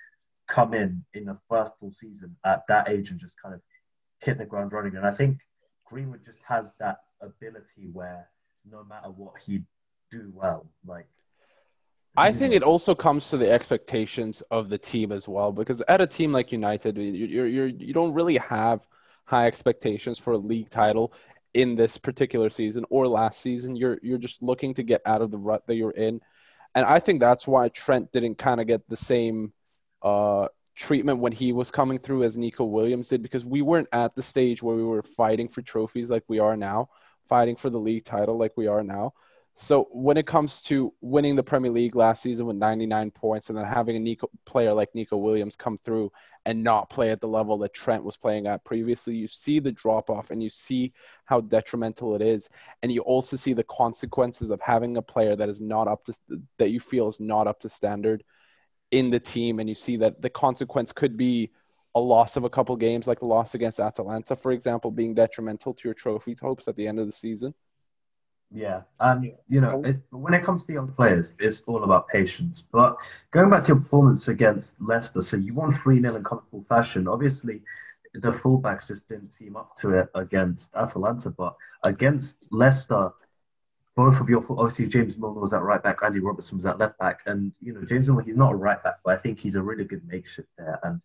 come 0.46 0.74
in 0.74 1.04
in 1.14 1.24
the 1.24 1.38
first 1.48 1.72
full 1.80 1.90
season 1.90 2.36
at 2.44 2.62
that 2.68 2.88
age 2.88 3.10
and 3.10 3.18
just 3.18 3.34
kind 3.40 3.54
of 3.54 3.60
hit 4.20 4.38
the 4.38 4.44
ground 4.44 4.72
running. 4.72 4.96
And 4.96 5.06
I 5.06 5.10
think 5.10 5.38
Greenwood 5.84 6.24
just 6.24 6.38
has 6.46 6.70
that 6.78 6.98
ability 7.20 7.88
where 7.92 8.28
no 8.70 8.84
matter 8.84 9.08
what, 9.08 9.34
he'd 9.44 9.64
do 10.10 10.30
well. 10.34 10.66
Like, 10.86 11.06
I 12.16 12.32
think 12.32 12.50
know, 12.50 12.56
it 12.56 12.62
also 12.62 12.94
comes 12.94 13.28
to 13.30 13.36
the 13.36 13.50
expectations 13.50 14.42
of 14.50 14.68
the 14.68 14.78
team 14.78 15.12
as 15.12 15.26
well, 15.26 15.52
because 15.52 15.82
at 15.88 16.00
a 16.00 16.06
team 16.06 16.32
like 16.32 16.52
United, 16.52 16.96
you 16.96 17.04
you're, 17.04 17.46
you're, 17.46 17.66
you 17.66 17.92
don't 17.92 18.12
really 18.12 18.36
have 18.36 18.86
high 19.24 19.46
expectations 19.46 20.18
for 20.18 20.34
a 20.34 20.38
league 20.38 20.70
title 20.70 21.12
in 21.54 21.76
this 21.76 21.96
particular 21.96 22.50
season 22.50 22.84
or 22.90 23.06
last 23.06 23.40
season. 23.40 23.76
You're 23.76 23.98
you're 24.02 24.18
just 24.18 24.42
looking 24.42 24.74
to 24.74 24.82
get 24.82 25.00
out 25.06 25.22
of 25.22 25.30
the 25.30 25.38
rut 25.38 25.66
that 25.66 25.76
you're 25.76 25.90
in, 25.92 26.20
and 26.74 26.84
I 26.84 26.98
think 26.98 27.20
that's 27.20 27.46
why 27.46 27.68
Trent 27.68 28.12
didn't 28.12 28.36
kind 28.36 28.60
of 28.60 28.66
get 28.66 28.88
the 28.88 28.96
same 28.96 29.52
uh, 30.02 30.48
treatment 30.74 31.20
when 31.20 31.32
he 31.32 31.52
was 31.52 31.70
coming 31.70 31.98
through 31.98 32.24
as 32.24 32.36
Neco 32.36 32.64
Williams 32.64 33.08
did, 33.08 33.22
because 33.22 33.44
we 33.44 33.62
weren't 33.62 33.88
at 33.92 34.14
the 34.14 34.22
stage 34.22 34.62
where 34.62 34.76
we 34.76 34.84
were 34.84 35.02
fighting 35.02 35.48
for 35.48 35.62
trophies 35.62 36.10
like 36.10 36.24
we 36.28 36.40
are 36.40 36.56
now, 36.56 36.90
fighting 37.28 37.56
for 37.56 37.70
the 37.70 37.78
league 37.78 38.04
title 38.04 38.36
like 38.36 38.52
we 38.56 38.66
are 38.66 38.82
now. 38.82 39.12
So 39.56 39.86
when 39.92 40.16
it 40.16 40.26
comes 40.26 40.62
to 40.62 40.92
winning 41.00 41.36
the 41.36 41.42
Premier 41.44 41.70
League 41.70 41.94
last 41.94 42.22
season 42.22 42.46
with 42.46 42.56
99 42.56 43.12
points 43.12 43.48
and 43.48 43.58
then 43.58 43.64
having 43.64 43.94
a 43.94 44.00
Neco, 44.00 44.28
player 44.44 44.72
like 44.72 44.92
Neco 44.96 45.16
Williams 45.16 45.54
come 45.54 45.78
through 45.78 46.10
and 46.44 46.64
not 46.64 46.90
play 46.90 47.10
at 47.10 47.20
the 47.20 47.28
level 47.28 47.56
that 47.58 47.72
Trent 47.72 48.02
was 48.02 48.16
playing 48.16 48.48
at 48.48 48.64
previously, 48.64 49.14
you 49.14 49.28
see 49.28 49.60
the 49.60 49.70
drop 49.70 50.10
off 50.10 50.32
and 50.32 50.42
you 50.42 50.50
see 50.50 50.92
how 51.26 51.40
detrimental 51.40 52.16
it 52.16 52.22
is. 52.22 52.48
And 52.82 52.90
you 52.90 53.02
also 53.02 53.36
see 53.36 53.52
the 53.52 53.62
consequences 53.62 54.50
of 54.50 54.60
having 54.60 54.96
a 54.96 55.02
player 55.02 55.36
that 55.36 55.48
is 55.48 55.60
not 55.60 55.86
up 55.86 56.04
to 56.06 56.18
that 56.58 56.70
you 56.70 56.80
feel 56.80 57.06
is 57.06 57.20
not 57.20 57.46
up 57.46 57.60
to 57.60 57.68
standard 57.68 58.24
in 58.90 59.10
the 59.10 59.20
team. 59.20 59.60
And 59.60 59.68
you 59.68 59.76
see 59.76 59.96
that 59.98 60.20
the 60.20 60.30
consequence 60.30 60.90
could 60.90 61.16
be 61.16 61.52
a 61.94 62.00
loss 62.00 62.36
of 62.36 62.42
a 62.42 62.50
couple 62.50 62.74
games, 62.74 63.06
like 63.06 63.20
the 63.20 63.26
loss 63.26 63.54
against 63.54 63.78
Atalanta, 63.78 64.34
for 64.34 64.50
example, 64.50 64.90
being 64.90 65.14
detrimental 65.14 65.72
to 65.74 65.86
your 65.86 65.94
trophy 65.94 66.34
hopes 66.42 66.66
at 66.66 66.74
the 66.74 66.88
end 66.88 66.98
of 66.98 67.06
the 67.06 67.12
season. 67.12 67.54
Yeah, 68.54 68.82
and 69.00 69.32
you 69.48 69.60
know, 69.60 69.82
it, 69.82 69.96
when 70.10 70.32
it 70.32 70.44
comes 70.44 70.64
to 70.64 70.72
young 70.72 70.92
players, 70.92 71.32
it's 71.40 71.62
all 71.66 71.82
about 71.82 72.06
patience. 72.06 72.62
But 72.70 72.96
going 73.32 73.50
back 73.50 73.62
to 73.62 73.68
your 73.68 73.78
performance 73.78 74.28
against 74.28 74.80
Leicester, 74.80 75.22
so 75.22 75.36
you 75.36 75.54
won 75.54 75.72
3 75.72 76.00
0 76.00 76.14
in 76.14 76.22
comfortable 76.22 76.64
fashion. 76.68 77.08
Obviously, 77.08 77.62
the 78.14 78.30
fullbacks 78.30 78.86
just 78.86 79.08
didn't 79.08 79.30
seem 79.30 79.56
up 79.56 79.74
to 79.80 79.94
it 79.94 80.08
against 80.14 80.72
Atalanta, 80.76 81.30
but 81.30 81.56
against 81.82 82.46
Leicester, 82.52 83.10
both 83.96 84.20
of 84.20 84.28
your 84.28 84.46
obviously 84.50 84.86
James 84.86 85.18
Milner 85.18 85.40
was 85.40 85.52
at 85.52 85.62
right 85.62 85.82
back, 85.82 85.98
Andy 86.04 86.20
Robertson 86.20 86.56
was 86.56 86.66
at 86.66 86.78
left 86.78 86.96
back, 87.00 87.22
and 87.26 87.50
you 87.60 87.72
know 87.74 87.84
James 87.84 88.06
Milner 88.06 88.22
he's 88.22 88.36
not 88.36 88.52
a 88.52 88.56
right 88.56 88.80
back, 88.84 88.98
but 89.04 89.18
I 89.18 89.20
think 89.20 89.40
he's 89.40 89.56
a 89.56 89.62
really 89.62 89.84
good 89.84 90.06
makeshift 90.06 90.48
there, 90.56 90.78
and 90.84 91.00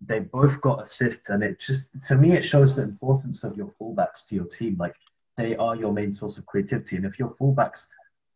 they 0.00 0.20
both 0.20 0.60
got 0.60 0.84
assists, 0.84 1.28
and 1.28 1.42
it 1.42 1.58
just 1.58 1.86
to 2.06 2.14
me 2.14 2.34
it 2.34 2.42
shows 2.42 2.76
the 2.76 2.82
importance 2.82 3.42
of 3.42 3.56
your 3.56 3.74
fullbacks 3.80 4.24
to 4.28 4.36
your 4.36 4.46
team. 4.46 4.76
Like 4.78 4.94
they 5.36 5.56
are 5.56 5.76
your 5.76 5.92
main 5.92 6.14
source 6.14 6.38
of 6.38 6.46
creativity, 6.46 6.96
and 6.96 7.04
if 7.04 7.18
your 7.18 7.34
fullbacks 7.40 7.86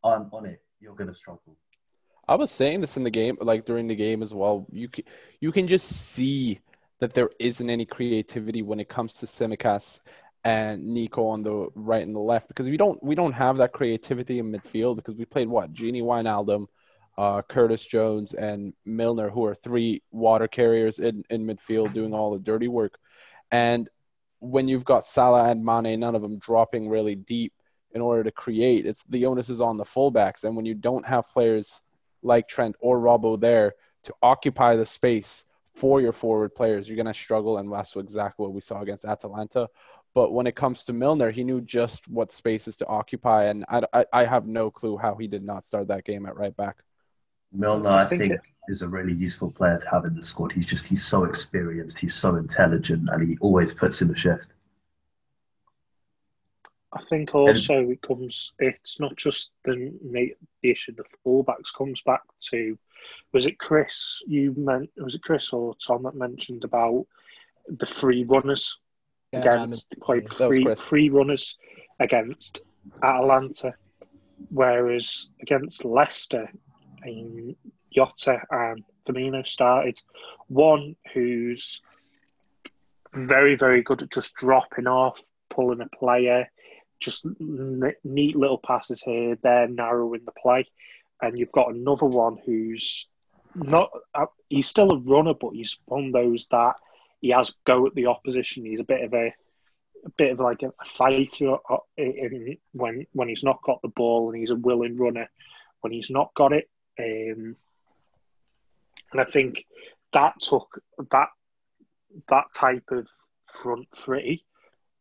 aren't 0.03 0.33
on 0.33 0.47
it, 0.47 0.63
you're 0.81 0.95
going 0.95 1.09
to 1.09 1.15
struggle. 1.15 1.57
I 2.27 2.35
was 2.35 2.51
saying 2.51 2.83
this 2.83 2.97
in 2.97 3.05
the 3.05 3.11
game, 3.11 3.39
like 3.41 3.65
during 3.65 3.89
the 3.89 3.97
game 3.97 4.23
as 4.23 4.35
well. 4.35 4.67
You 4.71 4.89
can, 4.89 5.05
you 5.41 5.51
can 5.51 5.67
just 5.67 5.89
see 5.89 6.61
that 7.01 7.15
there 7.15 7.31
isn't 7.39 7.71
any 7.71 7.87
creativity 7.87 8.63
when 8.63 8.81
it 8.81 8.89
comes 8.89 9.15
to 9.15 9.27
Tsimikas 9.27 10.01
and 10.45 10.87
Neco 10.87 11.27
on 11.27 11.43
the 11.43 11.69
right 11.75 12.07
and 12.07 12.15
the 12.15 12.21
left 12.21 12.49
because 12.49 12.69
we 12.69 12.77
don't 12.77 13.03
we 13.03 13.15
don't 13.15 13.33
have 13.33 13.57
that 13.57 13.73
creativity 13.73 14.39
in 14.39 14.53
midfield 14.53 14.97
because 14.97 15.15
we 15.15 15.25
played 15.25 15.49
what 15.49 15.73
Gini 15.73 16.03
Wijnaldum, 16.03 16.67
uh, 17.17 17.43
Curtis 17.43 17.87
Jones, 17.87 18.35
and 18.35 18.75
Milner, 18.85 19.31
who 19.31 19.45
are 19.45 19.55
three 19.55 20.03
water 20.11 20.49
carriers 20.49 20.99
in, 20.99 21.25
in 21.31 21.47
midfield 21.47 21.93
doing 21.93 22.15
all 22.15 22.33
the 22.33 22.41
dirty 22.41 22.69
work, 22.69 22.99
and 23.51 23.89
when 24.41 24.69
you've 24.69 24.85
got 24.85 25.07
Salah 25.07 25.49
and 25.51 25.65
Mane, 25.65 25.99
none 25.99 26.15
of 26.15 26.23
them 26.23 26.39
dropping 26.39 26.89
really 26.89 27.15
deep 27.15 27.53
in 27.93 28.01
order 28.01 28.23
to 28.25 28.31
create, 28.31 28.87
it's 28.87 29.05
the 29.05 29.27
onus 29.27 29.49
is 29.49 29.61
on 29.61 29.77
the 29.77 29.85
fullbacks, 29.85 30.45
and 30.45 30.55
when 30.55 30.67
you 30.67 30.75
don't 30.75 31.07
have 31.07 31.31
players 31.31 31.83
like 32.23 32.47
Trent 32.47 32.77
or 32.81 32.99
Robbo 32.99 33.41
there 33.41 33.75
to 34.05 34.15
occupy 34.23 34.77
the 34.77 34.87
space 34.87 35.47
for 35.75 36.01
your 36.01 36.13
forward 36.13 36.55
players, 36.55 36.89
you're 36.89 36.97
going 36.97 37.07
to 37.07 37.15
struggle, 37.15 37.59
and 37.59 37.73
that's 37.73 37.97
exactly 37.97 38.45
what 38.45 38.53
we 38.53 38.61
saw 38.61 38.83
against 38.83 39.05
Atalanta. 39.05 39.69
But 40.15 40.33
when 40.33 40.47
it 40.47 40.57
comes 40.57 40.85
to 40.85 40.93
Milner, 40.93 41.31
he 41.31 41.45
knew 41.45 41.61
just 41.61 42.09
what 42.09 42.33
spaces 42.33 42.77
to 42.79 42.87
occupy, 42.87 43.45
and 43.45 43.65
I, 43.69 43.83
I, 43.93 44.05
I 44.13 44.25
have 44.25 44.47
no 44.47 44.71
clue 44.71 44.97
how 44.97 45.15
he 45.15 45.27
did 45.27 45.45
not 45.45 45.65
start 45.65 45.89
that 45.89 46.05
game 46.05 46.27
at 46.27 46.37
right 46.37 46.57
back. 46.57 46.77
Milner, 47.53 47.91
I 47.91 48.07
think, 48.07 48.33
it, 48.33 48.41
is 48.69 48.83
a 48.83 48.89
really 48.89 49.15
useful 49.15 49.51
player 49.51 49.79
to 49.79 49.89
have 49.91 50.05
in 50.05 50.15
the 50.15 50.23
squad. 50.23 50.53
He's 50.53 50.67
just 50.67 50.87
he's 50.87 51.05
so 51.05 51.25
experienced, 51.25 51.99
he's 51.99 52.15
so 52.15 52.37
intelligent, 52.37 53.09
and 53.11 53.29
he 53.29 53.39
always 53.41 53.73
puts 53.73 54.03
in 54.03 54.11
a 54.11 54.17
shift. 54.17 54.49
I 56.93 57.01
think 57.11 57.35
also 57.35 57.91
it 57.91 58.03
comes. 58.03 58.53
It's 58.59 59.01
not 59.01 59.17
just 59.17 59.51
the 59.65 59.93
the 60.13 60.35
issue. 60.63 60.95
The 60.95 61.05
fullbacks 61.25 61.75
comes 61.77 62.03
back 62.03 62.23
to 62.51 62.79
was 63.33 63.47
it 63.47 63.59
Chris 63.59 64.23
you 64.27 64.55
meant 64.57 64.91
was 64.97 65.15
it 65.15 65.23
Chris 65.23 65.53
or 65.53 65.75
Tom 65.75 66.03
that 66.05 66.15
mentioned 66.15 66.65
about 66.65 67.07
the 67.69 67.87
free 67.87 68.25
runners 68.25 68.79
yeah, 69.33 69.41
against 69.41 69.91
played 70.01 70.33
free 70.33 70.75
free 70.75 71.11
runners 71.11 71.59
against 72.01 72.63
Atalanta, 73.03 73.75
whereas 74.51 75.29
against 75.43 75.85
Leicester, 75.85 76.51
um, 77.07 77.57
Jota 77.95 78.41
and 78.51 78.85
Firmino 79.07 79.47
started. 79.47 79.99
One 80.49 80.97
who's 81.13 81.81
very 83.15 83.57
very 83.57 83.83
good 83.83 84.03
at 84.03 84.11
just 84.11 84.35
dropping 84.35 84.87
off, 84.87 85.23
pulling 85.51 85.81
a 85.81 85.97
player, 85.97 86.51
just 87.01 87.27
neat 87.41 88.37
little 88.37 88.59
passes 88.59 89.01
here, 89.01 89.37
there, 89.43 89.69
narrowing 89.69 90.23
the 90.25 90.33
play 90.33 90.67
and 91.21 91.39
you've 91.39 91.53
got 91.53 91.75
another 91.75 92.07
one 92.07 92.39
who's 92.45 93.07
not 93.55 93.91
uh, 94.15 94.27
he's 94.49 94.69
still 94.69 94.93
a 94.93 94.99
runner, 94.99 95.35
but 95.35 95.53
he's 95.53 95.79
one 95.87 96.13
those 96.13 96.47
that 96.51 96.75
he 97.21 97.31
has 97.31 97.55
go 97.67 97.87
at 97.87 97.95
the 97.95 98.07
opposition. 98.07 98.65
He's 98.65 98.81
a 98.81 98.85
bit 98.85 99.05
of 99.05 99.15
a 99.15 99.33
a 100.07 100.11
bit 100.17 100.33
of 100.33 100.41
like 100.41 100.63
a, 100.63 100.73
fighter 100.85 101.57
uh, 101.69 101.79
when 102.73 103.07
when 103.13 103.29
he's 103.29 103.45
not 103.45 103.63
got 103.65 103.83
the 103.83 103.89
ball, 103.89 104.31
and 104.31 104.39
he's 104.39 104.51
a 104.51 104.57
willing 104.57 104.97
runner 104.97 105.29
when 105.81 105.93
he's 105.93 106.11
not 106.11 106.33
got 106.35 106.53
it. 106.53 106.69
Um, 106.99 107.57
and 109.13 109.21
I 109.21 109.25
think 109.25 109.65
that 110.13 110.35
took 110.41 110.83
that 111.11 111.29
that 112.29 112.45
type 112.55 112.91
of 112.91 113.07
front 113.47 113.87
three 113.95 114.45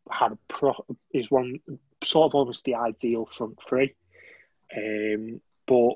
had 0.10 0.34
a 0.34 0.38
pro 0.48 0.74
is 1.14 1.32
one 1.32 1.60
sort 2.04 2.32
of 2.32 2.36
almost 2.36 2.64
the 2.64 2.76
ideal 2.76 3.26
front 3.26 3.58
three. 3.68 3.94
Um, 4.76 5.42
but 5.66 5.96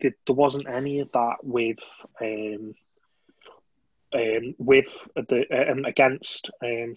there 0.00 0.12
wasn't 0.28 0.68
any 0.68 1.00
of 1.00 1.10
that 1.12 1.36
with 1.42 1.78
um, 2.20 2.74
um, 4.14 4.54
with 4.58 5.08
the 5.14 5.70
um, 5.70 5.84
against 5.84 6.50
um, 6.62 6.96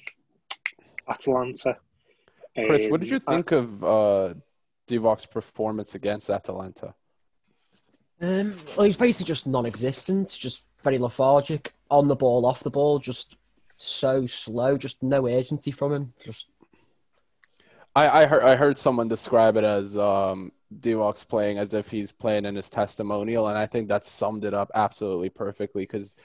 Atalanta. 1.08 1.78
Chris, 2.56 2.90
what 2.90 3.02
did 3.02 3.10
you 3.10 3.22
um, 3.28 3.34
think 3.34 3.52
of 3.52 3.84
uh, 3.84 4.34
performance 5.32 5.96
against 5.96 6.30
Atalanta? 6.30 6.94
Um, 8.22 8.54
well, 8.76 8.86
he's 8.86 8.98
basically 8.98 9.28
just 9.28 9.48
non-existent, 9.48 10.36
just 10.38 10.66
very 10.84 10.98
lethargic 10.98 11.74
on 11.90 12.08
the 12.08 12.16
ball, 12.16 12.46
off 12.46 12.64
the 12.64 12.70
ball, 12.70 13.00
just 13.00 13.38
so 13.78 14.26
slow, 14.26 14.78
just 14.78 15.02
no 15.04 15.28
agency 15.28 15.72
from 15.72 15.94
him. 15.94 16.14
Just 16.24 16.50
I, 17.96 18.22
I 18.22 18.26
heard 18.26 18.44
I 18.44 18.56
heard 18.56 18.78
someone 18.78 19.08
describe 19.08 19.58
it 19.58 19.64
as 19.64 19.98
um, 19.98 20.52
Divock's 20.80 21.24
playing 21.24 21.58
as 21.58 21.74
if 21.74 21.90
he's 21.90 22.12
playing 22.12 22.46
in 22.46 22.56
his 22.56 22.70
testimonial, 22.70 23.48
and 23.48 23.58
I 23.58 23.66
think 23.66 23.88
that 23.88 24.06
summed 24.06 24.46
it 24.46 24.54
up 24.54 24.70
absolutely 24.76 25.30
perfectly 25.30 25.84
because 25.84 26.16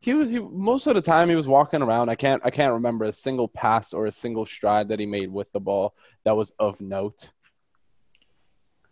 he 0.00 0.12
was 0.12 0.30
he, 0.30 0.38
most 0.38 0.86
of 0.86 0.94
the 0.94 1.02
time 1.02 1.28
he 1.28 1.36
was 1.36 1.48
walking 1.48 1.82
around. 1.82 2.08
I 2.08 2.14
can't 2.14 2.42
I 2.44 2.50
can't 2.50 2.74
remember 2.74 3.06
a 3.06 3.12
single 3.12 3.48
pass 3.48 3.94
or 3.94 4.06
a 4.06 4.12
single 4.12 4.44
stride 4.44 4.88
that 4.88 5.00
he 5.00 5.06
made 5.06 5.30
with 5.30 5.50
the 5.52 5.60
ball 5.60 5.94
that 6.24 6.36
was 6.36 6.52
of 6.58 6.80
note. 6.80 7.30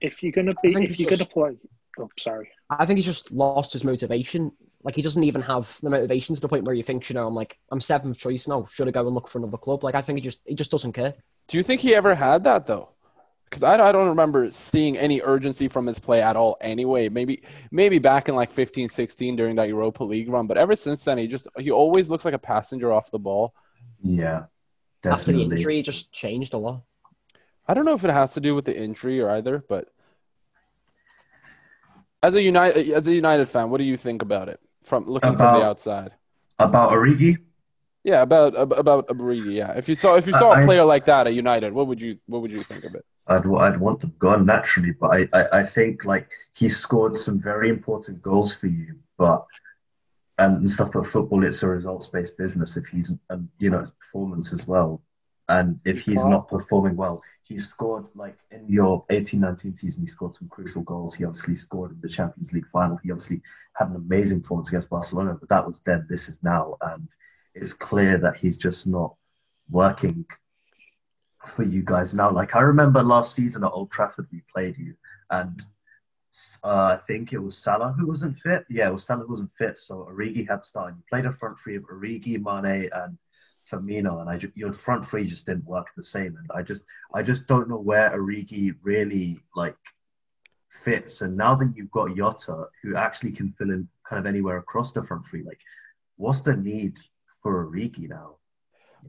If 0.01 0.23
you're 0.23 0.33
gonna 0.33 0.55
be, 0.63 0.73
if 0.73 0.99
you're 0.99 1.11
just, 1.11 1.33
gonna 1.33 1.53
play, 1.53 1.59
oh 1.99 2.09
sorry, 2.18 2.51
I 2.70 2.86
think 2.86 2.99
he's 2.99 3.07
just 3.07 3.32
lost 3.32 3.72
his 3.72 3.84
motivation. 3.84 4.53
Like 4.84 4.97
he 4.97 5.03
doesn't 5.03 5.22
even 5.22 5.43
have 5.43 5.78
the 5.82 5.90
motivation 5.90 6.34
to 6.34 6.40
the 6.40 6.49
point 6.49 6.64
where 6.64 6.74
he 6.74 6.82
thinks, 6.82 7.09
you 7.09 7.14
know, 7.14 7.26
I'm 7.26 7.34
like 7.34 7.59
I'm 7.70 7.80
seventh 7.80 8.18
choice 8.18 8.49
now. 8.49 8.64
Should 8.66 8.88
I 8.88 8.90
go 8.90 9.07
and 9.07 9.14
look 9.14 9.28
for 9.28 9.38
another 9.38 9.59
club? 9.59 9.84
Like 9.84 9.95
I 9.95 10.03
think 10.03 10.18
he 10.18 10.22
just 10.22 10.43
he 10.47 10.55
just 10.55 10.70
doesn't 10.70 10.93
care. 10.93 11.14
Do 11.49 11.57
you 11.57 11.62
think 11.62 11.80
he 11.80 11.95
ever 11.95 12.14
had 12.14 12.45
that 12.45 12.66
though? 12.66 12.93
because 13.53 13.62
I, 13.62 13.74
I 13.74 13.93
don't 13.93 14.09
remember 14.09 14.51
seeing 14.51 14.97
any 14.97 15.20
urgency 15.20 15.68
from 15.68 15.86
his 15.86 15.99
play 15.99 16.22
at 16.22 16.36
all 16.36 16.57
anyway 16.62 17.11
maybe 17.11 17.43
maybe 17.70 17.99
back 17.99 18.30
in 18.30 18.34
like 18.34 18.51
15 18.51 18.88
16 18.88 19.36
during 19.36 19.57
that 19.57 19.68
europa 19.68 20.03
league 20.03 20.30
run 20.30 20.47
but 20.47 20.57
ever 20.57 20.74
since 20.74 21.05
then 21.05 21.18
he 21.18 21.26
just 21.26 21.47
he 21.59 21.70
always 21.70 22.09
looks 22.09 22.24
like 22.24 22.34
a 22.34 22.38
passenger 22.38 22.93
off 22.93 23.11
the 23.11 23.18
ball 23.18 23.55
yeah 24.03 24.45
definitely. 25.03 25.12
after 25.12 25.32
the 25.32 25.43
injury 25.43 25.76
he 25.76 25.82
just 25.82 26.12
changed 26.12 26.55
a 26.55 26.59
lot 26.59 26.82
i 27.68 27.74
don't 27.74 27.84
know 27.84 27.95
if 27.95 28.05
it 28.05 28.11
has 28.11 28.32
to 28.32 28.40
do 28.40 28.55
with 28.55 28.64
the 28.64 28.76
injury 28.76 29.20
or 29.20 29.28
either 29.30 29.62
but 29.68 29.88
as 32.23 32.35
a 32.35 32.43
united 32.43 32.91
as 32.91 33.07
a 33.07 33.14
united 33.14 33.49
fan 33.49 33.70
what 33.70 33.79
do 33.79 33.85
you 33.85 33.97
think 33.97 34.23
about 34.23 34.49
it 34.49 34.61
from 34.83 35.07
looking 35.07 35.31
about, 35.31 35.53
from 35.53 35.61
the 35.61 35.66
outside 35.66 36.12
about 36.59 36.91
Origi 36.91 37.39
yeah, 38.05 38.23
about 38.23 38.55
about 38.57 39.07
Origi. 39.09 39.55
Yeah, 39.55 39.73
if 39.73 39.89
you 39.89 39.95
saw 39.95 40.16
if 40.16 40.27
you 40.27 40.33
saw 40.33 40.59
a 40.59 40.64
player 40.64 40.85
like 40.85 41.05
that 41.05 41.27
at 41.29 41.35
United, 41.35 41.73
what 41.73 41.87
would 41.87 42.01
you 42.01 42.18
what 42.27 42.43
would 42.43 42.51
you 42.51 42.64
think 42.64 42.85
of 42.85 42.95
it? 42.95 43.05
I'd 43.29 43.47
I'd 43.47 43.79
want 43.79 44.01
them 44.01 44.12
gone 44.18 44.45
naturally, 44.45 44.93
but 44.93 45.07
I, 45.09 45.29
I, 45.33 45.61
I 45.61 45.62
think 45.62 46.05
like 46.05 46.33
he 46.53 46.68
scored 46.68 47.16
some 47.16 47.39
very 47.39 47.68
important 47.68 48.20
goals 48.20 48.53
for 48.55 48.66
you, 48.66 48.99
but 49.18 49.47
and 50.39 50.68
stuff. 50.68 50.91
But 50.93 51.07
football, 51.07 51.45
it's 51.45 51.62
a 51.62 51.68
results 51.68 52.09
based 52.09 52.37
business. 52.37 52.77
If 52.77 52.87
he's 52.87 53.12
and 53.31 53.49
you 53.59 53.70
know 53.70 53.79
his 53.79 53.93
performance 53.93 54.53
as 54.53 54.66
well, 54.66 55.01
and 55.49 55.79
if 55.85 56.01
he's 56.01 56.25
not 56.25 56.49
performing 56.49 56.97
well, 56.97 57.23
he 57.53 57.59
scored 57.59 58.07
like 58.14 58.38
in 58.50 58.66
your 58.66 59.05
18-19 59.11 59.78
season, 59.78 60.00
he 60.00 60.07
scored 60.07 60.34
some 60.34 60.48
crucial 60.48 60.80
goals. 60.82 61.14
He 61.14 61.24
obviously 61.24 61.55
scored 61.55 61.90
in 61.90 62.00
the 62.00 62.09
Champions 62.09 62.53
League 62.53 62.66
final. 62.72 62.96
He 62.96 63.11
obviously 63.11 63.42
had 63.74 63.88
an 63.88 63.96
amazing 63.96 64.40
performance 64.40 64.68
against 64.68 64.88
Barcelona, 64.88 65.36
but 65.38 65.50
that 65.50 65.66
was 65.66 65.80
then. 65.80 66.07
This 66.09 66.30
is 66.30 66.42
now, 66.42 66.76
and 66.80 67.07
it's 67.55 67.74
clear 67.74 68.16
that 68.18 68.36
he's 68.36 68.57
just 68.57 68.86
not 68.86 69.14
working 69.70 70.24
for 71.46 71.62
you 71.62 71.82
guys 71.82 72.14
now. 72.14 72.30
Like 72.30 72.57
I 72.57 72.61
remember 72.61 73.03
last 73.03 73.34
season 73.34 73.64
at 73.64 73.72
Old 73.72 73.90
Trafford, 73.90 74.28
we 74.32 74.42
played 74.55 74.78
you, 74.78 74.94
and 75.28 75.62
uh, 76.64 76.96
I 76.96 77.00
think 77.07 77.34
it 77.34 77.38
was 77.38 77.59
Salah 77.59 77.94
who 77.98 78.07
wasn't 78.07 78.38
fit. 78.38 78.64
Yeah, 78.70 78.88
it 78.88 78.92
was 78.94 79.05
Salah 79.05 79.24
who 79.24 79.30
wasn't 79.32 79.53
fit, 79.59 79.78
so 79.78 80.09
Origi 80.11 80.48
had 80.48 80.64
started. 80.64 80.96
You 80.96 81.03
played 81.11 81.26
a 81.26 81.32
front 81.34 81.59
three 81.62 81.76
of 81.76 81.82
Origi, 81.82 82.42
Mane, 82.42 82.88
and 82.94 83.18
Firmino, 83.73 84.20
and 84.20 84.29
I 84.29 84.39
your 84.55 84.73
front 84.73 85.07
three 85.07 85.25
just 85.25 85.47
didn't 85.47 85.64
work 85.64 85.87
the 85.97 86.03
same. 86.03 86.37
And 86.37 86.51
I 86.55 86.62
just, 86.62 86.83
I 87.14 87.23
just 87.23 87.47
don't 87.47 87.68
know 87.68 87.79
where 87.79 88.11
Origi 88.11 88.75
really 88.83 89.41
like 89.57 89.77
fits. 90.68 91.23
And 91.23 91.37
now 91.37 91.55
that 91.55 91.73
you've 91.75 91.91
got 91.91 92.14
Jota, 92.16 92.66
who 92.83 92.97
actually 92.97 93.33
can 93.33 93.53
fill 93.53 93.70
in 93.70 93.89
kind 94.05 94.20
of 94.20 94.27
anywhere 94.27 94.59
across 94.59 94.93
the 94.93 95.03
front 95.03 95.27
three, 95.27 95.43
like, 95.43 95.61
what's 96.16 96.43
the 96.43 96.57
need 96.57 96.99
for 97.43 97.66
Origi 97.66 98.09
now. 98.09 98.37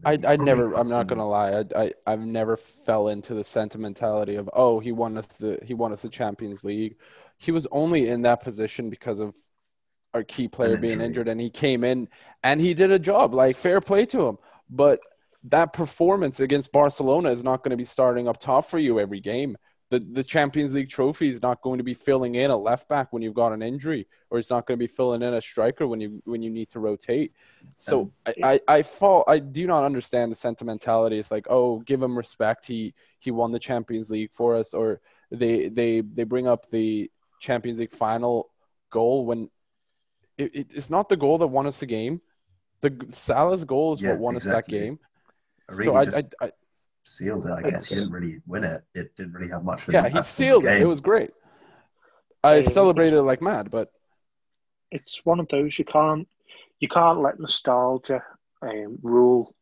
I 0.04 0.18
I 0.28 0.36
never 0.38 0.74
I'm 0.74 0.90
not 0.90 1.08
gonna 1.08 1.28
lie 1.28 1.52
I, 1.52 1.84
I 1.84 1.94
I've 2.08 2.26
never 2.26 2.58
fell 2.58 3.10
into 3.10 3.36
the 3.36 3.44
sentimentality 3.44 4.36
of 4.36 4.50
oh 4.54 4.80
he 4.80 4.92
won 4.92 5.18
us 5.18 5.28
the 5.28 5.60
he 5.64 5.76
won 5.76 5.94
us 5.94 6.02
the 6.02 6.10
Champions 6.10 6.64
League. 6.64 6.96
He 7.38 7.52
was 7.52 7.68
only 7.72 8.10
in 8.10 8.24
that 8.24 8.42
position 8.42 8.90
because 8.90 9.20
of 9.20 9.36
our 10.14 10.24
key 10.24 10.48
player 10.48 10.78
being 10.78 11.02
injured 11.02 11.28
and 11.28 11.40
he 11.40 11.50
came 11.50 11.84
in 11.84 12.08
and 12.44 12.62
he 12.62 12.74
did 12.74 12.92
a 12.92 13.00
job 13.00 13.34
like 13.34 13.58
fair 13.58 13.82
play 13.82 14.06
to 14.08 14.28
him. 14.28 14.38
But 14.70 15.00
that 15.46 15.74
performance 15.74 16.40
against 16.40 16.72
Barcelona 16.72 17.30
is 17.30 17.44
not 17.44 17.64
going 17.64 17.72
to 17.72 17.78
be 17.78 17.86
starting 17.86 18.28
up 18.28 18.40
top 18.40 18.66
for 18.66 18.80
you 18.80 19.00
every 19.00 19.20
game. 19.20 19.58
The, 19.90 20.00
the 20.00 20.24
Champions 20.24 20.74
League 20.74 20.90
trophy 20.90 21.30
is 21.30 21.42
not 21.42 21.62
going 21.62 21.78
to 21.78 21.84
be 21.84 21.94
filling 21.94 22.34
in 22.34 22.50
a 22.50 22.58
left 22.58 22.90
back 22.90 23.14
when 23.14 23.22
you've 23.22 23.36
got 23.36 23.54
an 23.54 23.62
injury, 23.62 24.08
or 24.32 24.40
it's 24.40 24.50
not 24.50 24.66
going 24.66 24.76
to 24.76 24.84
be 24.84 24.88
filling 24.88 25.22
in 25.22 25.36
a 25.36 25.42
striker 25.42 25.86
when 25.86 26.02
you 26.02 26.20
when 26.26 26.42
you 26.42 26.50
need 26.50 26.70
to 26.72 26.80
rotate. 26.80 27.34
So 27.78 28.02
um, 28.02 28.12
I, 28.26 28.34
I, 28.44 28.60
I 28.78 28.82
fall 28.82 29.24
I 29.28 29.38
do 29.38 29.68
not 29.68 29.84
understand 29.84 30.32
the 30.32 30.36
sentimentality. 30.36 31.20
It's 31.20 31.30
like 31.30 31.46
oh 31.48 31.80
give 31.82 32.02
him 32.02 32.18
respect. 32.18 32.66
He 32.66 32.96
he 33.20 33.30
won 33.30 33.52
the 33.52 33.60
Champions 33.60 34.10
League 34.10 34.32
for 34.32 34.56
us, 34.56 34.74
or 34.74 35.00
they 35.30 35.68
they 35.68 36.02
they 36.02 36.24
bring 36.24 36.48
up 36.48 36.72
the 36.72 37.12
Champions 37.40 37.78
League 37.78 37.92
final 37.92 38.50
goal 38.90 39.28
when 39.28 39.50
it, 40.38 40.56
it, 40.56 40.68
it's 40.74 40.90
not 40.90 41.08
the 41.08 41.18
goal 41.18 41.38
that 41.38 41.48
won 41.48 41.68
us 41.68 41.82
the 41.82 41.86
game. 41.86 42.22
The 42.84 43.08
Salah's 43.12 43.64
goal 43.64 43.94
is 43.94 44.02
Yeah, 44.02 44.12
what 44.12 44.20
won 44.20 44.36
exactly. 44.36 44.52
us 44.52 44.66
that 44.66 44.72
game. 44.72 45.00
Origi 45.72 45.84
So 45.86 45.96
I, 45.96 46.06
just 46.06 46.18
I, 46.42 46.46
I 46.46 46.52
sealed 47.04 47.46
it. 47.46 47.52
I 47.52 47.62
guess 47.62 47.88
he 47.88 47.96
didn't 47.96 48.12
really 48.12 48.42
win 48.46 48.64
it. 48.64 48.84
It 48.94 49.16
didn't 49.16 49.34
really 49.34 49.50
have 49.52 49.64
much. 49.64 49.84
of 49.84 49.90
an 49.90 49.94
yeah, 49.96 50.02
he 50.02 50.08
impact 50.08 50.16
on 50.16 50.22
the 50.22 50.32
sealed 50.32 50.66
it. 50.66 50.82
It 50.82 50.86
was 50.86 51.00
great. 51.00 51.32
I 52.44 52.58
Um, 52.58 52.64
celebrated 52.64 53.16
it 53.16 53.22
like 53.24 53.42
mad, 53.42 53.72
but 53.72 53.92
it's 54.92 55.22
one 55.24 55.40
of 55.40 55.48
those 55.48 55.80
you 55.80 55.86
can't 55.86 56.28
you 56.80 56.88
can't 56.90 57.22
let 57.22 57.40
nostalgia 57.40 58.22
um, 58.62 59.00
rule 59.02 59.56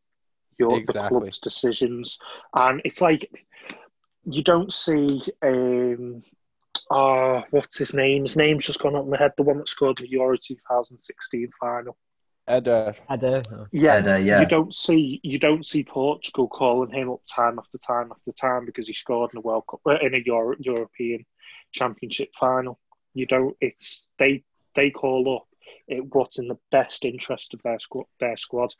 your 0.57 0.79
the 0.81 0.93
club's 0.93 1.39
decisions, 1.39 2.17
and 2.55 2.81
it's 2.85 3.01
like 3.01 3.29
you 4.25 4.43
don't 4.43 4.73
see. 4.73 5.21
Um, 5.41 6.23
uh, 6.89 7.41
what's 7.51 7.77
his 7.77 7.93
name? 7.93 8.23
His 8.23 8.35
name's 8.35 8.65
just 8.65 8.79
gone 8.79 8.95
up 8.95 9.03
in 9.03 9.09
my 9.11 9.17
head. 9.17 9.31
The 9.37 9.43
one 9.43 9.57
that 9.59 9.69
scored 9.69 9.97
the 9.97 10.09
Euro 10.09 10.37
2016 10.37 11.49
final. 11.59 11.97
Ed, 12.47 12.67
uh, 12.67 12.93
I 13.07 13.17
do. 13.17 13.41
Yeah, 13.71 13.97
And, 13.97 14.07
uh, 14.07 14.15
yeah. 14.15 14.41
you 14.41 14.47
don't 14.47 14.73
see 14.73 15.19
you 15.23 15.37
don't 15.37 15.65
see 15.65 15.83
Portugal 15.83 16.47
calling 16.47 16.91
him 16.91 17.09
up 17.09 17.21
time 17.25 17.59
after 17.59 17.77
time 17.77 18.11
after 18.11 18.31
time 18.31 18.65
because 18.65 18.87
he 18.87 18.93
scored 18.93 19.31
in 19.33 19.37
a 19.37 19.41
World 19.41 19.63
Cup 19.69 19.81
uh, 19.85 19.97
in 20.01 20.15
a 20.15 20.21
Euro, 20.25 20.55
European 20.59 21.25
Championship 21.71 22.29
final. 22.39 22.79
You 23.13 23.27
don't. 23.27 23.55
It's 23.61 24.09
they 24.17 24.43
they 24.75 24.89
call 24.89 25.37
up 25.37 25.47
it, 25.87 26.03
what's 26.13 26.39
in 26.39 26.47
the 26.47 26.57
best 26.71 27.05
interest 27.05 27.53
of 27.53 27.61
their 27.61 27.79
squad. 27.79 28.05
Their 28.19 28.37
squad, 28.37 28.73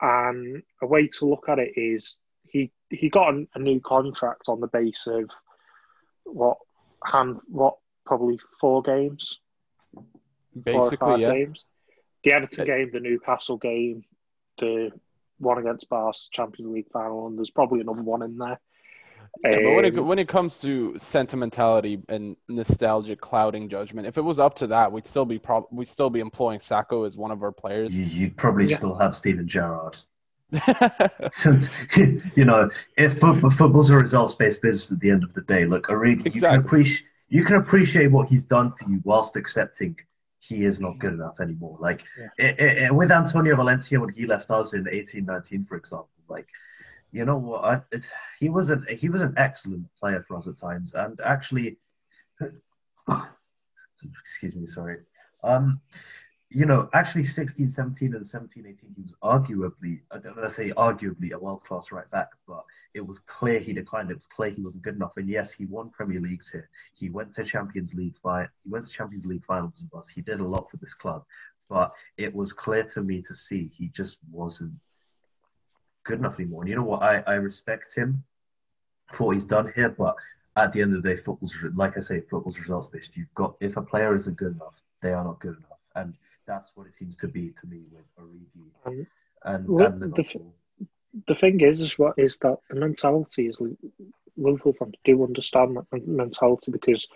and 0.00 0.62
a 0.80 0.86
way 0.86 1.08
to 1.08 1.26
look 1.26 1.48
at 1.48 1.58
it 1.58 1.72
is 1.76 2.18
he 2.48 2.70
he 2.90 3.08
got 3.08 3.34
a, 3.34 3.46
a 3.54 3.58
new 3.58 3.80
contract 3.80 4.42
on 4.48 4.60
the 4.60 4.68
base 4.68 5.06
of 5.06 5.28
what 6.24 6.58
hand 7.04 7.38
what 7.48 7.76
probably 8.06 8.38
four 8.60 8.80
games 8.82 9.40
four 9.92 10.04
or 10.04 10.62
basically, 10.62 10.98
five 10.98 11.20
yeah. 11.20 11.32
games. 11.32 11.64
The 12.24 12.32
Everton 12.32 12.62
Uh, 12.62 12.64
game, 12.64 12.90
the 12.92 13.00
Newcastle 13.00 13.56
game, 13.56 14.04
the 14.58 14.90
one 15.38 15.58
against 15.58 15.88
Barca 15.88 16.18
Champions 16.32 16.72
League 16.72 16.90
final, 16.92 17.26
and 17.28 17.38
there's 17.38 17.50
probably 17.50 17.80
another 17.80 18.02
one 18.02 18.22
in 18.22 18.36
there. 18.36 18.58
Yeah, 19.44 19.58
but 19.62 19.74
when 19.74 19.84
it 19.84 19.96
Um, 19.98 20.06
when 20.08 20.18
it 20.18 20.26
comes 20.26 20.58
to 20.60 20.96
sentimentality 20.98 22.02
and 22.08 22.36
nostalgic 22.48 23.20
clouding 23.20 23.68
judgment, 23.68 24.06
if 24.08 24.18
it 24.18 24.22
was 24.22 24.38
up 24.40 24.54
to 24.56 24.66
that, 24.68 24.90
we'd 24.90 25.06
still 25.06 25.26
be 25.26 25.38
prob- 25.38 25.66
we'd 25.70 25.86
still 25.86 26.10
be 26.10 26.18
employing 26.20 26.58
Sakho 26.58 27.06
as 27.06 27.16
one 27.16 27.30
of 27.30 27.42
our 27.42 27.52
players. 27.52 27.96
You, 27.96 28.06
you'd 28.06 28.36
probably 28.36 28.64
Yeah. 28.66 28.76
still 28.78 28.94
have 28.96 29.16
Steven 29.16 29.46
Gerrard. 29.46 29.98
Since, 31.32 31.70
you 32.36 32.44
know, 32.44 32.70
if 32.96 33.18
football, 33.18 33.50
football's 33.50 33.90
a 33.90 33.96
results-based 33.96 34.62
business 34.62 34.90
at 34.90 34.98
the 35.00 35.10
end 35.10 35.22
of 35.22 35.34
the 35.34 35.42
day, 35.42 35.66
look, 35.66 35.86
Origi, 35.88 36.34
you 36.34 36.40
can 36.40 36.54
appreciate 36.60 37.04
you 37.30 37.44
can 37.44 37.56
appreciate 37.56 38.06
what 38.10 38.28
he's 38.28 38.44
done 38.44 38.72
for 38.72 38.88
you 38.90 39.00
whilst 39.04 39.36
accepting 39.36 39.94
he 40.40 40.64
is 40.64 40.80
not 40.80 40.98
good 40.98 41.12
enough 41.14 41.40
anymore. 41.40 41.76
Like 41.80 42.04
Yeah. 42.18 42.54
i- 42.56 42.86
i- 42.86 42.90
with 42.90 43.10
Antonio 43.10 43.56
Valencia 43.56 43.98
when 44.00 44.10
he 44.12 44.26
left 44.26 44.50
us 44.50 44.72
in 44.74 44.86
eighteen 44.88 45.24
nineteen, 45.26 45.64
for 45.64 45.76
example, 45.76 46.08
like 46.28 46.48
you 47.10 47.24
know 47.24 47.38
what, 47.38 47.64
I, 47.64 47.82
it, 47.90 48.08
he 48.38 48.48
was 48.48 48.70
an 48.70 48.86
he 48.90 49.08
was 49.08 49.20
an 49.22 49.34
excellent 49.36 49.86
player 49.98 50.22
for 50.26 50.36
us 50.36 50.46
at 50.46 50.56
times, 50.56 50.94
and 50.94 51.20
actually, 51.24 51.78
excuse 54.22 54.54
me, 54.54 54.66
sorry. 54.66 54.98
Um, 55.42 55.80
you 56.50 56.64
know, 56.64 56.88
actually 56.94 57.24
16, 57.24 57.68
17, 57.68 58.14
and 58.14 58.26
17, 58.26 58.64
18, 58.66 58.94
he 58.96 59.02
was 59.02 59.12
arguably, 59.22 60.00
I 60.10 60.18
don't 60.18 60.36
want 60.36 60.48
to 60.48 60.54
say 60.54 60.70
arguably 60.70 61.32
a 61.32 61.38
world 61.38 61.62
class 61.62 61.92
right 61.92 62.10
back, 62.10 62.30
but 62.46 62.64
it 62.94 63.06
was 63.06 63.18
clear 63.18 63.60
he 63.60 63.74
declined. 63.74 64.10
It 64.10 64.14
was 64.14 64.26
clear 64.26 64.50
he 64.50 64.62
wasn't 64.62 64.82
good 64.82 64.96
enough. 64.96 65.12
And 65.18 65.28
yes, 65.28 65.52
he 65.52 65.66
won 65.66 65.90
Premier 65.90 66.20
Leagues 66.20 66.50
here. 66.50 66.70
He 66.94 67.10
went 67.10 67.34
to 67.34 67.44
Champions 67.44 67.92
League 67.92 68.16
fi- 68.22 68.48
He 68.64 68.70
went 68.70 68.86
to 68.86 68.92
Champions 68.92 69.26
League 69.26 69.44
finals 69.44 69.74
with 69.82 70.00
us. 70.00 70.08
He 70.08 70.22
did 70.22 70.40
a 70.40 70.44
lot 70.44 70.70
for 70.70 70.78
this 70.78 70.94
club, 70.94 71.24
but 71.68 71.92
it 72.16 72.34
was 72.34 72.54
clear 72.54 72.84
to 72.84 73.02
me 73.02 73.20
to 73.22 73.34
see 73.34 73.70
he 73.74 73.88
just 73.88 74.18
wasn't 74.32 74.72
good 76.04 76.18
enough 76.18 76.40
anymore. 76.40 76.62
And 76.62 76.70
you 76.70 76.76
know 76.76 76.84
what? 76.84 77.02
I, 77.02 77.18
I 77.26 77.34
respect 77.34 77.94
him 77.94 78.24
for 79.12 79.26
what 79.26 79.36
he's 79.36 79.44
done 79.44 79.70
here, 79.74 79.90
but 79.90 80.16
at 80.56 80.72
the 80.72 80.80
end 80.80 80.94
of 80.94 81.02
the 81.02 81.10
day, 81.10 81.20
football's 81.20 81.54
like 81.74 81.98
I 81.98 82.00
say, 82.00 82.20
football's 82.20 82.58
results 82.58 82.88
based. 82.88 83.18
You've 83.18 83.34
got 83.34 83.54
if 83.60 83.76
a 83.76 83.82
player 83.82 84.14
isn't 84.14 84.38
good 84.38 84.54
enough, 84.54 84.80
they 85.02 85.12
are 85.12 85.22
not 85.22 85.40
good 85.40 85.58
enough, 85.58 85.78
and 85.94 86.14
that's 86.48 86.70
what 86.74 86.86
it 86.88 86.96
seems 86.96 87.16
to 87.18 87.28
be 87.28 87.52
to 87.60 87.66
me 87.68 87.82
with 87.92 88.06
Origi 88.18 88.66
Um, 88.86 89.06
and, 89.44 89.68
well, 89.68 89.86
and 89.86 90.00
the- 90.02 90.06
Liverpool. 90.08 90.54
the 91.28 91.34
thing 91.34 91.60
is, 91.60 91.80
is 91.80 91.98
what 91.98 92.14
is 92.18 92.38
that 92.38 92.58
the 92.70 92.76
mentality 92.76 93.46
is 93.46 93.60
Liverpool 94.36 94.72
fans 94.78 94.94
do 95.04 95.22
understand 95.24 95.76
that 95.76 96.06
mentality 96.06 96.70
because 96.72 97.06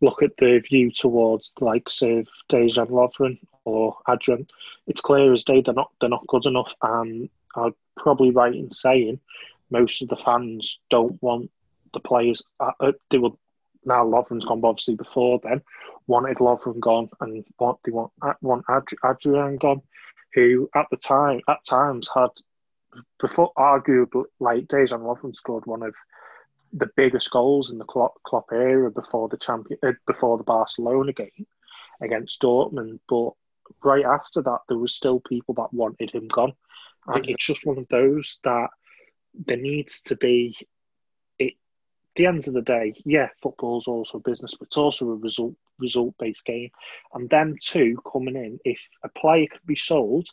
look 0.00 0.22
at 0.22 0.36
the 0.38 0.58
view 0.60 0.90
towards 0.90 1.52
the 1.58 1.64
likes 1.64 2.02
of 2.02 2.26
Dejan 2.50 2.88
Lovren 2.88 3.38
or 3.64 3.96
Adrian. 4.08 4.46
It's 4.86 5.00
clear 5.02 5.32
as 5.32 5.44
day 5.44 5.60
they're 5.62 5.74
not 5.74 5.90
they're 6.00 6.08
not 6.18 6.26
good 6.26 6.46
enough, 6.46 6.74
and 6.82 7.28
I'm 7.54 7.74
probably 7.96 8.30
right 8.30 8.54
in 8.54 8.70
saying 8.70 9.20
most 9.70 10.02
of 10.02 10.08
the 10.08 10.16
fans 10.16 10.80
don't 10.90 11.22
want 11.22 11.50
the 11.92 12.00
players. 12.00 12.42
Uh, 12.58 12.92
they 13.10 13.18
would 13.18 13.36
now 13.84 14.04
Lovren's 14.04 14.44
gone, 14.44 14.60
but 14.60 14.68
obviously 14.68 14.94
before 14.96 15.40
then 15.42 15.62
wanted 16.06 16.38
Lovren 16.38 16.80
gone, 16.80 17.08
and 17.20 17.44
what 17.58 17.78
they 17.84 17.92
want 17.92 18.12
uh, 18.22 18.34
want 18.42 18.64
Ad- 18.68 18.84
Adrian 19.04 19.56
gone, 19.56 19.82
who 20.34 20.68
at 20.74 20.86
the 20.90 20.96
time 20.96 21.40
at 21.48 21.64
times 21.64 22.08
had 22.14 22.30
before 23.20 23.52
arguably 23.56 24.24
like 24.40 24.66
Dejan 24.66 25.02
Lovren 25.02 25.34
scored 25.34 25.66
one 25.66 25.82
of 25.82 25.94
the 26.72 26.90
biggest 26.96 27.30
goals 27.30 27.70
in 27.70 27.78
the 27.78 27.84
Klopp, 27.84 28.14
Klopp 28.24 28.46
era 28.52 28.90
before 28.90 29.28
the 29.28 29.36
champion 29.36 29.78
uh, 29.84 29.92
before 30.06 30.38
the 30.38 30.44
Barcelona 30.44 31.12
game 31.12 31.46
against 32.00 32.42
Dortmund, 32.42 32.98
but 33.08 33.30
right 33.84 34.04
after 34.04 34.42
that 34.42 34.60
there 34.68 34.78
was 34.78 34.94
still 34.94 35.20
people 35.20 35.54
that 35.54 35.72
wanted 35.72 36.10
him 36.10 36.28
gone, 36.28 36.52
and 37.08 37.26
Exactly. 37.26 37.32
it's 37.34 37.46
just 37.46 37.66
one 37.66 37.78
of 37.78 37.88
those 37.88 38.38
that 38.44 38.68
there 39.46 39.56
needs 39.58 40.02
to 40.02 40.16
be. 40.16 40.56
It 42.16 42.20
the 42.20 42.26
end 42.26 42.46
of 42.48 42.54
the 42.54 42.62
day, 42.62 42.94
yeah, 43.04 43.28
football's 43.42 43.86
also 43.86 44.18
a 44.18 44.20
business, 44.20 44.54
but 44.58 44.66
it's 44.66 44.76
also 44.76 45.10
a 45.10 45.16
result 45.16 45.54
result 45.78 46.14
based 46.18 46.44
game, 46.44 46.70
and 47.14 47.28
them 47.30 47.56
two 47.60 47.96
coming 48.10 48.36
in, 48.36 48.58
if 48.64 48.80
a 49.02 49.08
player 49.08 49.46
can 49.50 49.60
be 49.66 49.76
sold 49.76 50.28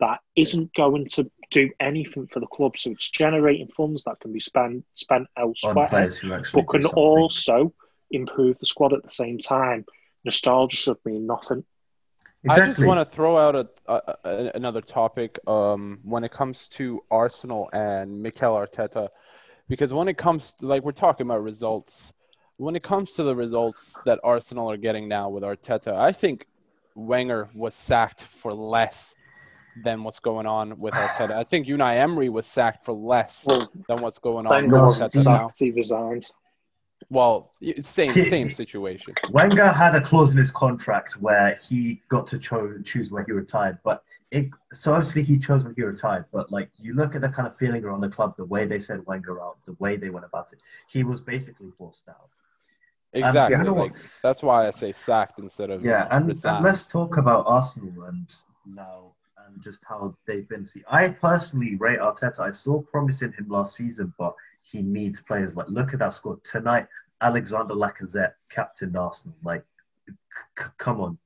that 0.00 0.20
isn't 0.36 0.72
going 0.74 1.08
to 1.08 1.30
do 1.50 1.70
anything 1.80 2.26
for 2.28 2.40
the 2.40 2.46
club. 2.46 2.76
So 2.76 2.90
it's 2.90 3.10
generating 3.10 3.68
funds 3.68 4.04
that 4.04 4.20
can 4.20 4.32
be 4.32 4.40
spent 4.40 4.84
spent 4.94 5.26
elsewhere, 5.36 5.88
players 5.88 6.18
who 6.18 6.32
actually 6.32 6.62
but 6.62 6.70
can 6.70 6.86
also 6.86 7.74
improve 8.10 8.58
the 8.58 8.66
squad 8.66 8.92
at 8.92 9.02
the 9.02 9.10
same 9.10 9.38
time. 9.38 9.84
Nostalgia 10.24 10.76
should 10.76 10.96
mean 11.04 11.26
nothing. 11.26 11.64
I 12.48 12.64
just 12.64 12.78
want 12.82 13.00
to 13.00 13.04
throw 13.04 13.36
out 13.36 13.56
a, 13.56 13.68
a, 13.86 14.16
a 14.24 14.50
another 14.54 14.80
topic 14.80 15.38
um, 15.48 15.98
when 16.04 16.22
it 16.22 16.30
comes 16.30 16.68
to 16.68 17.02
Arsenal 17.10 17.68
and 17.72 18.22
Mikel 18.22 18.54
Arteta, 18.54 19.08
because 19.68 19.92
when 19.92 20.08
it 20.08 20.16
comes 20.16 20.52
to 20.54 20.66
like 20.66 20.82
we're 20.82 20.92
talking 20.92 21.26
about 21.26 21.42
results, 21.42 22.12
when 22.56 22.74
it 22.74 22.82
comes 22.82 23.14
to 23.14 23.22
the 23.22 23.34
results 23.34 24.00
that 24.04 24.18
Arsenal 24.24 24.70
are 24.70 24.76
getting 24.76 25.08
now 25.08 25.28
with 25.28 25.42
Arteta, 25.42 25.94
I 25.94 26.12
think 26.12 26.46
Wenger 26.94 27.48
was 27.54 27.74
sacked 27.74 28.22
for 28.22 28.52
less 28.52 29.14
than 29.84 30.02
what's 30.02 30.18
going 30.18 30.46
on 30.46 30.78
with 30.78 30.94
Arteta. 30.94 31.32
I 31.32 31.44
think 31.44 31.66
Unai 31.66 31.96
Emery 31.96 32.28
was 32.28 32.46
sacked 32.46 32.84
for 32.84 32.92
less 32.92 33.46
than 33.88 34.00
what's 34.00 34.18
going 34.18 34.46
on 34.46 34.52
Wenger 34.52 34.82
wasn't 34.82 35.12
Arteta 35.12 35.24
now. 35.24 35.48
he 35.56 35.70
resigned. 35.70 36.30
Well, 37.10 37.50
same 37.80 38.12
same 38.12 38.50
situation. 38.50 39.14
Wenger 39.30 39.72
had 39.72 39.94
a 39.94 40.00
clause 40.00 40.32
in 40.32 40.36
his 40.36 40.50
contract 40.50 41.14
where 41.14 41.58
he 41.66 42.02
got 42.08 42.26
to 42.28 42.38
cho- 42.38 42.80
choose 42.84 43.10
when 43.10 43.24
he 43.24 43.32
retired, 43.32 43.78
but 43.82 44.04
it, 44.30 44.50
so 44.74 44.92
obviously 44.92 45.22
he 45.22 45.38
chose 45.38 45.64
when 45.64 45.74
he 45.74 45.82
retired. 45.82 46.26
But 46.32 46.52
like 46.52 46.70
you 46.78 46.94
look 46.94 47.14
at 47.14 47.22
the 47.22 47.30
kind 47.30 47.48
of 47.48 47.56
feeling 47.56 47.82
around 47.82 48.02
the 48.02 48.10
club, 48.10 48.36
the 48.36 48.44
way 48.44 48.66
they 48.66 48.78
said 48.78 49.06
Wenger 49.06 49.40
out, 49.40 49.56
the 49.64 49.72
way 49.78 49.96
they 49.96 50.10
went 50.10 50.26
about 50.26 50.52
it, 50.52 50.58
he 50.86 51.02
was 51.02 51.20
basically 51.20 51.70
forced 51.70 52.06
out. 52.10 52.28
Um, 53.14 53.22
exactly. 53.24 53.64
know 53.64 53.72
what? 53.72 53.92
like, 53.92 53.96
that's 54.22 54.42
why 54.42 54.66
I 54.66 54.70
say 54.70 54.92
sacked 54.92 55.38
instead 55.38 55.70
of 55.70 55.82
Yeah, 55.82 56.08
and, 56.10 56.30
and 56.44 56.64
let's 56.64 56.86
talk 56.86 57.16
about 57.16 57.46
Arsenal 57.46 58.04
and 58.04 58.26
now 58.66 59.12
and 59.46 59.62
just 59.62 59.82
how 59.88 60.14
they've 60.26 60.46
been. 60.46 60.66
See, 60.66 60.82
I 60.90 61.08
personally 61.08 61.76
rate 61.76 62.00
Arteta. 62.00 62.40
I 62.40 62.50
saw 62.50 62.82
promise 62.82 63.22
in 63.22 63.32
him 63.32 63.46
last 63.48 63.76
season, 63.76 64.12
but 64.18 64.34
he 64.70 64.82
needs 64.82 65.20
players 65.20 65.56
like 65.56 65.68
look 65.68 65.92
at 65.92 65.98
that 66.00 66.12
squad 66.12 66.42
tonight. 66.44 66.86
Alexander 67.20 67.74
Lacazette, 67.74 68.32
captain 68.50 68.94
Arsenal. 68.94 69.36
Like, 69.42 69.64
c- 70.08 70.14
c- 70.58 70.64
come 70.78 71.00
on, 71.00 71.18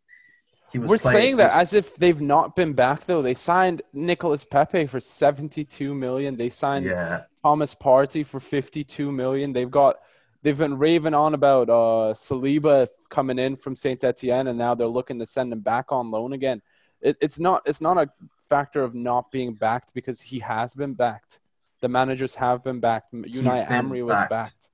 he 0.71 0.79
was 0.79 0.89
We're 0.89 0.99
playing- 0.99 1.17
saying 1.23 1.37
that 1.39 1.53
as 1.55 1.75
if 1.75 1.97
they've 1.97 2.21
not 2.21 2.57
been 2.57 2.73
back 2.73 3.05
though. 3.05 3.21
They 3.23 3.35
signed 3.35 3.83
Nicolas 3.93 4.45
Pepe 4.45 4.87
for 4.87 5.01
72 5.01 5.95
million. 5.95 6.37
They 6.37 6.51
signed 6.51 6.87
yeah, 6.87 7.25
Thomas 7.43 7.75
Partey 7.75 8.25
for 8.25 8.41
52 8.41 9.13
million. 9.13 9.53
They've 9.53 9.71
got 9.71 9.97
they've 10.43 10.57
been 10.57 10.79
raving 10.79 11.15
on 11.15 11.35
about 11.35 11.69
uh 11.69 12.15
Saliba 12.15 12.89
coming 13.11 13.39
in 13.39 13.57
from 13.57 13.77
Saint 13.77 14.03
Etienne 14.03 14.47
and 14.47 14.57
now 14.59 14.75
they're 14.75 14.87
looking 14.87 15.19
to 15.19 15.27
send 15.27 15.53
him 15.53 15.61
back 15.61 15.93
on 15.93 16.11
loan 16.11 16.33
again. 16.33 16.63
It, 17.03 17.17
it's 17.21 17.39
not 17.39 17.63
it's 17.67 17.81
not 17.83 17.99
a 17.99 18.09
factor 18.49 18.83
of 18.83 18.95
not 18.95 19.31
being 19.31 19.53
backed 19.55 19.93
because 19.93 20.21
he 20.21 20.39
has 20.39 20.75
been 20.75 20.95
backed. 20.95 21.41
The 21.83 21.89
managers 21.89 22.35
have 22.37 22.65
been 22.65 22.81
backed. 22.81 23.13
Unai 23.13 23.71
Emery 23.71 24.03
was 24.03 24.17
backed. 24.17 24.31
backed. 24.31 24.69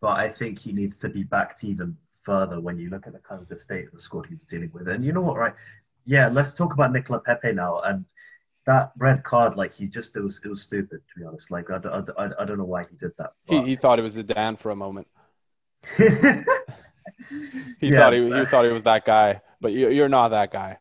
but 0.00 0.18
I 0.18 0.28
think 0.28 0.58
he 0.58 0.72
needs 0.72 0.98
to 1.00 1.08
be 1.08 1.22
backed 1.24 1.64
even 1.64 1.96
further 2.22 2.60
when 2.60 2.78
you 2.78 2.90
look 2.90 3.06
at 3.06 3.12
the 3.14 3.18
kind 3.18 3.40
of 3.42 3.48
the 3.48 3.58
state 3.58 3.86
of 3.86 3.92
the 3.92 4.00
squad 4.00 4.26
he 4.26 4.34
was 4.34 4.44
dealing 4.44 4.70
with. 4.72 4.88
And 4.88 5.04
you 5.04 5.12
know 5.12 5.22
what, 5.22 5.36
right? 5.36 5.54
Yeah, 6.06 6.28
let's 6.28 6.52
talk 6.52 6.74
about 6.74 6.92
Nicola 6.92 7.20
Pepe 7.20 7.52
now. 7.52 7.80
And 7.80 8.04
that 8.66 8.92
red 8.98 9.24
card, 9.24 9.56
like 9.56 9.74
he 9.74 9.88
just 9.88 10.16
it 10.16 10.20
was 10.22 10.40
it 10.44 10.48
was 10.48 10.62
stupid 10.62 11.00
to 11.14 11.20
be 11.20 11.24
honest. 11.26 11.50
Like 11.50 11.70
I, 11.70 11.78
don't- 11.78 12.10
I, 12.18 12.28
I 12.38 12.44
don't 12.44 12.58
know 12.58 12.64
why 12.64 12.84
he 12.90 12.96
did 12.96 13.12
that. 13.18 13.32
He, 13.46 13.60
he 13.62 13.76
thought 13.76 13.98
it 13.98 14.02
was 14.02 14.16
Zidane 14.16 14.58
for 14.58 14.70
a 14.70 14.76
moment. 14.76 15.08
He 17.80 17.90
Yeah, 17.90 17.96
thought 17.96 18.12
he, 18.12 18.32
he 18.32 18.44
thought 18.44 18.64
he 18.66 18.72
was 18.72 18.82
that 18.82 19.04
guy, 19.04 19.40
but 19.60 19.72
you, 19.72 19.88
you're 19.90 20.08
not 20.08 20.28
that 20.28 20.52
guy. 20.52 20.78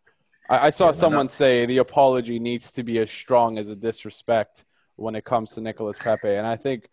I, 0.50 0.68
I 0.68 0.70
saw 0.70 0.88
Yeah, 0.88 0.92
someone 0.92 1.28
say 1.30 1.66
the 1.66 1.78
apology 1.78 2.40
needs 2.40 2.72
to 2.74 2.84
be 2.84 3.00
as 3.00 3.10
strong 3.10 3.58
as 3.58 3.70
a 3.70 3.76
disrespect 3.76 4.66
when 5.00 5.16
it 5.16 5.26
comes 5.26 5.52
to 5.52 5.62
Nicolas 5.62 6.00
Pepe, 6.00 6.36
and 6.36 6.46
I 6.46 6.56
think 6.56 6.90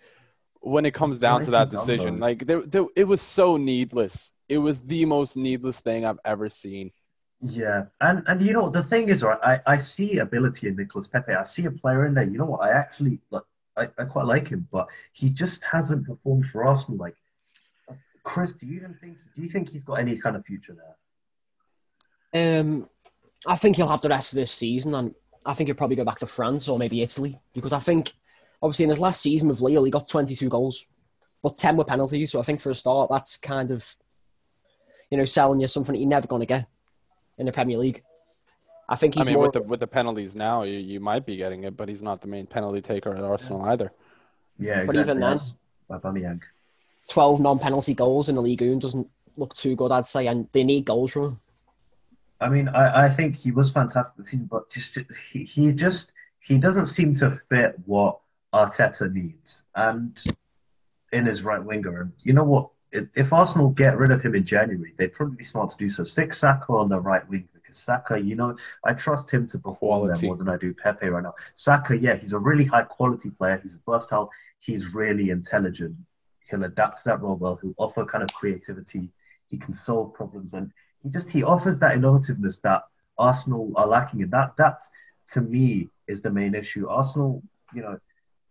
when 0.61 0.85
it 0.85 0.95
comes 0.95 1.19
down 1.19 1.43
to 1.43 1.51
that 1.53 1.71
decision, 1.71 2.19
though? 2.19 2.27
like 2.27 2.47
there, 2.47 2.63
there, 2.63 2.87
it 2.97 3.05
was 3.05 3.21
so 3.21 3.57
needless. 3.57 4.33
It 4.49 4.59
was 4.59 4.81
the 4.81 5.05
most 5.05 5.37
needless 5.37 5.81
thing 5.81 6.05
I've 6.05 6.19
ever 6.25 6.49
seen. 6.49 6.91
Yeah, 7.43 7.85
and 8.01 8.23
and 8.27 8.41
you 8.41 8.53
know 8.53 8.71
the 8.71 8.83
thing 8.83 9.09
is, 9.09 9.23
right? 9.23 9.39
I, 9.43 9.75
I 9.75 9.77
see 9.77 10.19
ability 10.19 10.69
in 10.69 10.77
Nicolas 10.77 11.07
Pepe. 11.07 11.33
I 11.33 11.45
see 11.45 11.67
a 11.67 11.71
player 11.71 12.07
in 12.07 12.15
there. 12.15 12.25
You 12.25 12.39
know 12.39 12.47
what? 12.47 12.63
I 12.63 12.71
actually 12.71 13.21
like. 13.31 13.43
I, 13.77 13.89
I 13.99 14.05
quite 14.05 14.25
like 14.25 14.49
him, 14.49 14.67
but 14.73 14.89
he 15.13 15.29
just 15.29 15.63
hasn't 15.63 16.07
performed 16.07 16.47
for 16.47 16.65
Arsenal. 16.65 16.97
Like, 16.99 17.15
Chris, 18.23 18.55
do 18.55 18.65
you 18.67 18.77
even 18.77 18.95
think? 18.95 19.19
Do 19.35 19.43
you 19.43 19.51
think 19.51 19.69
he's 19.69 19.83
got 19.83 19.95
any 19.95 20.17
kind 20.17 20.35
of 20.35 20.47
future 20.47 20.75
there? 22.33 22.61
Um, 22.61 22.89
I 23.47 23.57
think 23.57 23.77
he'll 23.77 23.89
have 23.89 24.01
the 24.01 24.09
rest 24.09 24.33
of 24.33 24.37
this 24.39 24.51
season, 24.51 24.95
and 24.95 25.15
I 25.47 25.55
think 25.55 25.69
he'll 25.69 25.77
probably 25.77 25.97
go 25.97 26.05
back 26.05 26.19
to 26.19 26.27
France 26.27 26.69
or 26.69 26.79
maybe 26.79 27.03
Italy 27.03 27.37
because 27.55 27.73
I 27.73 27.79
think, 27.79 28.13
obviously, 28.63 28.85
in 28.85 28.91
his 28.91 28.99
last 28.99 29.23
season 29.23 29.49
with 29.49 29.61
Lille, 29.61 29.85
he 29.85 29.91
got 29.91 30.09
22 30.09 30.49
goals, 30.49 30.87
but 31.43 31.57
10 31.57 31.77
were 31.77 31.85
penalties. 31.85 32.33
So 32.33 32.41
I 32.41 32.43
think 32.43 32.61
for 32.61 32.71
a 32.71 32.75
start, 32.75 33.09
that's 33.11 33.37
kind 33.37 33.71
of, 33.71 33.87
you 35.11 35.17
know, 35.19 35.25
selling 35.25 35.61
you 35.61 35.69
something 35.69 35.93
that 35.95 36.01
you're 36.01 36.09
never 36.09 36.27
going 36.27 36.41
to 36.41 36.47
get 36.47 36.69
in 37.39 37.47
the 37.47 37.53
Premier 37.53 37.79
League. 37.79 38.03
I 38.89 38.97
think 38.97 39.15
he's 39.15 39.27
I 39.27 39.31
mean, 39.31 39.35
more. 39.35 39.45
with 39.45 39.53
the 39.55 39.63
with 39.63 39.81
the 39.81 39.87
penalties 39.87 40.37
now, 40.37 40.63
you, 40.63 40.79
you 40.79 41.01
might 41.01 41.27
be 41.27 41.37
getting 41.37 41.65
it, 41.65 41.77
but 41.77 41.89
he's 41.89 42.03
not 42.03 42.21
the 42.21 42.29
main 42.29 42.47
penalty 42.47 42.81
taker 42.81 43.15
at 43.17 43.25
Arsenal 43.25 43.65
either. 43.67 43.93
Yeah, 44.59 44.85
But 44.85 44.97
even 44.97 45.21
then- 45.21 45.41
Aubameyang. 45.91 46.41
12 47.09 47.41
non-penalty 47.41 47.95
goals 47.95 48.29
in 48.29 48.35
the 48.35 48.43
league 48.43 48.61
One 48.61 48.81
doesn't 48.81 49.09
look 49.37 49.55
too 49.55 49.77
good, 49.77 49.93
I'd 49.93 50.07
say, 50.07 50.27
and 50.27 50.49
they 50.53 50.65
need 50.65 50.85
goals 50.85 51.13
from 51.13 51.23
him. 51.23 51.37
I 52.41 52.49
mean, 52.49 52.69
I, 52.69 53.07
I 53.07 53.09
think 53.09 53.37
he 53.37 53.51
was 53.51 53.71
fantastic 53.71 54.17
this 54.19 54.29
season, 54.29 54.47
but 54.47 54.71
just 54.71 54.99
he, 55.31 55.45
he 55.45 55.73
just 55.73 56.13
he 56.41 56.59
doesn't 56.59 56.87
seem 56.87 57.15
to 57.17 57.31
fit 57.31 57.75
what 57.87 58.19
Arteta 58.53 59.13
needs, 59.13 59.65
and 59.75 60.19
in 61.13 61.27
his 61.27 61.43
right 61.43 61.63
winger. 61.63 62.03
And 62.03 62.13
you 62.23 62.33
know 62.33 62.45
what? 62.45 62.71
If, 62.93 63.33
Arsenal 63.33 63.71
get 63.71 63.99
rid 63.99 64.11
of 64.11 64.25
him 64.25 64.35
in 64.35 64.45
January, 64.45 64.95
they'd 64.97 65.13
probably 65.13 65.37
be 65.37 65.45
smart 65.45 65.71
to 65.71 65.77
do 65.77 65.91
so. 65.91 66.05
Stick 66.05 66.33
Saka 66.33 66.73
on 66.73 66.89
the 66.89 66.99
right 66.99 67.29
wing 67.29 67.47
because 67.53 67.77
Saka, 67.77 68.19
you 68.19 68.37
know, 68.37 68.57
I 68.85 68.95
trust 68.95 69.31
him 69.31 69.47
to 69.49 69.59
perform 69.59 70.07
there 70.07 70.17
more 70.23 70.37
than 70.37 70.49
I 70.49 70.57
do 70.57 70.73
Pepe 70.73 71.09
right 71.09 71.23
now. 71.23 71.35
Saka, 71.55 71.97
yeah, 71.97 72.17
he's 72.17 72.33
a 72.33 72.39
really 72.39 72.65
high 72.65 72.85
quality 72.85 73.31
player. 73.31 73.59
He's 73.63 73.79
versatile. 73.85 74.31
He's 74.61 74.95
really 74.95 75.31
intelligent. 75.31 75.97
He'll 76.49 76.65
adapt 76.65 76.99
to 76.99 77.05
that 77.07 77.21
role 77.21 77.37
well. 77.37 77.59
He'll 77.61 77.75
offer 77.77 78.05
kind 78.07 78.23
of 78.23 78.33
creativity. 78.33 79.11
He 79.51 79.59
can 79.59 79.75
solve 79.75 80.15
problems, 80.15 80.55
and 80.55 80.73
he 81.03 81.11
just 81.11 81.29
he 81.29 81.43
offers 81.43 81.79
that 81.79 81.97
innovativeness 81.97 82.61
that 82.63 82.83
Arsenal 83.19 83.73
are 83.77 83.87
lacking. 83.87 84.23
And 84.23 84.31
that 84.33 84.57
that 84.59 84.83
to 85.33 85.41
me 85.41 85.89
is 86.07 86.23
the 86.23 86.31
main 86.31 86.55
issue. 86.55 86.89
Arsenal, 86.89 87.43
you 87.75 87.83
know, 87.83 87.99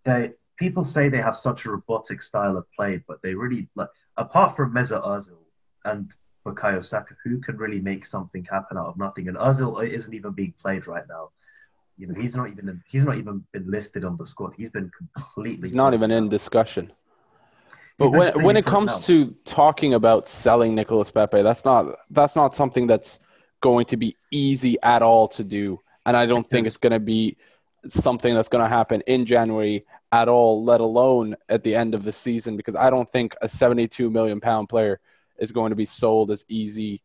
they 0.03 0.31
people 0.57 0.83
say 0.83 1.09
they 1.09 1.21
have 1.21 1.35
such 1.35 1.65
a 1.65 1.71
robotic 1.71 2.21
style 2.21 2.57
of 2.57 2.65
play, 2.71 3.03
but 3.07 3.21
they 3.21 3.33
really 3.33 3.67
like 3.75 3.89
apart 4.17 4.55
from 4.55 4.73
Mesut 4.73 5.05
Ozil 5.05 5.37
and 5.83 6.11
Bukayo 6.45 6.83
Saka, 6.83 7.15
who 7.23 7.39
can 7.39 7.57
really 7.57 7.81
make 7.81 8.05
something 8.05 8.45
happen 8.45 8.77
out 8.77 8.87
of 8.87 8.97
nothing. 8.97 9.27
And 9.27 9.37
Ozil 9.37 9.87
isn't 9.87 10.13
even 10.13 10.31
being 10.31 10.53
played 10.61 10.87
right 10.87 11.07
now. 11.09 11.29
You 11.97 12.07
know, 12.07 12.19
he's 12.19 12.35
not 12.35 12.49
even 12.49 12.83
he's 12.87 13.05
not 13.05 13.17
even 13.17 13.43
been 13.51 13.69
listed 13.69 14.05
on 14.05 14.17
the 14.17 14.27
squad. 14.27 14.53
He's 14.57 14.69
been 14.69 14.91
completely. 15.15 15.69
He's 15.69 15.75
not 15.75 15.93
even 15.93 16.11
in 16.11 16.29
discussion. 16.29 16.91
But 17.97 18.09
when 18.11 18.43
when 18.43 18.57
it 18.57 18.65
comes 18.65 19.05
to 19.07 19.35
talking 19.45 19.93
about 19.93 20.27
selling 20.27 20.75
Nicolas 20.75 21.11
Pepe, 21.11 21.41
that's 21.41 21.63
not 21.63 21.95
that's 22.09 22.35
not 22.35 22.55
something 22.55 22.87
that's 22.87 23.19
going 23.61 23.85
to 23.87 23.97
be 23.97 24.15
easy 24.31 24.77
at 24.83 25.01
all 25.01 25.27
to 25.29 25.43
do, 25.43 25.79
and 26.05 26.15
I 26.17 26.25
don't 26.25 26.49
think 26.49 26.67
it's 26.67 26.77
going 26.77 26.91
to 26.91 26.99
be 26.99 27.37
something 27.87 28.33
that's 28.33 28.49
going 28.49 28.63
to 28.63 28.69
happen 28.69 29.01
in 29.07 29.25
January 29.25 29.85
at 30.11 30.27
all, 30.27 30.63
let 30.63 30.81
alone 30.81 31.35
at 31.49 31.63
the 31.63 31.75
end 31.75 31.95
of 31.95 32.03
the 32.03 32.11
season, 32.11 32.57
because 32.57 32.75
I 32.75 32.89
don't 32.89 33.09
think 33.09 33.35
a 33.41 33.49
72 33.49 34.09
million 34.09 34.39
pound 34.39 34.69
player 34.69 34.99
is 35.37 35.51
going 35.51 35.69
to 35.69 35.75
be 35.75 35.85
sold 35.85 36.31
as 36.31 36.43
easy 36.47 37.01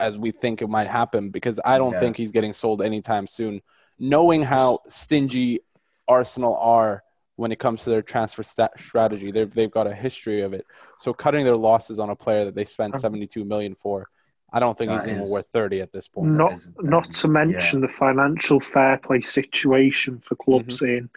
as 0.00 0.18
we 0.18 0.30
think 0.30 0.60
it 0.60 0.68
might 0.68 0.88
happen, 0.88 1.30
because 1.30 1.60
I 1.64 1.78
don't 1.78 1.92
Yeah. 1.92 2.00
think 2.00 2.16
he's 2.16 2.32
getting 2.32 2.52
sold 2.52 2.82
anytime 2.82 3.26
soon. 3.26 3.62
Knowing 3.98 4.42
how 4.42 4.80
stingy 4.88 5.60
Arsenal 6.08 6.56
are 6.56 7.02
when 7.36 7.52
it 7.52 7.58
comes 7.58 7.84
to 7.84 7.90
their 7.90 8.02
transfer 8.02 8.42
sta- 8.42 8.68
strategy. 8.76 9.30
They've 9.30 9.52
they've 9.52 9.70
got 9.70 9.86
a 9.86 9.94
history 9.94 10.42
of 10.42 10.52
it. 10.54 10.66
So 10.98 11.12
cutting 11.12 11.44
their 11.44 11.56
losses 11.56 11.98
on 11.98 12.10
a 12.10 12.16
player 12.16 12.44
that 12.46 12.54
they 12.54 12.64
spent 12.64 12.98
72 12.98 13.44
million 13.44 13.74
for, 13.74 14.08
I 14.52 14.58
don't 14.58 14.76
think 14.76 14.90
That 14.90 15.06
he's 15.06 15.16
even 15.18 15.28
worth 15.30 15.48
30 15.48 15.80
at 15.82 15.92
this 15.92 16.08
point. 16.08 16.30
Not, 16.32 16.52
is- 16.54 16.68
not 16.80 17.08
is- 17.10 17.20
to 17.20 17.28
mention 17.28 17.80
the 17.80 17.88
financial 17.88 18.58
fair 18.60 18.98
play 18.98 19.20
situation 19.20 20.20
for 20.20 20.34
clubs 20.36 20.80
Mm-hmm. 20.80 20.86
in 20.96 21.10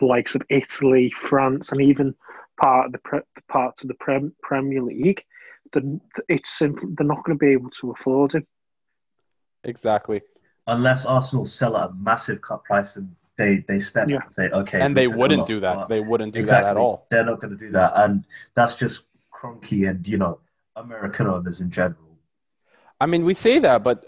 the 0.00 0.06
likes 0.06 0.34
of 0.34 0.42
Italy, 0.50 1.10
France, 1.16 1.72
and 1.72 1.80
even 1.80 2.14
part 2.60 2.86
of 2.86 2.92
the 2.92 2.98
pre- 2.98 3.20
parts 3.48 3.82
of 3.82 3.88
the 3.88 3.94
Prem- 3.94 4.34
Premier 4.42 4.82
League. 4.82 5.22
Then 5.72 6.00
it's 6.28 6.50
simply 6.58 6.88
they're 6.96 7.06
not 7.06 7.22
going 7.24 7.36
to 7.38 7.44
be 7.44 7.52
able 7.52 7.70
to 7.70 7.90
afford 7.90 8.34
him. 8.34 8.46
Exactly. 9.64 10.22
unless 10.68 11.04
Arsenal 11.04 11.44
sell 11.44 11.76
at 11.76 11.90
a 11.90 11.92
massive 11.94 12.40
cut 12.40 12.62
price 12.64 12.96
and 12.96 13.14
they 13.36 13.64
they 13.68 13.80
step 13.80 14.08
Yeah. 14.08 14.16
up 14.18 14.24
and 14.26 14.34
say, 14.34 14.48
okay, 14.50 14.80
And 14.80 14.96
they 14.96 15.06
wouldn't 15.06 15.46
do 15.46 15.60
that. 15.60 15.74
but- 15.76 15.88
They 15.88 16.00
wouldn't 16.00 16.32
do 16.34 16.40
exactly, 16.40 16.64
that 16.64 16.70
at 16.72 16.76
all. 16.76 17.06
They're 17.10 17.24
not 17.24 17.40
going 17.40 17.52
to 17.52 17.58
do 17.58 17.70
that, 17.72 17.92
and 17.96 18.24
that's 18.54 18.74
just 18.74 19.04
crunky 19.32 19.88
and 19.88 20.06
you 20.06 20.18
know 20.18 20.40
American 20.76 21.26
owners 21.26 21.60
in 21.60 21.70
general. 21.70 22.00
I 23.00 23.06
mean, 23.06 23.24
we 23.24 23.34
say 23.34 23.58
that, 23.58 23.82
but 23.84 24.04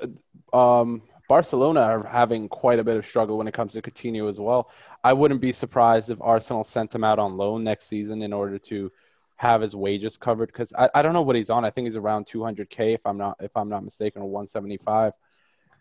um, 0.52 1.02
Barcelona 1.28 1.80
are 1.80 2.02
having 2.06 2.48
quite 2.48 2.78
a 2.78 2.84
bit 2.84 2.96
of 2.96 3.04
struggle 3.04 3.36
when 3.36 3.46
it 3.46 3.52
comes 3.52 3.74
to 3.74 3.82
Coutinho 3.82 4.28
as 4.28 4.40
well. 4.40 4.70
I 5.04 5.12
wouldn't 5.12 5.42
be 5.42 5.52
surprised 5.52 6.08
if 6.10 6.18
Arsenal 6.22 6.64
sent 6.64 6.94
him 6.94 7.04
out 7.04 7.18
on 7.18 7.36
loan 7.36 7.64
next 7.64 7.86
season 7.86 8.22
in 8.22 8.32
order 8.32 8.58
to 8.58 8.90
have 9.36 9.60
his 9.60 9.76
wages 9.76 10.16
covered 10.16 10.46
because 10.46 10.72
I, 10.72 10.88
I 10.94 11.02
don't 11.02 11.12
know 11.12 11.22
what 11.22 11.36
he's 11.36 11.50
on. 11.50 11.64
I 11.66 11.70
think 11.70 11.86
he's 11.86 11.96
around 11.96 12.26
200k 12.26 12.94
if 12.94 13.06
I'm 13.06 13.18
not 13.18 13.36
if 13.40 13.54
I'm 13.56 13.68
not 13.68 13.84
mistaken 13.84 14.22
or 14.22 14.28
175. 14.30 15.12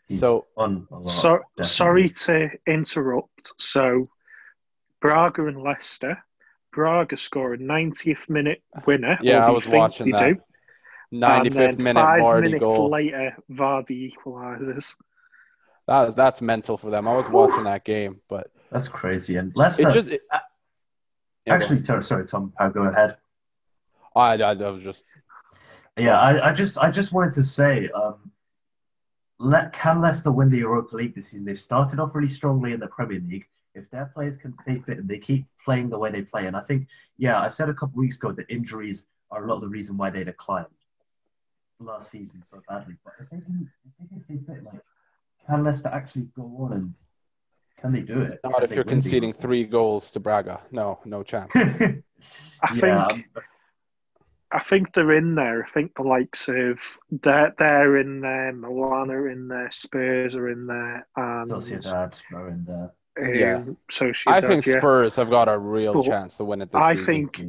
He's 0.07 0.19
So 0.19 0.45
on 0.55 0.87
So, 1.07 1.39
sorry 1.61 2.09
to 2.09 2.49
interrupt. 2.67 3.53
So, 3.59 4.07
Braga 5.01 5.47
and 5.47 5.61
Leicester. 5.61 6.17
Braga 6.73 7.17
score 7.17 7.53
a 7.53 7.57
90th 7.57 8.29
minute 8.29 8.61
winner. 8.85 9.17
Yeah, 9.21 9.45
I 9.45 9.49
was 9.49 9.67
watching 9.67 10.11
that. 10.11 10.35
do. 10.35 10.41
95th 11.13 11.77
minute 11.77 11.93
five 11.95 12.21
Vardy 12.21 12.41
minutes 12.41 12.59
goal. 12.59 12.89
later, 12.89 13.35
Vardy 13.51 14.13
equalises. 14.13 14.95
That, 15.87 16.15
that's 16.15 16.41
mental 16.41 16.77
for 16.77 16.89
them. 16.89 17.07
I 17.07 17.15
was 17.15 17.29
watching 17.29 17.63
that 17.63 17.85
game, 17.85 18.19
but 18.27 18.51
That's 18.71 18.87
crazy. 18.89 19.37
And 19.37 19.53
Leicester, 19.55 19.89
it 19.89 19.93
just 19.93 20.09
it, 20.09 20.21
Uh, 20.31 20.39
Yeah, 21.45 21.53
actually, 21.53 21.79
sorry, 21.79 22.03
sorry, 22.03 22.27
Tom, 22.27 22.53
I'll 22.59 22.69
go 22.69 22.83
ahead. 22.83 23.17
I, 24.15 24.33
I, 24.33 24.51
I 24.51 24.69
was 24.69 24.83
just 24.83 25.05
Yeah, 25.97 26.19
I, 26.19 26.49
I 26.49 26.53
just 26.53 26.77
I 26.77 26.91
just 26.91 27.13
wanted 27.13 27.33
to 27.35 27.43
say, 27.43 27.89
um, 27.89 28.26
let 29.39 29.73
can 29.73 30.01
Leicester 30.01 30.31
win 30.31 30.49
the 30.49 30.57
Europa 30.57 30.95
League 30.95 31.15
this 31.15 31.27
season? 31.27 31.45
They've 31.45 31.59
started 31.59 31.99
off 31.99 32.15
really 32.15 32.29
strongly 32.29 32.73
in 32.73 32.79
the 32.79 32.87
Premier 32.87 33.19
League. 33.19 33.47
If 33.75 33.89
their 33.91 34.11
players 34.13 34.35
can 34.37 34.55
stay 34.63 34.79
fit 34.79 34.97
and 34.97 35.07
they 35.07 35.19
keep 35.19 35.45
playing 35.63 35.89
the 35.89 35.99
way 35.99 36.09
they 36.11 36.23
play, 36.23 36.47
and 36.47 36.55
I 36.55 36.61
think, 36.61 36.87
yeah, 37.17 37.39
I 37.39 37.47
said 37.47 37.69
a 37.69 37.73
couple 37.73 37.99
weeks 37.99 38.15
ago 38.15 38.31
that 38.31 38.49
injuries 38.49 39.05
are 39.29 39.45
a 39.45 39.47
lot 39.47 39.55
of 39.55 39.61
the 39.61 39.67
reason 39.67 39.97
why 39.97 40.09
they 40.09 40.23
declined 40.23 40.65
last 41.79 42.09
season 42.09 42.43
so 42.49 42.61
badly. 42.67 42.95
But 43.03 43.13
if 43.19 43.29
they 43.29 43.37
can, 43.37 43.69
if 43.85 43.91
they 43.99 44.07
can 44.07 44.19
stay 44.19 44.53
fit, 44.53 44.63
like, 44.63 44.81
can 45.47 45.63
Leicester 45.63 45.89
actually 45.89 46.27
go 46.35 46.43
on 46.61 46.73
and 46.73 46.93
can 47.79 47.91
they 47.91 48.01
do 48.01 48.21
it? 48.21 48.39
not 48.43 48.55
Can 48.55 48.63
if 48.63 48.71
you're 48.71 48.83
conceding 48.83 49.33
three 49.33 49.63
goals 49.63 50.11
to 50.11 50.19
Braga. 50.19 50.61
No, 50.71 50.99
no 51.05 51.21
chance. 51.21 51.55
I 51.55 52.01
yeah, 52.73 53.07
think 53.07 53.25
I 54.51 54.63
think 54.63 54.93
they're 54.93 55.13
in 55.17 55.35
there. 55.35 55.65
I 55.65 55.69
think 55.73 55.91
the 55.95 56.03
likes 56.03 56.47
of 56.47 56.79
they're 57.11 57.53
they're 57.59 57.97
in 57.97 58.21
there. 58.21 58.53
Milan 58.53 59.11
are 59.11 59.29
in 59.29 59.47
there. 59.49 59.69
Spurs 59.71 60.35
are 60.35 60.49
in 60.49 60.65
there. 60.67 61.05
And 61.17 61.51
Sociedad 61.51 62.19
are 62.33 62.47
in 62.47 62.63
there. 62.63 62.91
um, 63.21 63.33
Yeah. 63.33 63.63
Sociedad, 63.91 64.27
I 64.33 64.39
think 64.41 64.65
yeah. 64.65 64.77
Spurs 64.77 65.15
have 65.17 65.29
got 65.29 65.49
a 65.49 65.57
real 65.57 65.93
But 65.93 66.05
chance 66.05 66.37
to 66.37 66.45
win 66.45 66.61
it 66.61 66.71
this 66.71 66.81
I 66.81 66.93
season. 66.93 67.05
think 67.05 67.41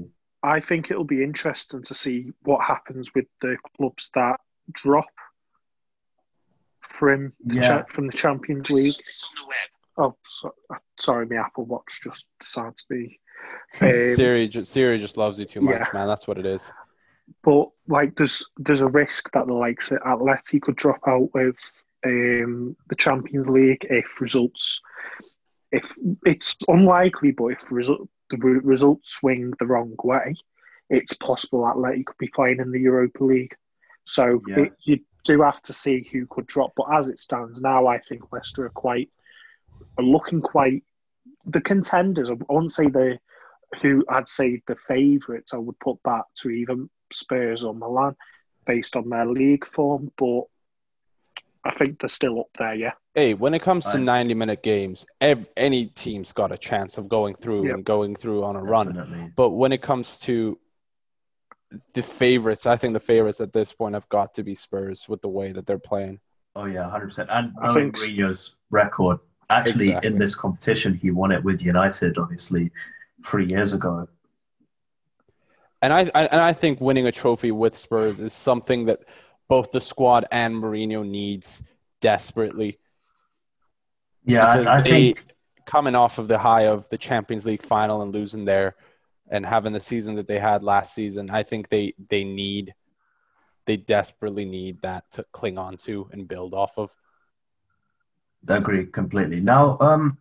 I 0.43 0.61
think 0.61 0.91
it'll 0.91 1.05
be 1.05 1.23
interesting 1.23 1.83
to 1.85 1.95
see 1.95 2.33
what 2.43 2.65
happens 2.65 3.13
with 3.15 3.27
the 3.43 3.57
clubs 3.77 4.11
that 4.15 4.41
drop 4.73 5.05
from 6.81 7.33
the 7.45 7.57
Yeah. 7.57 7.63
cha- 7.63 7.85
from 7.85 8.07
the 8.07 8.13
Champions 8.13 8.71
League. 8.71 8.95
Oh, 9.97 10.17
so, 10.25 10.55
sorry, 10.99 11.27
my 11.27 11.37
Apple 11.37 11.65
Watch 11.67 12.01
just 12.03 12.27
decided 12.41 12.77
to 12.77 12.85
be. 12.91 13.21
Um, 13.81 13.93
Siri, 14.17 14.49
ju- 14.49 14.65
Siri 14.65 14.99
just 14.99 15.17
loves 15.17 15.39
you 15.39 15.45
too 15.45 15.61
much, 15.61 15.75
yeah. 15.79 15.87
man. 15.95 16.09
That's 16.09 16.27
what 16.27 16.39
it 16.39 16.47
is. 16.47 16.73
But 17.43 17.69
like, 17.87 18.17
there's 18.17 18.45
there's 18.57 18.83
a 18.83 18.89
risk 18.89 19.31
that 19.33 19.47
the 19.47 19.55
likes 19.55 19.91
of 19.91 19.99
Atleti 19.99 20.61
could 20.61 20.77
drop 20.77 21.01
out 21.07 21.31
with 21.35 21.57
um, 22.05 22.77
the 22.89 22.97
Champions 22.97 23.49
League 23.49 23.87
if 23.91 24.21
results. 24.21 24.81
If 25.73 25.95
it's 26.25 26.57
unlikely, 26.69 27.33
but 27.33 27.47
if 27.49 27.71
result, 27.71 28.09
the 28.31 28.39
re- 28.39 28.61
results 28.63 29.11
swing 29.11 29.53
the 29.59 29.67
wrong 29.67 29.95
way, 30.03 30.35
it's 30.91 31.13
possible 31.15 31.61
Atleti 31.61 32.05
could 32.07 32.19
be 32.19 32.29
playing 32.29 32.61
in 32.61 32.71
the 32.71 32.81
Europa 32.81 33.25
League. 33.25 33.55
So 34.05 34.41
Yeah. 34.47 34.61
it, 34.61 34.73
you 34.85 35.01
do 35.25 35.43
have 35.43 35.61
to 35.63 35.73
see 35.73 36.09
who 36.11 36.27
could 36.27 36.47
drop. 36.47 36.73
But 36.77 36.95
as 36.95 37.09
it 37.11 37.19
stands 37.19 37.61
now, 37.61 37.87
I 37.87 37.99
think 37.99 38.33
Leicester 38.33 38.65
are 38.65 38.71
quite 38.71 39.11
are 39.99 40.05
looking 40.05 40.41
quite 40.41 40.83
the 41.45 41.61
contenders. 41.61 42.31
I 42.31 42.37
won't 42.49 42.73
say 42.73 42.87
the 42.89 43.19
who 43.83 44.05
I'd 44.09 44.29
say 44.29 44.63
the 44.67 44.77
favourites. 44.77 45.53
I 45.53 45.59
would 45.59 45.79
put 45.81 45.99
that 46.05 46.25
to 46.37 46.51
either 46.51 46.77
Spurs 47.19 47.65
or 47.65 47.75
Milan 47.75 48.17
based 48.67 48.97
on 48.97 49.09
their 49.09 49.27
league 49.27 49.65
form, 49.67 50.11
but 50.17 50.43
I 51.65 51.71
think 51.73 52.01
they're 52.01 52.09
still 52.09 52.41
up 52.41 52.49
there. 52.59 52.75
Yeah, 52.75 52.93
Hey, 53.15 53.35
when 53.35 53.53
it 53.55 53.61
comes 53.63 53.85
to 53.87 53.99
90 53.99 54.35
minute 54.35 54.63
games, 54.63 55.05
ev- 55.21 55.49
any 55.57 55.87
team's 55.87 56.33
got 56.33 56.53
a 56.53 56.59
chance 56.59 56.99
of 56.99 57.09
going 57.09 57.35
through 57.35 57.67
Yep. 57.67 57.75
and 57.75 57.85
going 57.85 58.15
through 58.17 58.45
on 58.45 58.57
a 58.57 58.63
run. 58.63 59.33
But 59.37 59.51
when 59.51 59.73
it 59.73 59.83
comes 59.83 60.19
to 60.21 60.59
the 61.95 62.03
favorites, 62.03 62.65
I 62.67 62.77
think 62.77 62.95
the 62.95 63.01
favorites 63.01 63.41
at 63.41 63.53
this 63.53 63.73
point 63.73 63.95
have 63.95 64.09
got 64.09 64.35
to 64.35 64.43
be 64.43 64.55
Spurs 64.55 65.07
with 65.09 65.21
the 65.21 65.29
way 65.29 65.53
that 65.53 65.67
they're 65.67 65.79
playing. 65.79 66.21
Oh 66.57 66.65
yeah, 66.65 66.89
hundred 66.91 67.09
percent. 67.09 67.29
And 67.31 67.53
I 67.61 67.73
think- 67.75 67.97
Mourinho's 67.97 68.55
record, 68.71 69.19
actually 69.51 69.89
Exactly. 69.89 70.11
in 70.11 70.19
this 70.19 70.35
competition, 70.35 70.95
he 70.95 71.11
won 71.11 71.31
it 71.33 71.43
with 71.45 71.61
United, 71.61 72.19
obviously, 72.19 72.71
three 73.27 73.47
years 73.47 73.73
ago. 73.73 74.09
And 75.81 75.93
I, 75.93 76.11
I 76.15 76.25
and 76.27 76.41
I 76.41 76.53
think 76.53 76.81
winning 76.81 77.07
a 77.07 77.13
trophy 77.13 77.53
with 77.53 77.77
Spurs 77.77 78.19
is 78.19 78.33
something 78.33 78.87
that 78.87 79.01
both 79.49 79.71
the 79.71 79.81
squad 79.81 80.27
and 80.31 80.55
Mourinho 80.55 81.07
needs 81.09 81.63
desperately. 82.01 82.79
Yeah, 84.25 84.47
I, 84.47 84.79
I 84.79 84.83
think 84.83 85.25
coming 85.65 85.95
off 85.95 86.19
of 86.19 86.29
the 86.29 86.39
high 86.39 86.67
of 86.67 86.89
the 86.89 86.99
Champions 86.99 87.47
League 87.47 87.63
final 87.63 88.03
and 88.03 88.13
losing 88.13 88.45
there 88.45 88.75
and 89.31 89.45
having 89.45 89.73
the 89.73 89.81
season 89.81 90.17
that 90.17 90.27
they 90.27 90.39
had 90.39 90.63
last 90.63 90.95
season, 90.95 91.31
I 91.31 91.43
think 91.43 91.69
they 91.69 91.95
they 92.09 92.25
need 92.25 92.75
they 93.67 93.77
desperately 93.77 94.47
need 94.47 94.81
that 94.83 95.05
to 95.13 95.25
cling 95.33 95.59
on 95.59 95.77
to 95.77 96.09
and 96.13 96.27
build 96.27 96.55
off 96.55 96.79
of. 96.79 96.97
I 98.49 98.57
agree 98.57 98.87
completely. 98.87 99.41
Now, 99.41 99.77
um, 99.81 100.17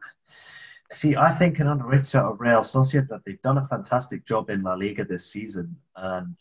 see, 0.91 1.15
I 1.15 1.33
think 1.38 1.59
an 1.59 1.67
underrated 1.67 2.15
of 2.15 2.39
Real 2.39 2.61
Sociedad, 2.61 3.21
they've 3.25 3.41
done 3.41 3.57
a 3.57 3.67
fantastic 3.67 4.25
job 4.25 4.49
in 4.49 4.63
La 4.63 4.73
Liga 4.73 5.05
this 5.05 5.25
season, 5.31 5.75
and 5.95 6.35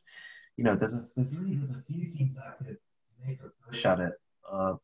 you 0.56 0.64
know, 0.64 0.74
there's 0.76 0.94
a 0.94 1.06
there's 1.16 1.32
really 1.34 1.56
there's 1.56 1.76
a 1.76 1.82
few 1.92 2.10
teams 2.14 2.34
that 2.36 2.58
could 2.58 2.78
make 3.26 3.38
a 3.40 3.50
push 3.66 3.84
at 3.84 4.00
it. 4.00 4.12
Uh, 4.50 4.74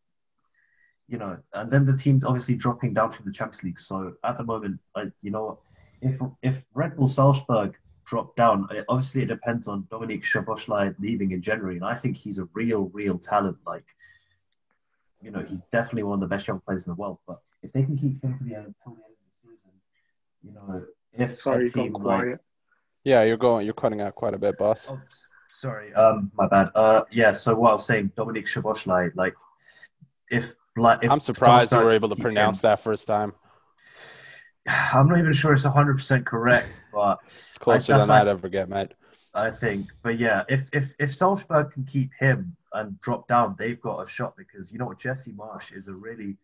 you 1.09 1.19
know, 1.19 1.37
and 1.55 1.71
then 1.71 1.85
the 1.85 1.97
teams 1.97 2.25
obviously 2.25 2.55
dropping 2.55 2.95
down 2.95 3.11
from 3.13 3.27
the 3.27 3.33
Champions 3.33 3.63
League. 3.63 3.81
So 3.81 4.15
at 4.25 4.39
the 4.39 4.45
moment, 4.45 4.81
I, 4.97 5.05
you 5.21 5.31
know, 5.31 5.59
if 6.01 6.21
if 6.43 6.65
Red 6.75 6.97
Bull 6.97 7.09
Salzburg 7.09 7.77
drop 8.05 8.35
down, 8.37 8.67
it- 8.71 8.85
obviously 8.89 9.23
it 9.23 9.27
depends 9.27 9.69
on 9.69 9.87
Dominic 9.91 10.25
Szoboszlai 10.25 10.95
leaving 10.99 11.33
in 11.33 11.41
January, 11.43 11.77
and 11.77 11.85
I 11.85 11.95
think 11.95 12.17
he's 12.17 12.39
a 12.39 12.49
real, 12.53 12.91
real 12.93 13.19
talent. 13.19 13.59
Like, 13.67 13.85
you 15.23 15.31
know, 15.31 15.41
he's 15.41 15.63
definitely 15.73 16.03
one 16.03 16.15
of 16.23 16.29
the 16.29 16.35
best 16.35 16.49
young 16.49 16.61
players 16.61 16.87
in 16.87 16.91
the 16.91 16.97
world. 16.97 17.19
But 17.27 17.41
if 17.63 17.73
they 17.73 17.85
can 17.85 17.97
keep 17.97 18.23
him 18.23 18.39
to 18.39 18.45
the 18.45 18.55
end 18.57 18.75
until 18.85 18.97
the 18.99 19.05
end 19.05 19.12
you 20.43 20.53
know, 20.53 20.85
if 21.13 21.41
sorry, 21.41 21.63
a 21.63 21.65
you've 21.65 21.73
gone 21.73 21.93
team 21.93 22.03
like. 22.03 22.39
Yeah, 23.05 23.23
you're 23.25 23.37
going 23.37 23.65
you're 23.67 23.75
cutting 23.75 24.01
out 24.01 24.15
quite 24.15 24.35
a 24.35 24.39
bit, 24.39 24.59
boss. 24.59 24.89
Oh, 24.91 25.01
sorry, 25.55 25.93
um, 25.95 26.31
my 26.37 26.47
bad. 26.47 26.71
Uh, 26.75 27.03
yeah. 27.11 27.33
So 27.33 27.55
what 27.55 27.71
I 27.71 27.75
was 27.75 27.87
saying, 27.87 28.13
Dominic 28.17 28.47
Szoboszlai, 28.47 29.11
like, 29.17 29.35
if 30.31 30.55
like, 30.77 31.03
if 31.03 31.11
I'm 31.11 31.21
surprised 31.21 31.73
you 31.73 31.77
Salzburg 31.77 31.85
were 31.85 31.93
able 31.93 32.09
to 32.11 32.17
pronounce 32.17 32.63
him- 32.63 32.69
that 32.69 32.81
first 32.81 33.07
time. 33.07 33.33
I'm 34.69 35.09
not 35.09 35.19
even 35.19 35.33
sure 35.33 35.53
it's 35.53 35.65
100 35.65 35.97
percent 35.97 36.27
correct, 36.27 36.69
but 36.93 37.19
It's 37.27 37.59
closer 37.59 37.95
that's 37.95 38.07
than 38.07 38.11
I'd 38.17 38.29
ever 38.29 38.49
get, 38.49 38.69
mate. 38.69 38.93
I 39.35 39.51
think, 39.51 39.89
but 40.03 40.19
yeah, 40.19 40.45
if 40.49 40.69
if 40.73 40.95
if 40.99 41.15
Salzburg 41.15 41.73
can 41.73 41.85
keep 41.85 42.11
him 42.19 42.55
and 42.75 43.01
drop 43.01 43.27
down, 43.29 43.57
they've 43.59 43.81
got 43.81 44.07
a 44.07 44.09
shot 44.09 44.37
because 44.37 44.71
you 44.71 44.79
know 44.79 44.87
what, 44.87 44.99
Jesse 44.99 45.33
Marsch 45.33 45.75
is 45.75 45.89
a 45.89 45.93
really 45.93 46.37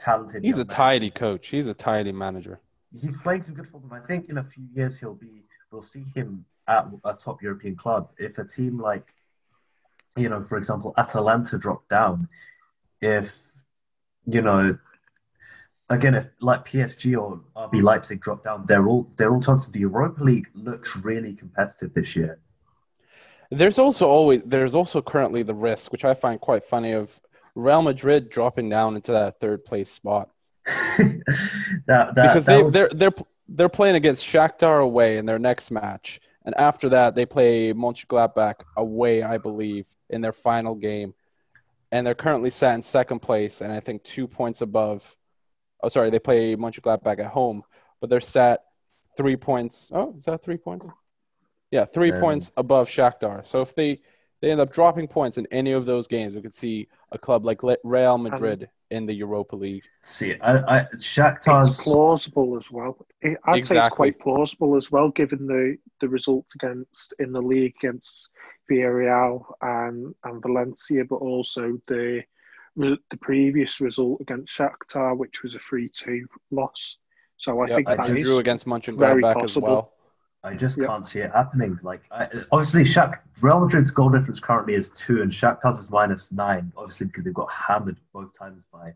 talented. 0.00 0.42
He's 0.44 0.56
a 0.56 0.58
man. 0.58 0.66
tidy 0.66 1.10
coach. 1.10 1.48
He's 1.48 1.66
a 1.66 1.74
tidy 1.74 2.12
manager. 2.12 2.60
He's 2.98 3.14
playing 3.16 3.42
some 3.42 3.54
good 3.54 3.68
football. 3.68 3.96
I 3.96 4.04
think 4.04 4.28
in 4.28 4.38
a 4.38 4.44
few 4.44 4.64
years 4.74 4.98
he'll 4.98 5.14
be. 5.14 5.44
We'll 5.70 5.82
see 5.82 6.04
him 6.16 6.44
at 6.66 6.88
a 7.04 7.14
top 7.14 7.42
European 7.42 7.76
club. 7.76 8.10
If 8.18 8.38
a 8.38 8.44
team 8.44 8.80
like, 8.80 9.14
you 10.16 10.28
know, 10.28 10.42
for 10.42 10.58
example, 10.58 10.92
Atalanta 10.98 11.58
drop 11.58 11.88
down, 11.88 12.28
if 13.00 13.32
you 14.26 14.42
know, 14.42 14.76
again, 15.88 16.14
if 16.14 16.26
like 16.40 16.64
PSG 16.64 17.20
or 17.20 17.40
RB 17.56 17.82
Leipzig 17.82 18.20
drop 18.20 18.42
down, 18.42 18.64
they're 18.66 18.86
all 18.86 19.08
they're 19.16 19.32
all 19.32 19.42
chances. 19.42 19.70
The 19.70 19.80
Europa 19.80 20.24
League 20.24 20.48
looks 20.54 20.96
really 20.96 21.34
competitive 21.34 21.94
this 21.94 22.16
year. 22.16 22.40
There's 23.50 23.78
also 23.78 24.08
always 24.08 24.42
there's 24.44 24.74
also 24.74 25.02
currently 25.02 25.42
the 25.42 25.54
risk, 25.54 25.92
which 25.92 26.04
I 26.04 26.14
find 26.14 26.40
quite 26.40 26.64
funny, 26.64 26.92
of 26.92 27.20
Real 27.54 27.82
Madrid 27.82 28.30
dropping 28.30 28.68
down 28.68 28.96
into 28.96 29.12
that 29.12 29.40
third 29.40 29.64
place 29.64 29.90
spot 29.90 30.30
that, 30.66 31.22
that, 31.86 32.14
because 32.14 32.44
they 32.46 32.62
would- 32.62 32.72
they're 32.72 32.88
they're 32.90 33.12
they're 33.48 33.68
playing 33.68 33.96
against 33.96 34.24
Shakhtar 34.24 34.80
away 34.82 35.18
in 35.18 35.26
their 35.26 35.38
next 35.38 35.70
match, 35.70 36.20
and 36.44 36.54
after 36.56 36.88
that 36.90 37.14
they 37.16 37.26
play 37.26 37.72
Mönchengladbach 37.72 38.54
away, 38.76 39.22
I 39.24 39.38
believe, 39.38 39.86
in 40.08 40.20
their 40.20 40.32
final 40.32 40.74
game, 40.76 41.14
and 41.90 42.06
they're 42.06 42.14
currently 42.14 42.50
sat 42.50 42.74
in 42.76 42.82
second 42.82 43.18
place, 43.20 43.60
and 43.60 43.72
I 43.72 43.80
think 43.80 44.04
two 44.04 44.28
points 44.28 44.60
above. 44.60 45.16
Oh, 45.82 45.88
sorry, 45.88 46.10
they 46.10 46.18
play 46.20 46.54
Mönchengladbach 46.54 47.18
at 47.18 47.26
home, 47.32 47.64
but 48.00 48.08
they're 48.10 48.20
sat 48.20 48.64
three 49.16 49.36
points. 49.36 49.90
Oh, 49.92 50.14
is 50.16 50.26
that 50.26 50.42
three 50.44 50.58
points? 50.58 50.86
Yeah, 51.72 51.84
three 51.86 52.12
Um, 52.12 52.20
points 52.20 52.52
above 52.56 52.88
Shakhtar. 52.88 53.44
So 53.46 53.62
if 53.62 53.74
they 53.74 54.00
they 54.40 54.50
end 54.50 54.60
up 54.60 54.72
dropping 54.72 55.08
points 55.08 55.38
in 55.38 55.46
any 55.50 55.72
of 55.72 55.84
those 55.86 56.06
games, 56.06 56.34
we 56.34 56.42
could 56.42 56.54
see 56.54 56.88
a 57.12 57.18
club 57.18 57.44
like 57.44 57.60
Real 57.84 58.14
um, 58.14 58.22
Madrid 58.22 58.68
in 58.90 59.06
the 59.06 59.14
Europa 59.14 59.56
League. 59.56 59.84
see. 60.02 60.34
I, 60.40 60.78
I 60.78 60.84
Shakhtar's 60.96 61.68
It's 61.68 61.84
plausible 61.84 62.56
as 62.56 62.70
well. 62.70 62.96
I'd 63.46 63.64
say 63.64 63.78
it's 63.78 63.88
quite 63.88 64.18
plausible 64.18 64.76
as 64.76 64.90
well, 64.90 65.10
given 65.10 65.46
the, 65.46 65.76
the 66.00 66.08
results 66.08 66.54
against 66.54 67.14
in 67.18 67.32
the 67.32 67.40
league 67.40 67.74
against 67.82 68.30
Villarreal 68.70 69.44
and, 69.62 70.14
and 70.24 70.42
Valencia, 70.42 71.04
but 71.04 71.16
also 71.16 71.78
the 71.86 72.22
the 72.76 72.98
previous 73.20 73.80
result 73.80 74.20
against 74.20 74.56
Shakhtar, 74.56 75.16
which 75.16 75.42
was 75.42 75.54
a 75.54 75.58
three-two 75.58 76.24
loss. 76.50 76.96
So 77.36 77.60
I 77.60 77.66
Yep, 77.66 77.76
think 77.76 77.88
I 77.88 77.90
that 77.96 77.98
just 77.98 78.08
They 78.10 78.20
is 78.20 78.26
drew 78.28 78.38
against 78.38 78.66
very 78.66 79.22
Mönchengladbach 79.22 79.34
as 79.42 79.42
possible. 79.42 79.66
well. 79.66 79.92
I 80.42 80.54
just 80.54 80.78
Yep. 80.78 80.86
can't 80.86 81.06
see 81.06 81.20
it 81.20 81.30
happening. 81.32 81.78
Like, 81.82 82.02
I, 82.10 82.28
obviously, 82.50 82.84
Shak, 82.84 83.22
Real 83.42 83.60
Madrid's 83.60 83.90
goal 83.90 84.08
difference 84.08 84.40
currently 84.40 84.74
is 84.74 84.90
two, 84.90 85.20
and 85.22 85.30
Shakhtar's 85.30 85.78
is 85.78 85.90
minus 85.90 86.32
nine. 86.32 86.72
Obviously, 86.76 87.06
because 87.06 87.24
they've 87.24 87.34
got 87.34 87.50
hammered 87.50 87.98
both 88.12 88.36
times 88.38 88.62
by 88.72 88.94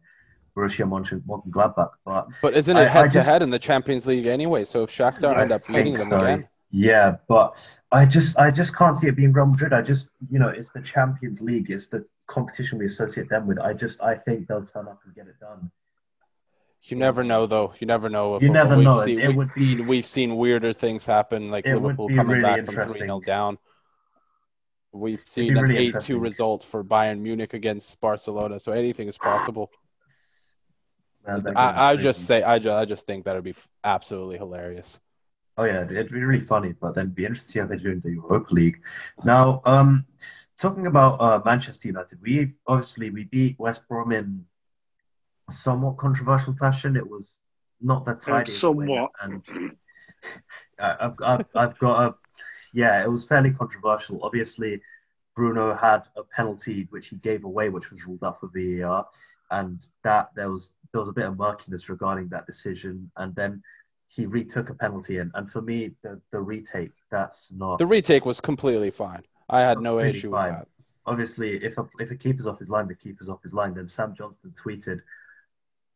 Borussia 0.56 0.88
Mönchengladbach. 0.88 1.90
But 2.04 2.28
But 2.40 2.54
isn't 2.54 2.76
it 2.76 2.88
head 2.88 3.10
to 3.10 3.22
head 3.22 3.42
in 3.42 3.50
the 3.50 3.58
Champions 3.58 4.06
League 4.06 4.26
anyway? 4.26 4.64
So 4.64 4.84
if 4.84 4.90
Shakhtar 4.90 5.36
I 5.36 5.42
end 5.42 5.52
up 5.52 5.60
beating 5.68 5.92
them 5.92 6.08
so. 6.10 6.20
again, 6.20 6.48
yeah, 6.70 7.16
but 7.28 7.56
I 7.92 8.06
just, 8.06 8.38
I 8.38 8.50
just 8.50 8.74
can't 8.74 8.96
see 8.96 9.08
it 9.08 9.16
being 9.16 9.32
Real 9.32 9.46
Madrid. 9.46 9.72
I 9.74 9.82
just, 9.82 10.10
you 10.30 10.38
know, 10.38 10.48
it's 10.48 10.70
the 10.70 10.80
Champions 10.80 11.40
League. 11.42 11.70
It's 11.70 11.88
the 11.88 12.06
competition 12.26 12.78
we 12.78 12.86
associate 12.86 13.28
them 13.28 13.46
with. 13.46 13.58
I 13.58 13.74
just, 13.74 14.02
I 14.02 14.14
think 14.14 14.48
they'll 14.48 14.64
turn 14.64 14.88
up 14.88 15.00
and 15.04 15.14
get 15.14 15.26
it 15.26 15.38
done. 15.40 15.70
You 16.84 16.96
never 16.96 17.24
know 17.24 17.46
though. 17.46 17.74
You 17.78 17.86
never 17.86 18.08
know. 18.08 18.36
If 18.36 18.42
You 18.42 18.50
never 18.50 18.76
know. 18.76 19.04
Seen, 19.04 19.18
It 19.18 19.28
we, 19.28 19.34
would 19.34 19.54
be- 19.54 19.80
we've 19.80 20.06
seen 20.06 20.36
weirder 20.36 20.72
things 20.72 21.06
happen, 21.06 21.50
like 21.50 21.66
Liverpool 21.66 22.08
coming 22.08 22.38
really 22.38 22.42
back 22.42 22.66
from 22.66 22.88
3 22.88 23.00
0 23.00 23.20
down. 23.20 23.58
We've 24.92 25.20
seen 25.20 25.56
an 25.56 25.64
really 25.64 25.88
8 25.88 26.00
2 26.00 26.18
result 26.18 26.62
for 26.62 26.84
Bayern 26.84 27.20
Munich 27.20 27.54
against 27.54 28.00
Barcelona, 28.00 28.60
so 28.60 28.72
anything 28.72 29.08
is 29.08 29.18
possible. 29.18 29.70
I, 31.26 31.92
I 31.92 31.96
just 31.96 32.26
say, 32.26 32.42
I 32.42 32.58
just, 32.58 32.74
I 32.74 32.84
just 32.84 33.06
think 33.06 33.24
that 33.24 33.34
would 33.34 33.44
be 33.44 33.54
absolutely 33.82 34.36
hilarious. 34.36 35.00
Oh 35.56 35.64
yeah, 35.64 35.84
it'd 35.84 36.12
be 36.12 36.22
really 36.22 36.44
funny, 36.44 36.72
but 36.72 36.94
then 36.94 37.08
be 37.08 37.32
see 37.34 37.60
how 37.60 37.66
they 37.66 37.76
do 37.76 37.92
in 37.92 38.00
the 38.00 38.10
Europa 38.10 38.52
League. 38.52 38.80
Now, 39.24 39.62
um, 39.64 40.04
talking 40.58 40.86
about 40.86 41.20
uh, 41.20 41.40
Manchester 41.44 41.88
United, 41.88 42.20
we 42.20 42.54
obviously 42.66 43.10
we 43.10 43.24
beat 43.24 43.58
West 43.58 43.88
Brom 43.88 44.12
in 44.12 44.44
somewhat 45.50 45.96
controversial 45.96 46.54
fashion. 46.54 46.96
It 46.96 47.08
was 47.08 47.40
not 47.80 48.04
that 48.06 48.20
tidy, 48.20 48.50
somewhat, 48.50 49.10
and 49.22 49.42
uh, 50.78 50.94
I've, 51.00 51.14
I've, 51.22 51.46
I've 51.54 51.78
got 51.78 52.06
a 52.06 52.14
yeah, 52.72 53.02
it 53.02 53.10
was 53.10 53.24
fairly 53.24 53.52
controversial. 53.52 54.20
Obviously, 54.22 54.80
Bruno 55.36 55.74
had 55.74 56.02
a 56.16 56.24
penalty 56.24 56.86
which 56.90 57.08
he 57.08 57.16
gave 57.16 57.44
away, 57.44 57.68
which 57.68 57.90
was 57.90 58.06
ruled 58.06 58.24
out 58.24 58.40
for 58.40 58.50
VAR, 58.54 59.06
and 59.50 59.86
that 60.02 60.30
there 60.34 60.50
was 60.50 60.74
there 60.92 61.00
was 61.00 61.08
a 61.08 61.12
bit 61.12 61.24
of 61.24 61.38
murkiness 61.38 61.88
regarding 61.88 62.28
that 62.28 62.46
decision, 62.46 63.10
and 63.16 63.34
then 63.34 63.62
he 64.08 64.26
retook 64.26 64.70
a 64.70 64.74
penalty, 64.74 65.18
and, 65.18 65.30
and 65.34 65.50
for 65.50 65.60
me, 65.60 65.92
the, 66.02 66.20
the 66.30 66.38
retake 66.38 66.92
that's 67.10 67.52
not 67.52 67.78
the 67.78 67.86
retake 67.86 68.24
was 68.24 68.40
completely 68.40 68.90
fine. 68.90 69.22
I 69.48 69.60
had 69.60 69.80
no 69.80 69.98
issue 70.00 70.30
fine. 70.30 70.50
with 70.50 70.60
that. 70.60 70.68
Obviously, 71.06 71.62
if 71.62 71.76
a 71.78 71.86
if 71.98 72.10
a 72.10 72.16
keeper's 72.16 72.46
off 72.46 72.58
his 72.58 72.70
line, 72.70 72.88
the 72.88 72.94
keeper's 72.94 73.28
off 73.28 73.42
his 73.42 73.52
line. 73.52 73.74
Then 73.74 73.86
Sam 73.86 74.14
Johnstone 74.16 74.52
tweeted, 74.52 75.00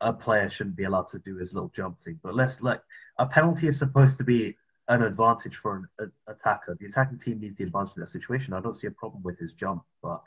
"A 0.00 0.12
player 0.12 0.48
shouldn't 0.48 0.76
be 0.76 0.84
allowed 0.84 1.08
to 1.08 1.18
do 1.18 1.36
his 1.36 1.54
little 1.54 1.70
jump 1.70 2.00
thing." 2.00 2.18
But 2.22 2.34
let's 2.34 2.60
like 2.60 2.82
a 3.18 3.26
penalty 3.26 3.68
is 3.68 3.78
supposed 3.78 4.16
to 4.18 4.24
be 4.24 4.56
an 4.88 5.02
advantage 5.02 5.56
for 5.56 5.88
an 5.98 6.12
attacker. 6.26 6.76
The 6.78 6.86
attacking 6.86 7.18
team 7.18 7.40
needs 7.40 7.58
the 7.58 7.64
advantage 7.64 7.96
in 7.96 8.00
that 8.00 8.08
situation. 8.08 8.54
I 8.54 8.60
don't 8.60 8.74
see 8.74 8.86
a 8.86 8.90
problem 8.90 9.22
with 9.22 9.38
his 9.38 9.52
jump, 9.52 9.82
but 10.02 10.22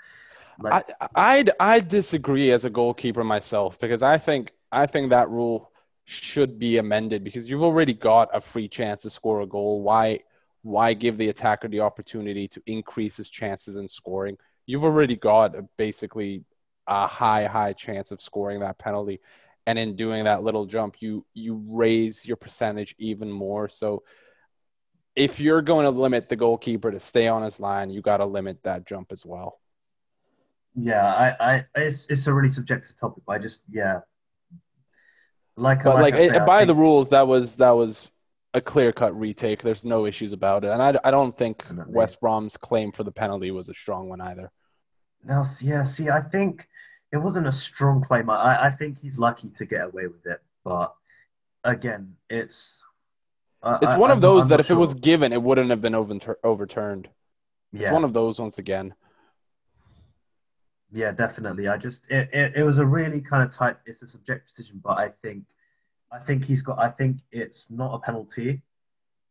like, 0.60 0.92
I 1.00 1.08
I'd 1.16 1.52
I 1.60 1.80
disagree 1.80 2.52
as 2.52 2.66
a 2.66 2.70
goalkeeper 2.70 3.24
myself 3.24 3.80
because 3.80 4.04
I 4.04 4.18
think 4.18 4.52
I 4.72 4.86
think 4.86 5.10
that 5.10 5.30
rule 5.30 5.72
should 6.06 6.60
be 6.60 6.78
amended 6.78 7.24
because 7.24 7.50
you've 7.50 7.64
already 7.64 7.94
got 7.94 8.30
a 8.34 8.42
free 8.42 8.68
chance 8.68 9.04
to 9.04 9.10
score 9.10 9.42
a 9.42 9.48
goal. 9.48 9.82
Why 9.82 10.20
why 10.62 10.94
give 10.94 11.18
the 11.18 11.30
attacker 11.30 11.68
the 11.68 11.80
opportunity 11.80 12.48
to 12.50 12.62
increase 12.66 13.18
his 13.18 13.30
chances 13.30 13.78
in 13.78 13.88
scoring? 13.88 14.38
You've 14.66 14.84
already 14.84 15.16
got 15.16 15.56
basically 15.78 16.44
a 16.88 17.08
high 17.08 17.46
high 17.46 17.74
chance 17.74 18.12
of 18.12 18.22
scoring 18.22 18.60
that 18.60 18.78
penalty 18.78 19.20
and 19.68 19.78
in 19.78 19.96
doing 19.96 20.24
that 20.24 20.44
little 20.44 20.66
jump 20.66 21.02
you 21.02 21.26
you 21.34 21.64
raise 21.70 22.26
your 22.26 22.38
percentage 22.38 22.96
even 22.98 23.32
more 23.32 23.70
so 23.70 24.04
if 25.16 25.40
you're 25.40 25.62
going 25.62 25.86
to 25.86 25.92
limit 25.92 26.30
the 26.30 26.36
goalkeeper 26.36 26.92
to 26.92 27.00
stay 27.00 27.28
on 27.28 27.44
his 27.44 27.60
line, 27.60 27.90
you 27.90 28.02
got 28.02 28.18
to 28.18 28.26
limit 28.26 28.64
that 28.64 28.86
jump 28.86 29.12
as 29.12 29.26
well. 29.26 29.60
Yeah, 30.76 31.06
I, 31.06 31.54
I, 31.54 31.66
it's, 31.76 32.08
it's 32.10 32.28
a 32.28 32.34
really 32.34 32.50
subjective 32.50 32.98
topic. 32.98 33.24
but 33.28 33.34
I 33.34 33.40
just, 33.40 33.64
yeah, 33.70 34.00
like, 35.58 35.84
but 35.84 35.96
like, 35.96 36.14
like 36.14 36.32
say, 36.32 36.40
by 36.40 36.60
think... 36.60 36.68
the 36.68 36.76
rules, 36.76 37.10
that 37.10 37.28
was 37.28 37.58
that 37.58 37.72
was 37.72 38.10
a 38.54 38.62
clear 38.62 38.94
cut 38.94 39.18
retake. 39.20 39.62
There's 39.62 39.84
no 39.84 40.06
issues 40.06 40.32
about 40.32 40.64
it, 40.64 40.72
and 40.72 40.82
I, 40.82 40.98
I 41.04 41.12
don't 41.12 41.38
think 41.38 41.58
Definitely. 41.64 41.94
West 41.94 42.22
Brom's 42.22 42.56
claim 42.56 42.94
for 42.94 43.04
the 43.04 43.12
penalty 43.12 43.52
was 43.52 43.68
a 43.68 43.74
strong 43.74 44.08
one 44.08 44.22
either. 44.22 44.50
No, 45.26 45.44
yeah, 45.60 45.84
see, 45.84 46.10
I 46.10 46.22
think 46.22 46.66
it 47.12 47.18
wasn't 47.18 47.48
a 47.48 47.52
strong 47.52 48.02
claim. 48.02 48.30
I, 48.30 48.66
I 48.66 48.70
think 48.70 49.00
he's 49.02 49.20
lucky 49.20 49.50
to 49.50 49.66
get 49.66 49.86
away 49.86 50.08
with 50.08 50.26
it, 50.26 50.42
but 50.64 50.94
again, 51.64 52.16
it's 52.30 52.84
it's 53.64 53.98
one 53.98 54.10
I, 54.10 54.14
of 54.14 54.22
those 54.22 54.46
I'm 54.46 54.50
that 54.50 54.60
if 54.60 54.68
sure. 54.68 54.78
it 54.78 54.80
was 54.80 54.94
given, 54.94 55.34
it 55.34 55.42
wouldn't 55.42 55.70
have 55.70 55.82
been 55.82 55.94
overtur- 55.94 56.36
overturned. 56.44 57.10
Yeah. 57.72 57.84
It's 57.84 57.92
one 57.92 58.04
of 58.04 58.14
those 58.14 58.40
once 58.40 58.58
again. 58.58 58.96
Yeah, 60.92 61.12
definitely. 61.12 61.68
I 61.68 61.78
just 61.78 62.10
it, 62.10 62.30
it, 62.34 62.54
it 62.58 62.64
was 62.64 62.78
a 62.78 62.86
really 62.86 63.22
kind 63.22 63.44
of 63.44 63.54
tight. 63.54 63.78
It's 63.86 64.02
a 64.02 64.08
subjective 64.08 64.48
decision, 64.48 64.82
but 64.84 64.98
I 64.98 65.10
think 65.10 65.46
I 66.12 66.20
think 66.20 66.44
he's 66.44 66.62
got. 66.62 66.80
I 66.80 66.90
think 66.90 67.20
it's 67.32 67.70
not 67.70 67.94
a 67.94 68.00
penalty, 68.00 68.62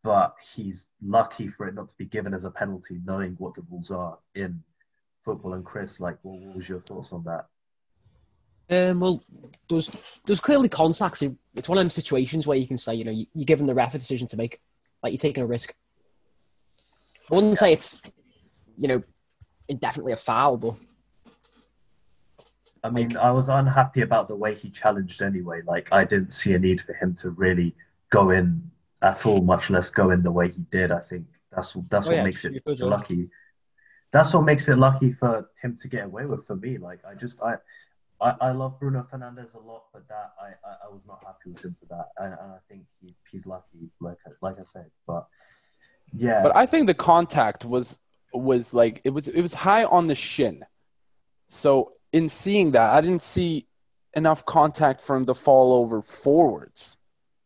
but 0.02 0.34
he's 0.54 0.88
lucky 1.02 1.48
for 1.48 1.66
it 1.68 1.74
not 1.74 1.88
to 1.88 1.94
be 1.96 2.06
given 2.06 2.32
as 2.32 2.44
a 2.44 2.50
penalty, 2.50 3.00
knowing 3.04 3.34
what 3.38 3.54
the 3.54 3.62
rules 3.70 3.90
are 3.90 4.18
in 4.34 4.62
football. 5.24 5.52
And 5.52 5.64
Chris, 5.64 6.00
like, 6.00 6.16
what 6.22 6.56
was 6.56 6.68
your 6.68 6.80
thoughts 6.80 7.12
on 7.12 7.24
that? 7.24 7.46
Um, 8.70 9.00
well, 9.00 9.22
there's 9.68 10.20
there's 10.26 10.40
clearly 10.40 10.68
contacts. 10.68 11.22
It's 11.22 11.68
one 11.68 11.78
of 11.78 11.82
them 11.82 11.90
situations 11.90 12.46
where 12.46 12.56
you 12.56 12.66
can 12.66 12.78
say, 12.78 12.94
you 12.94 13.04
know, 13.04 13.10
you, 13.10 13.26
are 13.40 13.44
giving 13.44 13.66
the 13.66 13.74
ref 13.74 13.94
a 13.94 13.98
decision 13.98 14.28
to 14.28 14.36
make, 14.36 14.60
like 15.02 15.12
you're 15.12 15.18
taking 15.18 15.42
a 15.42 15.46
risk. 15.46 15.74
I 17.30 17.34
wouldn't 17.34 17.58
say 17.58 17.72
it's, 17.72 18.00
you 18.76 18.88
know, 18.88 19.02
indefinitely 19.68 20.12
a 20.12 20.16
foul, 20.16 20.56
but. 20.56 20.74
I 22.82 22.88
mean, 22.88 23.14
I 23.16 23.30
was 23.30 23.50
unhappy 23.50 24.00
about 24.00 24.26
the 24.28 24.36
way 24.36 24.54
he 24.54 24.70
challenged 24.70 25.20
anyway. 25.20 25.60
Like, 25.66 25.88
I 25.92 26.04
didn't 26.04 26.32
see 26.32 26.54
a 26.54 26.58
need 26.58 26.80
for 26.80 26.94
him 26.94 27.14
to 27.16 27.30
really 27.30 27.74
go 28.08 28.30
in 28.30 28.70
at 29.02 29.26
all, 29.26 29.42
much 29.42 29.68
less 29.68 29.90
go 29.90 30.10
in 30.10 30.22
the 30.22 30.32
way 30.32 30.48
he 30.48 30.62
did. 30.70 30.90
I 30.90 31.00
think 31.00 31.26
that's 31.52 31.72
that's 31.90 32.06
oh, 32.06 32.10
what 32.10 32.16
yeah, 32.16 32.24
makes 32.24 32.44
it 32.44 32.62
lucky. 32.80 33.28
That's 34.12 34.32
what 34.32 34.44
makes 34.44 34.68
it 34.68 34.76
lucky 34.76 35.12
for 35.12 35.50
him 35.60 35.76
to 35.82 35.88
get 35.88 36.06
away 36.06 36.24
with. 36.24 36.46
For 36.46 36.56
me, 36.56 36.78
like, 36.78 37.00
I 37.04 37.14
just 37.14 37.40
I 37.42 37.56
I, 38.20 38.34
I 38.40 38.52
love 38.52 38.78
Bruno 38.78 39.06
Fernandes 39.10 39.54
a 39.54 39.58
lot, 39.58 39.84
but 39.92 40.06
that 40.08 40.32
I, 40.40 40.48
I, 40.68 40.74
I 40.86 40.92
was 40.92 41.00
not 41.06 41.22
happy 41.24 41.50
with 41.52 41.64
him 41.64 41.74
for 41.80 41.86
that, 41.86 42.08
and, 42.18 42.34
and 42.34 42.52
I 42.52 42.58
think 42.68 42.82
he, 43.00 43.14
he's 43.30 43.46
lucky, 43.46 43.90
like 44.00 44.18
like 44.42 44.56
I 44.58 44.64
said. 44.64 44.90
But 45.06 45.26
yeah, 46.16 46.42
but 46.42 46.54
I 46.54 46.66
think 46.66 46.86
the 46.86 46.94
contact 46.94 47.64
was 47.64 47.98
was 48.32 48.74
like 48.74 49.00
it 49.04 49.10
was 49.10 49.28
it 49.28 49.40
was 49.40 49.54
high 49.54 49.84
on 49.84 50.06
the 50.06 50.14
shin. 50.14 50.64
So 51.48 51.92
in 52.12 52.28
seeing 52.28 52.72
that, 52.72 52.90
I 52.90 53.00
didn't 53.00 53.22
see 53.22 53.66
enough 54.14 54.44
contact 54.44 55.00
for 55.00 55.16
him 55.16 55.26
to 55.26 55.34
fall 55.34 55.72
over 55.72 56.02
forwards 56.02 56.96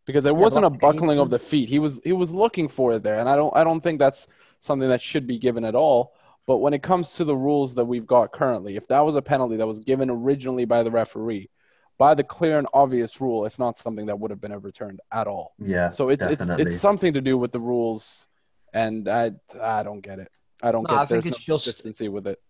because 0.07 0.25
there 0.25 0.33
yeah, 0.33 0.39
wasn't 0.39 0.67
a 0.67 0.71
buckling 0.71 1.19
of 1.19 1.31
the 1.31 1.39
feet. 1.39 1.69
He 1.69 1.79
was 1.79 2.01
he 2.05 2.13
was 2.13 2.33
looking 2.33 2.69
for 2.69 2.95
it 2.95 3.03
there, 3.03 3.21
and 3.21 3.29
I 3.29 3.37
don't 3.37 3.55
I 3.57 3.65
don't 3.65 3.81
think 3.81 3.99
that's 3.99 4.29
something 4.61 4.89
that 4.89 5.03
should 5.03 5.27
be 5.27 5.39
given 5.39 5.65
at 5.65 5.75
all. 5.75 6.15
But 6.47 6.59
when 6.59 6.75
it 6.75 6.83
comes 6.83 7.15
to 7.15 7.25
the 7.25 7.37
rules 7.37 7.75
that 7.75 7.85
we've 7.85 8.07
got 8.07 8.33
currently, 8.33 8.77
if 8.77 8.87
that 8.89 9.01
was 9.01 9.17
a 9.17 9.23
penalty 9.23 9.57
that 9.57 9.67
was 9.67 9.79
given 9.79 10.11
originally 10.11 10.65
by 10.67 10.83
the 10.83 10.91
referee, 10.91 11.49
by 11.97 12.15
the 12.15 12.25
clear 12.25 12.59
and 12.59 12.67
obvious 12.75 13.21
rule, 13.21 13.47
it's 13.47 13.59
not 13.59 13.79
something 13.79 14.07
that 14.07 14.19
would 14.19 14.31
have 14.31 14.41
been 14.41 14.53
overturned 14.53 15.01
at 15.13 15.27
all. 15.27 15.55
Yeah. 15.59 15.89
So 15.89 16.09
it's 16.09 16.27
definitely. 16.27 16.65
it's 16.65 16.73
it's 16.73 16.81
something 16.81 17.15
to 17.15 17.21
do 17.21 17.39
with 17.39 17.53
the 17.53 17.61
rules, 17.61 18.27
and 18.73 19.09
I 19.09 19.33
I 19.61 19.83
don't 19.83 20.01
get 20.01 20.19
it. 20.19 20.31
I 20.63 20.73
don't 20.73 20.83
no, 20.83 20.95
get. 20.95 20.99
I 20.99 21.07
think 21.07 21.27
it's 21.27 21.49
no 21.49 21.55
just 21.55 21.65
consistency 21.65 22.09
with 22.09 22.27
it. 22.27 22.41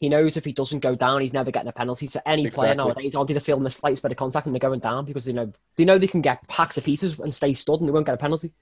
He 0.00 0.08
knows 0.08 0.36
if 0.36 0.44
he 0.44 0.52
doesn't 0.52 0.78
go 0.80 0.94
down, 0.94 1.22
he's 1.22 1.32
never 1.32 1.50
getting 1.50 1.68
a 1.68 1.72
penalty. 1.72 2.06
So 2.06 2.20
any 2.24 2.44
exactly. 2.44 2.66
player 2.66 2.74
nowadays, 2.76 3.14
all 3.14 3.24
they 3.24 3.38
feel 3.40 3.56
in 3.56 3.64
the 3.64 3.70
slightest 3.70 4.02
bit 4.02 4.12
of 4.12 4.18
contact 4.18 4.46
and 4.46 4.54
they're 4.54 4.60
going 4.60 4.78
down 4.78 5.04
because 5.04 5.24
they 5.24 5.32
know 5.32 5.50
they 5.76 5.84
know 5.84 5.98
they 5.98 6.06
can 6.06 6.20
get 6.20 6.46
packs 6.46 6.76
of 6.76 6.84
pieces 6.84 7.18
and 7.18 7.32
stay 7.32 7.52
stood 7.52 7.80
and 7.80 7.88
they 7.88 7.92
won't 7.92 8.06
get 8.06 8.14
a 8.14 8.18
penalty. 8.18 8.52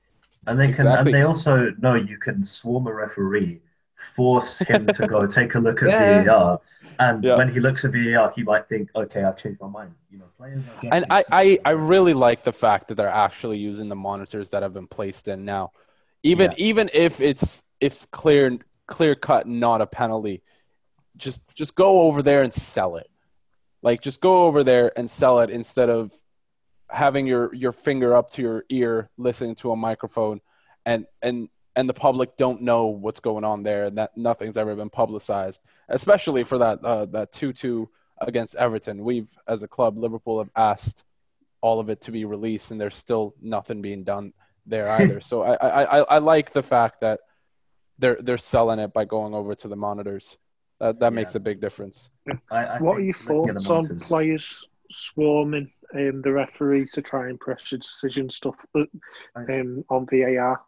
And 0.47 0.61
they 0.61 0.67
can, 0.67 0.87
exactly. 0.87 1.13
and 1.13 1.15
they 1.15 1.23
also 1.23 1.73
know 1.79 1.95
you 1.95 2.19
can 2.19 2.45
swarm 2.45 2.87
a 2.87 2.93
referee 2.93 3.61
force 4.15 4.59
him 4.61 4.87
to 4.87 5.07
go 5.07 5.27
take 5.39 5.55
a 5.55 5.59
look 5.59 5.83
at 5.83 5.89
yeah. 5.89 6.25
VAR. 6.25 6.61
And 6.99 7.23
yeah. 7.23 7.37
when 7.37 7.53
he 7.53 7.61
looks 7.61 7.85
at 7.85 7.93
VAR, 7.93 8.33
he 8.35 8.43
might 8.43 8.69
think, 8.69 8.91
okay, 8.97 9.23
I've 9.23 9.37
changed 9.37 9.61
my 9.61 9.69
mind. 9.69 9.95
You 10.11 10.19
know, 10.19 10.25
players 10.37 10.63
and 10.91 11.05
I, 11.11 11.25
I, 11.31 11.59
I 11.65 11.71
really 11.73 12.15
like 12.15 12.43
the 12.43 12.53
fact 12.53 12.89
that 12.89 12.95
they're 12.95 13.09
actually 13.09 13.59
using 13.59 13.89
the 13.89 13.97
monitors 13.97 14.51
that 14.51 14.63
have 14.63 14.73
been 14.73 14.87
placed 14.87 15.29
in 15.29 15.45
now. 15.45 15.73
Even 16.23 16.53
yeah. 16.53 16.65
even 16.65 16.91
if 16.95 17.21
it's 17.21 17.63
it's 17.81 18.07
clear 18.07 18.59
clear 18.87 19.15
cut 19.15 19.47
not 19.47 19.81
a 19.81 19.87
penalty, 19.87 20.43
just 21.17 21.55
just 21.55 21.75
go 21.75 22.03
over 22.03 22.23
there 22.23 22.43
and 22.43 22.53
sell 22.53 22.97
it. 22.97 23.11
Like 23.83 24.01
just 24.01 24.21
go 24.21 24.47
over 24.47 24.65
there 24.65 24.93
and 24.97 25.11
sell 25.11 25.41
it 25.41 25.51
instead 25.51 25.91
of 25.91 26.13
having 26.89 27.27
your 27.27 27.55
your 27.55 27.73
finger 27.73 28.15
up 28.15 28.31
to 28.31 28.43
your 28.43 28.65
ear 28.71 29.11
listening 29.19 29.55
to 29.57 29.73
a 29.73 29.77
microphone 29.77 30.41
and 30.85 31.07
and 31.21 31.49
and 31.77 31.87
the 31.89 31.95
public 31.95 32.37
don't 32.39 32.63
know 32.63 32.87
what's 32.87 33.21
going 33.21 33.45
on 33.45 33.63
there, 33.63 33.85
and 33.85 33.99
that 33.99 34.17
nothing's 34.17 34.57
ever 34.57 34.75
been 34.75 34.91
publicized, 34.91 35.63
especially 35.91 36.43
for 36.43 36.59
that 36.59 36.83
uh, 36.83 37.05
that 37.07 37.31
two 37.31 37.53
two 37.53 37.89
against 38.21 38.55
Everton. 38.57 39.05
We've, 39.05 39.31
as 39.47 39.63
a 39.63 39.69
club, 39.69 39.99
Liverpool 39.99 40.39
have 40.39 40.51
asked 40.57 41.05
all 41.61 41.79
of 41.79 41.91
it 41.91 42.01
to 42.03 42.11
be 42.11 42.25
released, 42.25 42.71
and 42.71 42.81
there's 42.81 42.97
still 42.97 43.35
nothing 43.43 43.83
being 43.83 44.05
done 44.05 44.33
there 44.65 44.89
either. 45.01 45.21
so 45.21 45.43
I, 45.43 45.55
I, 45.55 45.99
I 45.99 46.19
like 46.19 46.53
the 46.53 46.63
fact 46.63 47.03
that 47.03 47.21
they're 47.99 48.19
they're 48.21 48.39
selling 48.39 48.79
it 48.79 48.93
by 48.93 49.05
going 49.05 49.35
over 49.35 49.55
to 49.55 49.69
the 49.69 49.77
monitors. 49.77 50.39
That 50.81 50.99
that 51.01 51.13
yeah. 51.13 51.17
makes 51.17 51.35
a 51.35 51.41
big 51.41 51.61
difference. 51.61 52.09
I, 52.51 52.65
I 52.65 52.79
what 52.79 52.97
are 52.97 53.01
your 53.01 53.15
thoughts 53.15 53.69
on 53.69 53.99
players 53.99 54.67
swarming 54.91 55.71
um, 55.95 56.23
the 56.23 56.33
referee 56.33 56.87
to 56.95 57.03
try 57.03 57.29
and 57.29 57.39
pressure 57.39 57.77
decision 57.77 58.31
stuff 58.31 58.57
um, 58.75 59.85
on 59.91 60.07
VAR? 60.11 60.61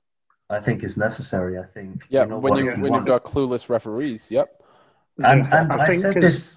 I 0.51 0.61
think 0.61 0.83
is 0.83 0.97
necessary. 0.97 1.59
I 1.59 1.65
think. 1.65 2.05
Yeah, 2.09 2.23
you 2.23 2.31
know, 2.31 2.39
when 2.39 2.57
you 2.57 2.71
when 2.73 2.95
you've 2.95 3.07
got 3.07 3.25
clueless 3.25 3.69
referees. 3.69 4.31
Yep. 4.31 4.63
And, 5.19 5.53
and 5.53 5.73
I, 5.73 5.87
I 5.87 5.97
said 5.97 6.21
this 6.21 6.57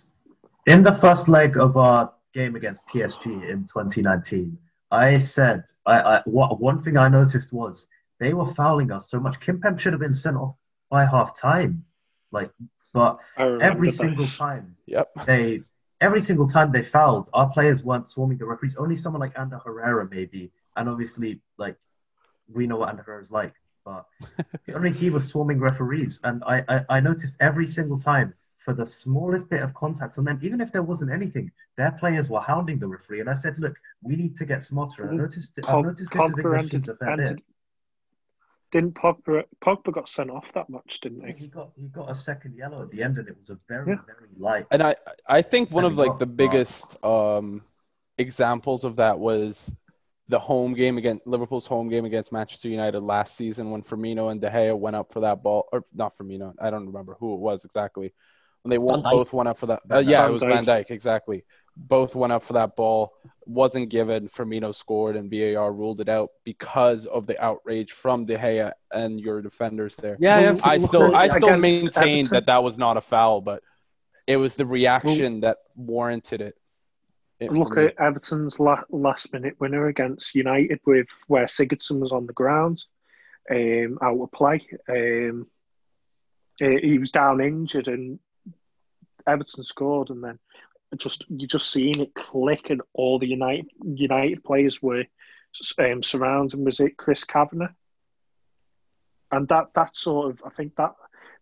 in 0.68 0.84
the 0.84 0.94
first 0.94 1.28
leg 1.28 1.58
of 1.58 1.78
our 1.78 2.14
game 2.34 2.56
against 2.56 2.82
PSG 2.88 3.50
in 3.50 3.64
2019. 3.66 4.58
I 4.92 5.18
said 5.18 5.64
I, 5.86 6.02
I 6.02 6.22
what 6.26 6.60
one 6.60 6.82
thing 6.84 6.98
I 6.98 7.10
noticed 7.10 7.52
was 7.52 7.88
they 8.20 8.34
were 8.34 8.54
fouling 8.54 8.92
us 8.92 9.10
so 9.10 9.20
much. 9.20 9.40
Kimpembe 9.40 9.80
should 9.80 9.94
have 9.94 10.00
been 10.00 10.14
sent 10.14 10.38
off 10.38 10.56
by 10.90 11.06
half 11.06 11.40
time, 11.40 11.84
like. 12.32 12.52
But 12.94 13.20
every 13.38 13.90
that. 13.90 13.96
single 13.96 14.26
time, 14.26 14.76
yep. 14.86 15.10
they 15.26 15.64
every 16.02 16.20
single 16.20 16.46
time 16.46 16.74
they 16.74 16.84
fouled, 16.84 17.30
our 17.32 17.50
players 17.50 17.86
weren't 17.86 18.10
swarming 18.10 18.38
the 18.38 18.46
referees. 18.46 18.76
Only 18.76 18.98
someone 18.98 19.22
like 19.22 19.32
Ander 19.40 19.60
Herrera 19.60 20.10
maybe, 20.12 20.52
and 20.76 20.90
obviously 20.90 21.40
like 21.58 21.78
we 22.52 22.68
know 22.68 22.76
what 22.78 22.90
Ander 22.90 23.04
Herrera 23.04 23.24
is 23.24 23.32
like 23.32 23.54
but 23.86 24.06
only 24.74 24.92
he 24.92 25.10
was 25.10 25.28
swarming 25.28 25.60
referees, 25.60 26.20
and 26.24 26.44
I, 26.46 26.64
I 26.68 26.86
I 26.90 27.00
noticed 27.00 27.36
every 27.40 27.68
single 27.68 28.00
time 28.00 28.34
for 28.58 28.74
the 28.74 28.86
smallest 28.86 29.50
bit 29.50 29.62
of 29.62 29.74
contact 29.74 30.18
on 30.20 30.24
them, 30.24 30.40
even 30.44 30.62
if 30.62 30.72
there 30.72 30.84
wasn't 30.84 31.12
anything, 31.12 31.52
their 31.78 31.92
players 31.94 32.30
were 32.30 32.40
hounding 32.42 32.78
the 32.78 32.88
referee. 32.88 33.20
And 33.20 33.28
I 33.30 33.34
said, 33.34 33.58
look, 33.58 33.76
we 34.04 34.16
need 34.16 34.36
to 34.36 34.46
get 34.46 34.62
smarter. 34.62 35.02
And 35.04 35.20
I 35.20 35.24
noticed, 35.24 35.58
I 35.58 35.62
Pog- 35.62 35.84
noticed 35.86 36.12
this 36.12 36.22
with 36.22 36.32
Pogba 36.34 36.44
English 36.44 36.70
teams 36.72 36.90
a 36.90 36.96
fair 36.96 37.18
bit. 37.18 37.40
didn't 38.72 38.94
Pogba 38.94 39.44
Pogba 39.62 39.92
got 39.92 40.08
sent 40.08 40.30
off 40.30 40.52
that 40.54 40.70
much, 40.70 41.00
didn't 41.02 41.26
he? 41.26 41.34
He 41.34 41.48
got 41.48 41.72
he 41.76 41.88
got 41.88 42.12
a 42.12 42.16
second 42.16 42.56
yellow 42.56 42.84
at 42.84 42.92
the 42.92 43.02
end, 43.02 43.18
and 43.18 43.28
it 43.28 43.36
was 43.40 43.50
a 43.50 43.58
very 43.68 43.90
Yeah. 43.94 43.96
very 44.06 44.30
light. 44.38 44.68
And 44.72 44.84
I 44.84 44.96
I 45.28 45.42
think 45.42 45.72
one 45.72 45.86
of 45.86 45.96
like 45.98 46.20
the 46.20 46.28
biggest 46.28 47.04
um 47.04 47.64
examples 48.20 48.84
of 48.84 48.98
that 48.98 49.18
was 49.18 49.74
the 50.32 50.40
home 50.40 50.74
game 50.74 50.98
against 50.98 51.28
Liverpool's 51.28 51.68
home 51.68 51.90
game 51.90 52.06
against 52.06 52.32
Manchester 52.32 52.70
United 52.70 53.02
last 53.02 53.36
season 53.36 53.70
when 53.70 53.84
Firmino 53.84 54.32
and 54.32 54.40
De 54.40 54.50
Gea 54.50 54.78
went 54.78 54.96
up 54.96 55.12
for 55.12 55.20
that 55.20 55.44
ball 55.44 55.68
or 55.74 55.84
not 55.94 56.18
Firmino, 56.18 56.54
I 56.60 56.70
don't 56.70 56.88
remember 56.88 57.18
who 57.20 57.34
it 57.34 57.40
was 57.40 57.66
exactly. 57.66 58.14
When 58.62 58.70
they 58.70 58.78
won, 58.78 59.02
both 59.02 59.34
went 59.34 59.50
up 59.50 59.58
for 59.58 59.66
that. 59.66 59.82
Uh, 59.92 59.98
yeah, 59.98 60.22
Dijk. 60.22 60.30
it 60.30 60.32
was 60.32 60.44
Van 60.44 60.66
Dijk 60.66 60.90
exactly. 60.90 61.44
Both 61.76 62.16
went 62.16 62.32
up 62.32 62.44
for 62.44 62.54
that 62.54 62.78
ball, 62.78 63.14
wasn't 63.46 63.90
given. 63.90 64.30
Firmino 64.30 64.74
scored, 64.74 65.18
and 65.18 65.30
VAR 65.30 65.74
ruled 65.74 66.00
it 66.00 66.08
out 66.08 66.30
because 66.46 67.08
of 67.08 67.28
the 67.28 67.42
outrage 67.44 67.92
from 67.92 68.26
De 68.26 68.38
Gea 68.38 68.72
and 68.94 69.20
your 69.20 69.42
defenders 69.42 69.98
there. 69.98 70.16
Yeah, 70.20 70.40
yeah. 70.40 70.60
I 70.64 70.78
still, 70.78 71.14
at- 71.14 71.16
I 71.16 71.28
still 71.28 71.50
against 71.50 71.62
maintained 71.62 72.30
that 72.30 72.46
that 72.46 72.64
was 72.64 72.78
not 72.78 72.96
a 72.96 73.02
foul, 73.02 73.42
but 73.42 73.64
it 74.28 74.38
was 74.38 74.56
the 74.56 74.66
reaction 74.66 75.42
that 75.42 75.58
warranted 75.76 76.40
it. 76.40 76.56
Look 77.50 77.78
at 77.78 77.96
Everton's 78.00 78.60
la- 78.60 78.84
last 78.90 79.34
minute 79.34 79.56
winner 79.60 79.88
against 79.88 80.36
United 80.36 80.80
with 80.86 81.08
where 81.28 81.46
Sigurdsson 81.46 82.00
was 82.00 82.12
on 82.12 82.28
the 82.28 82.34
ground, 82.34 82.84
um, 83.50 83.98
out 84.02 84.22
of 84.22 84.32
play. 84.32 84.68
Um, 84.88 85.48
eh, 86.62 86.78
he 86.82 87.00
was 87.00 87.12
down 87.12 87.42
injured 87.42 87.88
and 87.88 88.20
Everton 89.26 89.64
scored, 89.64 90.10
and 90.10 90.24
then 90.24 90.40
just 90.98 91.26
you 91.30 91.48
just 91.48 91.72
seeing 91.72 92.00
it 92.00 92.14
click, 92.14 92.70
and 92.70 92.82
all 92.94 93.18
the 93.18 93.28
United 93.28 93.68
United 93.84 94.44
players 94.44 94.82
were 94.82 95.06
um, 95.80 96.04
surrounding. 96.04 96.64
Was 96.64 96.80
it 96.80 96.98
Chris 96.98 97.24
Kavanagh? 97.24 97.74
And 99.32 99.48
that 99.48 99.74
that 99.76 99.96
sort 99.96 100.32
of 100.32 100.42
I 100.46 100.50
think 100.50 100.76
that 100.76 100.94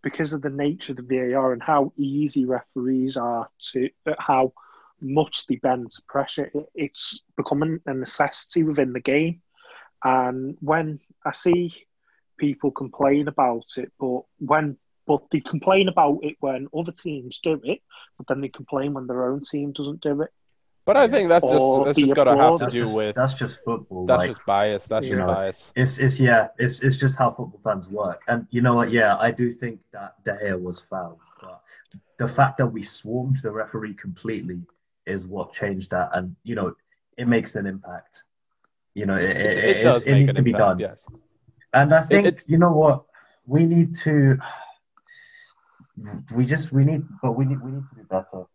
because 0.02 0.32
of 0.34 0.42
the 0.42 0.50
nature 0.50 0.94
of 0.94 0.98
the 0.98 1.32
VAR 1.32 1.52
and 1.52 1.62
how 1.62 1.92
easy 1.98 2.46
referees 2.46 3.18
are 3.18 3.50
to 3.72 3.90
how 4.18 4.54
much 5.02 5.48
they 5.48 5.56
bend 5.58 5.92
to 5.92 6.02
pressure, 6.08 6.52
it's 6.76 7.24
becoming 7.38 7.80
a 7.86 7.94
necessity 7.94 8.64
within 8.64 8.94
the 8.94 9.00
game. 9.00 9.42
And 10.04 10.58
when 10.62 11.00
I 11.26 11.32
see 11.32 11.74
people 12.38 12.72
complain 12.72 13.28
about 13.28 13.66
it, 13.78 13.92
but 14.00 14.22
when 14.40 14.78
but 15.06 15.24
they 15.32 15.40
complain 15.40 15.88
about 15.88 16.20
it 16.22 16.36
when 16.40 16.68
other 16.78 16.92
teams 16.92 17.40
do 17.40 17.60
it, 17.64 17.82
but 18.18 18.28
then 18.28 18.42
they 18.42 18.48
complain 18.48 18.94
when 18.94 19.08
their 19.08 19.32
own 19.32 19.42
team 19.42 19.72
doesn't 19.72 20.02
do 20.02 20.22
it. 20.22 20.30
But 20.86 20.98
I 20.98 21.08
think 21.08 21.30
that's 21.30 21.50
just 21.50 21.86
that's 21.86 21.98
just 22.00 22.16
got 22.16 22.24
to 22.24 22.36
have 22.36 22.58
to 22.58 22.66
That's 22.66 22.74
do 22.74 22.82
just, 22.82 22.94
with 22.94 23.16
that's 23.16 23.34
just 23.36 23.64
football. 23.64 24.06
that's 24.08 24.22
like, 24.22 24.30
just 24.30 24.46
bias. 24.46 24.88
That's 24.88 25.08
just 25.08 25.20
know, 25.20 25.28
bias. 25.28 25.72
It's 25.76 26.00
it's 26.00 26.20
yeah, 26.20 26.48
it's 26.58 26.80
it's 26.80 26.96
just 26.96 27.16
how 27.16 27.30
football 27.30 27.60
fans 27.64 27.88
work. 27.88 28.22
And 28.28 28.48
you 28.50 28.62
know 28.62 28.76
what? 28.76 28.92
Yeah, 28.92 29.16
I 29.18 29.30
do 29.30 29.52
think 29.52 29.82
that 29.94 30.24
De 30.24 30.32
Gea 30.32 30.60
was 30.60 30.80
fouled, 30.80 31.20
but 31.42 31.62
the 32.18 32.28
fact 32.28 32.58
that 32.58 32.66
we 32.66 32.82
swarmed 32.82 33.38
the 33.44 33.52
referee 33.52 33.94
completely 33.94 34.62
is 35.10 35.26
what 35.26 35.54
changed 35.54 35.92
that. 35.92 36.10
And 36.14 36.36
you 36.44 36.56
know, 36.56 36.74
it 37.18 37.28
makes 37.28 37.56
an 37.56 37.66
impact. 37.66 38.24
You 38.94 39.06
know, 39.06 39.18
it, 39.18 39.30
it, 39.30 39.38
It, 39.38 39.58
it, 39.58 39.78
it 39.78 39.84
does 39.84 40.08
it 40.08 40.14
needs 40.14 40.34
to 40.34 40.42
be 40.42 40.52
impact, 40.52 40.80
done. 40.80 40.80
Yes. 40.80 41.08
And 41.74 41.94
I 41.94 42.02
think 42.04 42.44
you 42.48 42.58
know 42.58 42.72
what 42.72 43.04
we 43.46 43.66
need 43.66 43.96
to. 44.00 44.38
We 46.34 46.46
just 46.46 46.72
we 46.72 46.86
need, 46.86 47.04
but 47.22 47.34
we 47.34 47.46
need 47.46 47.62
we 47.62 47.72
need 47.72 47.84
to 47.90 47.96
do 47.96 48.04
better. 48.04 48.46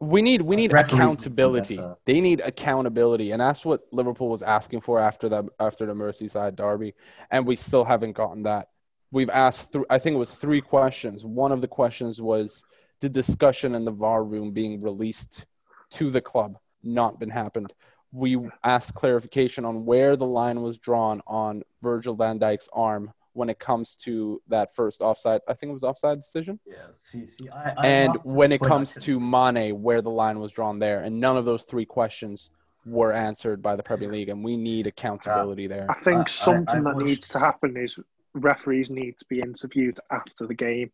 We 0.00 0.22
need 0.22 0.42
we 0.42 0.54
need 0.54 0.72
Referees 0.72 0.92
need 0.92 0.96
to 0.96 0.96
do 0.96 0.96
accountability. 0.96 1.80
They 2.04 2.20
need 2.20 2.40
accountability, 2.40 3.32
and 3.32 3.40
that's 3.40 3.64
what 3.64 3.82
Liverpool 3.90 4.28
was 4.28 4.42
asking 4.42 4.82
for 4.82 5.00
after 5.00 5.28
that 5.30 5.44
after 5.58 5.86
the 5.86 5.92
Merseyside 5.92 6.54
derby, 6.54 6.94
and 7.30 7.44
we 7.46 7.56
still 7.56 7.84
haven't 7.84 8.12
gotten 8.12 8.44
that. 8.44 8.68
We've 9.10 9.30
asked, 9.30 9.72
th- 9.72 9.86
I 9.88 9.98
think 9.98 10.14
it 10.14 10.18
was 10.18 10.34
three 10.34 10.60
questions. 10.60 11.24
One 11.24 11.50
of 11.50 11.62
the 11.62 11.66
questions 11.66 12.20
was 12.20 12.62
the 13.00 13.08
discussion 13.08 13.74
in 13.74 13.84
the 13.84 13.90
VAR 13.90 14.22
room 14.22 14.52
being 14.52 14.82
released 14.82 15.46
to 15.90 16.10
the 16.10 16.20
club 16.20 16.58
not 16.82 17.18
been 17.18 17.30
happened. 17.30 17.72
We 18.12 18.38
asked 18.64 18.94
clarification 18.94 19.64
on 19.64 19.84
where 19.84 20.16
the 20.16 20.26
line 20.26 20.62
was 20.62 20.78
drawn 20.78 21.20
on 21.26 21.62
Virgil 21.82 22.14
van 22.14 22.38
Dijk's 22.38 22.68
arm 22.72 23.12
when 23.34 23.50
it 23.50 23.58
comes 23.58 23.94
to 23.96 24.40
that 24.48 24.74
first 24.74 25.00
offside. 25.02 25.40
I 25.46 25.52
think 25.54 25.70
it 25.70 25.74
was 25.74 25.84
offside 25.84 26.18
decision 26.18 26.58
Yeah. 26.66 26.74
See, 26.98 27.26
see, 27.26 27.48
I, 27.50 27.74
I 27.76 27.86
and 27.86 28.16
when 28.24 28.50
it 28.52 28.60
comes 28.60 28.94
to 28.94 29.20
Mane, 29.20 29.82
where 29.82 30.00
the 30.02 30.10
line 30.10 30.40
was 30.40 30.52
drawn 30.52 30.78
there, 30.78 31.00
and 31.02 31.20
none 31.20 31.36
of 31.36 31.44
those 31.44 31.64
three 31.64 31.84
questions 31.84 32.50
were 32.86 33.12
answered 33.12 33.60
by 33.60 33.76
the 33.76 33.82
Premier 33.82 34.10
League, 34.10 34.30
and 34.30 34.42
we 34.42 34.56
need 34.56 34.86
accountability 34.86 35.66
uh, 35.66 35.68
there. 35.68 35.86
I 35.90 35.94
think 35.94 36.16
I- 36.18 36.20
I- 36.22 36.24
something 36.24 36.68
I 36.68 36.80
that 36.80 36.94
watched- 36.94 37.06
needs 37.06 37.28
to 37.28 37.38
happen 37.38 37.76
is 37.76 38.00
referees 38.34 38.88
need 38.90 39.18
to 39.18 39.24
be 39.26 39.40
interviewed 39.40 40.00
after 40.10 40.46
the 40.46 40.54
game. 40.54 40.90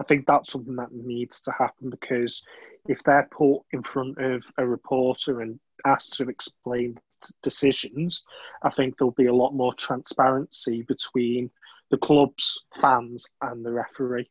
I 0.00 0.04
think 0.04 0.26
that's 0.26 0.52
something 0.52 0.76
that 0.76 0.92
needs 0.92 1.40
to 1.42 1.52
happen 1.52 1.90
because 1.90 2.42
if 2.88 3.02
they're 3.02 3.28
put 3.30 3.62
in 3.72 3.82
front 3.82 4.18
of 4.18 4.44
a 4.56 4.66
reporter 4.66 5.40
and 5.40 5.58
asked 5.86 6.14
to 6.14 6.28
explain 6.28 6.98
decisions, 7.42 8.24
I 8.62 8.70
think 8.70 8.96
there'll 8.96 9.12
be 9.12 9.26
a 9.26 9.34
lot 9.34 9.54
more 9.54 9.74
transparency 9.74 10.82
between 10.82 11.50
the 11.90 11.98
club's 11.98 12.64
fans 12.80 13.26
and 13.42 13.64
the 13.64 13.72
referee. 13.72 14.30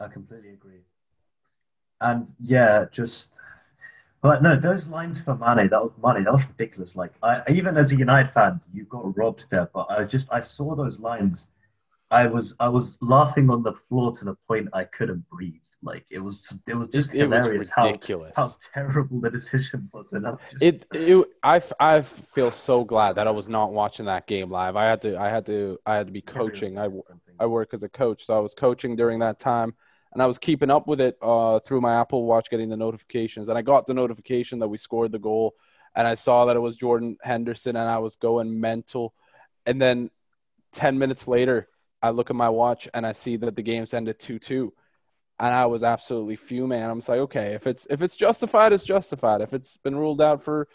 I 0.00 0.08
completely 0.08 0.50
agree. 0.50 0.80
And 2.00 2.26
yeah, 2.40 2.86
just 2.92 3.32
but 4.22 4.42
no, 4.42 4.58
those 4.58 4.88
lines 4.88 5.20
for 5.20 5.34
Mane, 5.36 5.68
that 5.68 5.82
was 5.82 5.92
Mane, 6.02 6.24
that 6.24 6.32
was 6.32 6.46
ridiculous. 6.46 6.96
Like 6.96 7.12
I 7.22 7.42
even 7.48 7.76
as 7.76 7.92
a 7.92 7.96
United 7.96 8.32
fan, 8.32 8.60
you 8.72 8.84
got 8.84 9.16
robbed 9.16 9.44
there. 9.50 9.68
But 9.72 9.86
I 9.90 10.04
just 10.04 10.32
I 10.32 10.40
saw 10.40 10.74
those 10.74 10.98
lines. 10.98 11.46
I 12.10 12.26
was 12.26 12.54
I 12.60 12.68
was 12.68 12.98
laughing 13.00 13.50
on 13.50 13.62
the 13.62 13.72
floor 13.72 14.12
to 14.16 14.24
the 14.24 14.34
point 14.34 14.68
I 14.72 14.84
couldn't 14.84 15.28
breathe. 15.28 15.60
Like 15.82 16.06
it 16.10 16.18
was 16.18 16.52
it 16.66 16.74
was 16.74 16.88
just 16.90 17.14
It, 17.14 17.22
it 17.22 17.30
was 17.30 17.44
hilarious 17.44 17.68
how 17.68 17.98
how 18.34 18.54
terrible 18.74 19.20
the 19.20 19.30
decision 19.30 19.88
was. 19.92 20.12
And 20.12 20.26
I 20.26 20.34
just, 20.50 20.62
It, 20.62 20.86
it, 20.92 21.26
I, 21.42 21.60
I 21.78 22.00
feel 22.00 22.50
so 22.50 22.84
glad 22.84 23.16
that 23.16 23.26
I 23.26 23.30
was 23.30 23.48
not 23.48 23.72
watching 23.72 24.06
that 24.06 24.26
game 24.26 24.50
live. 24.50 24.76
I 24.76 24.86
had 24.86 25.02
to, 25.02 25.16
I 25.18 25.28
had 25.28 25.46
to, 25.46 25.78
I 25.86 25.96
had 25.96 26.06
to 26.06 26.12
be 26.12 26.22
coaching. 26.22 26.78
I 26.78 26.88
I 27.38 27.46
work 27.46 27.74
as 27.74 27.82
a 27.82 27.88
coach, 27.88 28.24
so 28.24 28.36
I 28.36 28.40
was 28.40 28.54
coaching 28.54 28.96
during 28.96 29.18
that 29.18 29.38
time, 29.38 29.74
and 30.12 30.22
I 30.22 30.26
was 30.26 30.38
keeping 30.38 30.70
up 30.70 30.86
with 30.86 31.00
it 31.00 31.18
uh, 31.20 31.60
through 31.60 31.82
my 31.82 32.00
Apple 32.00 32.24
Watch, 32.24 32.48
getting 32.50 32.70
the 32.70 32.76
notifications. 32.76 33.48
And 33.48 33.58
I 33.58 33.62
got 33.62 33.86
the 33.86 33.94
notification 33.94 34.58
that 34.60 34.68
we 34.68 34.78
scored 34.78 35.12
the 35.12 35.18
goal, 35.18 35.54
and 35.94 36.06
I 36.08 36.14
saw 36.14 36.46
that 36.46 36.56
it 36.56 36.60
was 36.60 36.76
Jordan 36.76 37.18
Henderson, 37.22 37.76
and 37.76 37.88
I 37.88 37.98
was 37.98 38.16
going 38.16 38.58
mental. 38.58 39.12
And 39.66 39.80
then, 39.80 40.10
ten 40.72 40.98
minutes 40.98 41.28
later, 41.28 41.68
I 42.06 42.10
look 42.10 42.30
at 42.30 42.36
my 42.36 42.48
watch 42.48 42.88
and 42.94 43.06
I 43.06 43.12
see 43.12 43.36
that 43.36 43.56
the 43.56 43.62
game's 43.62 43.94
ended 43.94 44.18
two-two, 44.18 44.72
and 45.38 45.54
I 45.54 45.66
was 45.66 45.82
absolutely 45.82 46.36
fuming. 46.36 46.80
And 46.80 46.90
I'm 46.90 46.98
like, 47.00 47.20
okay, 47.28 47.54
if 47.54 47.66
it's 47.66 47.86
if 47.90 48.02
it's 48.02 48.16
justified, 48.16 48.72
it's 48.72 48.84
justified. 48.84 49.40
If 49.40 49.52
it's 49.52 49.76
been 49.76 49.96
ruled 49.96 50.20
out 50.20 50.42
for 50.42 50.68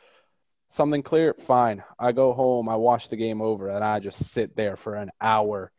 something 0.69 1.03
clear, 1.03 1.33
fine. 1.33 1.83
I 1.99 2.11
go 2.11 2.33
home, 2.33 2.69
I 2.69 2.75
watch 2.75 3.09
the 3.09 3.17
game 3.17 3.41
over, 3.41 3.69
and 3.69 3.83
I 3.83 3.99
just 3.99 4.23
sit 4.31 4.55
there 4.55 4.75
for 4.75 4.95
an 4.95 5.11
hour, 5.19 5.71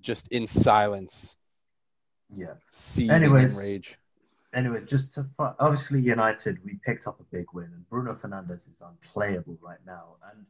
just 0.00 0.28
in 0.28 0.46
silence, 0.46 1.36
yeah. 2.34 2.54
seething 2.70 3.16
Anyways. 3.16 3.56
rage. 3.58 3.98
Anyway, 4.54 4.80
just 4.86 5.12
to 5.14 5.26
obviously 5.38 6.00
United, 6.00 6.58
we 6.64 6.78
picked 6.86 7.06
up 7.06 7.20
a 7.20 7.24
big 7.36 7.46
win, 7.52 7.70
and 7.74 7.88
Bruno 7.90 8.14
Fernandes 8.14 8.70
is 8.70 8.80
unplayable 8.80 9.58
right 9.60 9.84
now. 9.86 10.16
And 10.30 10.46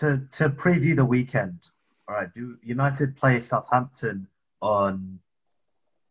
to 0.00 0.08
to 0.38 0.50
preview 0.50 0.94
the 0.96 1.04
weekend, 1.04 1.60
all 2.08 2.14
right, 2.14 2.32
do 2.34 2.56
United 2.62 3.16
play 3.16 3.40
Southampton 3.40 4.26
on 4.60 5.18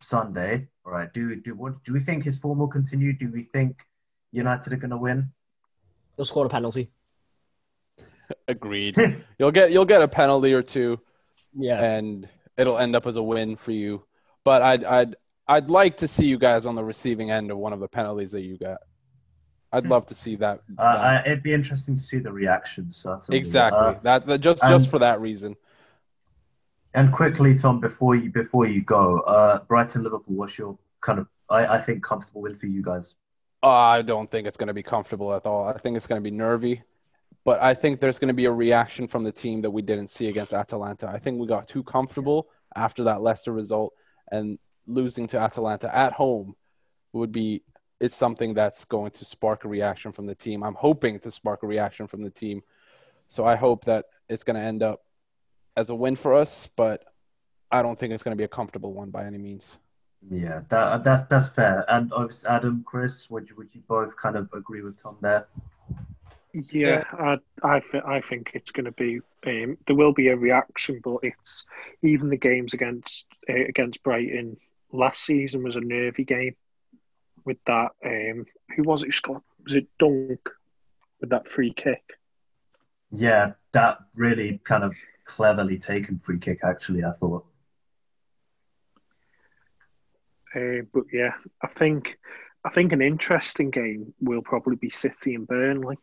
Sunday? 0.02 0.68
All 0.86 0.92
right, 0.92 1.12
do 1.14 1.36
do 1.38 1.56
what 1.56 1.84
do 1.84 1.94
we 1.94 2.00
think 2.00 2.24
his 2.24 2.38
form 2.38 2.60
will 2.60 2.68
continue? 2.68 3.14
Do 3.14 3.32
we 3.32 3.44
think 3.44 3.80
United 4.32 4.74
are 4.74 4.78
going 4.78 4.90
to 4.92 4.98
win? 4.98 5.32
He'll 6.18 6.26
score 6.26 6.46
a 6.46 6.50
penalty. 6.50 6.92
Agreed. 8.48 8.98
You'll 9.40 9.52
get 9.52 9.72
you'll 9.72 9.86
get 9.86 10.02
a 10.02 10.08
penalty 10.08 10.54
or 10.54 10.62
two, 10.64 11.00
Yeah. 11.54 11.82
and 11.84 12.28
it'll 12.58 12.78
end 12.78 12.96
up 12.96 13.06
as 13.08 13.16
a 13.18 13.24
win 13.24 13.56
for 13.56 13.72
you. 13.72 14.04
But 14.44 14.62
I'd 14.62 14.84
I'd 14.84 15.16
I'd 15.48 15.70
like 15.70 15.98
to 15.98 16.08
see 16.08 16.26
you 16.26 16.38
guys 16.38 16.66
on 16.66 16.76
the 16.76 16.84
receiving 16.84 17.32
end 17.32 17.52
of 17.52 17.58
one 17.58 17.72
of 17.74 17.80
the 17.80 17.88
penalties 17.88 18.32
that 18.32 18.42
you 18.42 18.58
got. 18.58 18.78
I'd 19.72 19.86
love 19.88 20.06
to 20.08 20.16
see 20.16 20.36
that. 20.38 20.62
Uh, 20.78 20.94
that. 20.94 21.00
I, 21.02 21.22
it'd 21.26 21.44
be 21.44 21.54
interesting 21.54 21.98
to 21.98 22.02
see 22.02 22.18
the 22.20 22.32
reactions. 22.32 22.96
Certainly. 22.98 23.38
exactly. 23.38 23.80
Uh, 23.80 23.96
that, 24.04 24.26
that 24.28 24.40
just 24.40 24.64
and- 24.64 24.72
just 24.72 24.90
for 24.90 25.00
that 25.00 25.20
reason. 25.22 25.56
And 26.96 27.12
quickly, 27.12 27.58
Tom, 27.58 27.80
before 27.80 28.16
you 28.16 28.32
before 28.32 28.66
you 28.68 28.82
go, 28.82 29.20
uh, 29.22 29.60
Brighton 29.66 30.04
Liverpool. 30.04 30.36
What's 30.36 30.58
your 30.58 30.78
kind 31.02 31.20
of 31.20 31.28
I, 31.50 31.68
I 31.78 31.82
think 31.82 32.04
comfortable 32.04 32.42
win 32.42 32.56
for 32.58 32.66
you 32.68 32.82
guys? 32.82 33.14
I 33.62 34.02
don't 34.02 34.30
think 34.32 34.48
it's 34.48 34.58
going 34.58 34.68
to 34.68 34.74
be 34.74 34.84
comfortable 34.84 35.34
at 35.34 35.46
all. 35.46 35.68
I 35.68 35.78
think 35.78 35.98
it's 35.98 36.08
going 36.08 36.22
to 36.22 36.30
be 36.32 36.36
nervy. 36.36 36.84
but 37.46 37.62
I 37.62 37.74
think 37.76 38.00
there's 38.02 38.20
going 38.20 38.30
to 38.30 38.34
be 38.34 38.46
a 38.46 38.52
reaction 38.52 39.08
from 39.08 39.24
the 39.24 39.32
team 39.32 39.62
that 39.62 39.72
we 39.72 39.84
didn't 39.84 40.10
see 40.10 40.28
against 40.28 40.54
Atalanta. 40.54 41.08
I 41.08 41.20
think 41.20 41.40
we 41.40 41.48
got 41.48 41.68
too 41.68 41.84
comfortable 41.84 42.50
after 42.76 43.04
that 43.06 43.22
Leicester 43.22 43.54
result, 43.54 43.94
and 44.32 44.58
losing 44.88 45.28
to 45.28 45.40
Atalanta 45.40 45.96
at 45.96 46.14
home 46.14 46.56
would 47.14 47.32
be 47.32 47.62
is 48.00 48.14
something 48.14 48.54
that's 48.54 48.84
going 48.86 49.12
to 49.12 49.24
spark 49.24 49.64
a 49.64 49.68
reaction 49.70 50.12
from 50.12 50.26
the 50.26 50.36
team. 50.36 50.64
I'm 50.64 50.76
hoping 50.76 51.20
to 51.20 51.32
spark 51.32 51.64
a 51.64 51.68
reaction 51.68 52.08
from 52.08 52.24
the 52.24 52.30
team. 52.30 52.62
So 53.28 53.46
I 53.46 53.56
hope 53.56 53.86
that 53.86 54.06
it's 54.28 54.44
going 54.44 54.58
to 54.58 54.62
end 54.62 54.84
up 54.84 55.02
as 55.76 55.90
a 55.90 55.96
win 55.96 56.16
for 56.16 56.34
us, 56.34 56.70
but 56.76 57.04
I 57.72 57.82
don't 57.82 57.98
think 57.98 58.14
it's 58.14 58.24
going 58.24 58.36
to 58.36 58.40
be 58.40 58.44
a 58.44 58.50
comfortable 58.50 58.94
one 58.94 59.10
by 59.10 59.26
any 59.26 59.38
means. 59.38 59.78
Yeah, 60.30 60.62
that, 60.70 61.04
that's 61.04 61.22
that's 61.30 61.48
fair. 61.48 61.86
And 61.88 62.12
Adam, 62.48 62.84
Chris, 62.88 63.30
would 63.30 63.48
you 63.50 63.56
would 63.58 63.70
you 63.74 63.82
both 63.88 64.16
kind 64.16 64.36
of 64.36 64.50
agree 64.54 64.82
with 64.82 65.02
Tom 65.02 65.18
there? 65.22 65.46
Yeah, 66.72 67.04
I 67.12 67.38
I, 67.62 67.82
th- 67.82 68.04
I 68.06 68.22
think 68.22 68.52
it's 68.54 68.72
going 68.72 68.86
to 68.86 68.92
be 68.92 69.20
um, 69.46 69.78
there 69.86 69.96
will 69.96 70.14
be 70.14 70.30
a 70.30 70.38
reaction, 70.38 71.02
but 71.04 71.18
it's 71.22 71.66
even 72.02 72.30
the 72.30 72.38
games 72.38 72.74
against 72.74 73.28
uh, 73.50 73.66
against 73.68 74.02
Brighton 74.04 74.58
last 74.92 75.24
season 75.24 75.64
was 75.64 75.76
a 75.76 75.82
nervy 75.82 76.24
game 76.24 76.56
with 77.44 77.58
that. 77.68 77.92
Um, 78.04 78.46
who 78.76 78.84
was 78.84 79.04
it? 79.04 79.14
Scott 79.14 79.44
was 79.64 79.74
it 79.74 79.88
Dunk 80.00 80.50
with 81.20 81.30
that 81.30 81.48
free 81.48 81.74
kick? 81.74 82.02
Yeah, 83.12 83.54
that 83.74 84.00
really 84.16 84.60
kind 84.64 84.84
of 84.84 84.94
cleverly 85.26 85.78
taken 85.78 86.20
free 86.20 86.40
kick. 86.40 86.60
Actually, 86.64 87.04
I 87.04 87.12
thought. 87.20 87.46
Uh, 90.56 90.84
but 90.94 91.04
yeah, 91.12 91.34
I 91.62 91.68
think 91.68 92.18
I 92.64 92.70
think 92.70 92.94
an 92.94 93.02
interesting 93.02 93.70
game 93.70 94.14
will 94.22 94.42
probably 94.42 94.76
be 94.76 94.90
City 94.90 95.36
and 95.36 95.48
Burnley. 95.48 95.98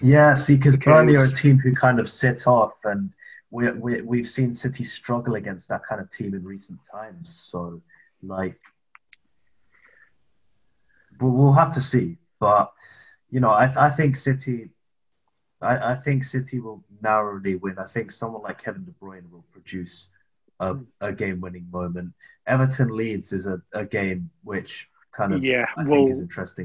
Yeah, 0.00 0.34
see, 0.34 0.56
because 0.56 0.76
Burnley 0.76 1.16
are 1.16 1.24
a 1.24 1.30
team 1.30 1.58
who 1.58 1.74
kind 1.74 2.00
of 2.00 2.08
sit 2.08 2.46
off, 2.46 2.72
and 2.84 3.10
we, 3.50 3.70
we 3.72 4.00
we've 4.00 4.28
seen 4.28 4.52
City 4.52 4.84
struggle 4.84 5.34
against 5.34 5.68
that 5.68 5.84
kind 5.84 6.00
of 6.00 6.10
team 6.10 6.34
in 6.34 6.44
recent 6.44 6.78
times. 6.90 7.34
So, 7.34 7.82
like, 8.22 8.58
we'll, 11.20 11.32
we'll 11.32 11.52
have 11.52 11.74
to 11.74 11.82
see. 11.82 12.16
But 12.38 12.72
you 13.30 13.40
know, 13.40 13.50
I 13.50 13.86
I 13.86 13.90
think 13.90 14.16
City. 14.16 14.70
I, 15.60 15.92
I 15.92 15.94
think 15.94 16.24
City 16.24 16.60
will 16.60 16.82
narrowly 17.02 17.56
win. 17.56 17.78
I 17.78 17.86
think 17.86 18.12
someone 18.12 18.42
like 18.42 18.62
Kevin 18.62 18.84
De 18.84 18.92
Bruyne 18.92 19.30
will 19.30 19.44
produce 19.52 20.08
a, 20.58 20.74
hmm. 20.74 20.82
a 21.00 21.12
game-winning 21.12 21.68
moment. 21.70 22.12
Everton 22.46 22.96
Leeds 22.96 23.32
is 23.32 23.46
a, 23.46 23.60
a 23.72 23.84
game 23.84 24.30
which 24.42 24.88
kind 25.12 25.34
of 25.34 25.44
yeah, 25.44 25.66
I 25.76 25.84
well, 25.84 26.06
think 26.06 26.12
is 26.12 26.20
interesting. 26.20 26.64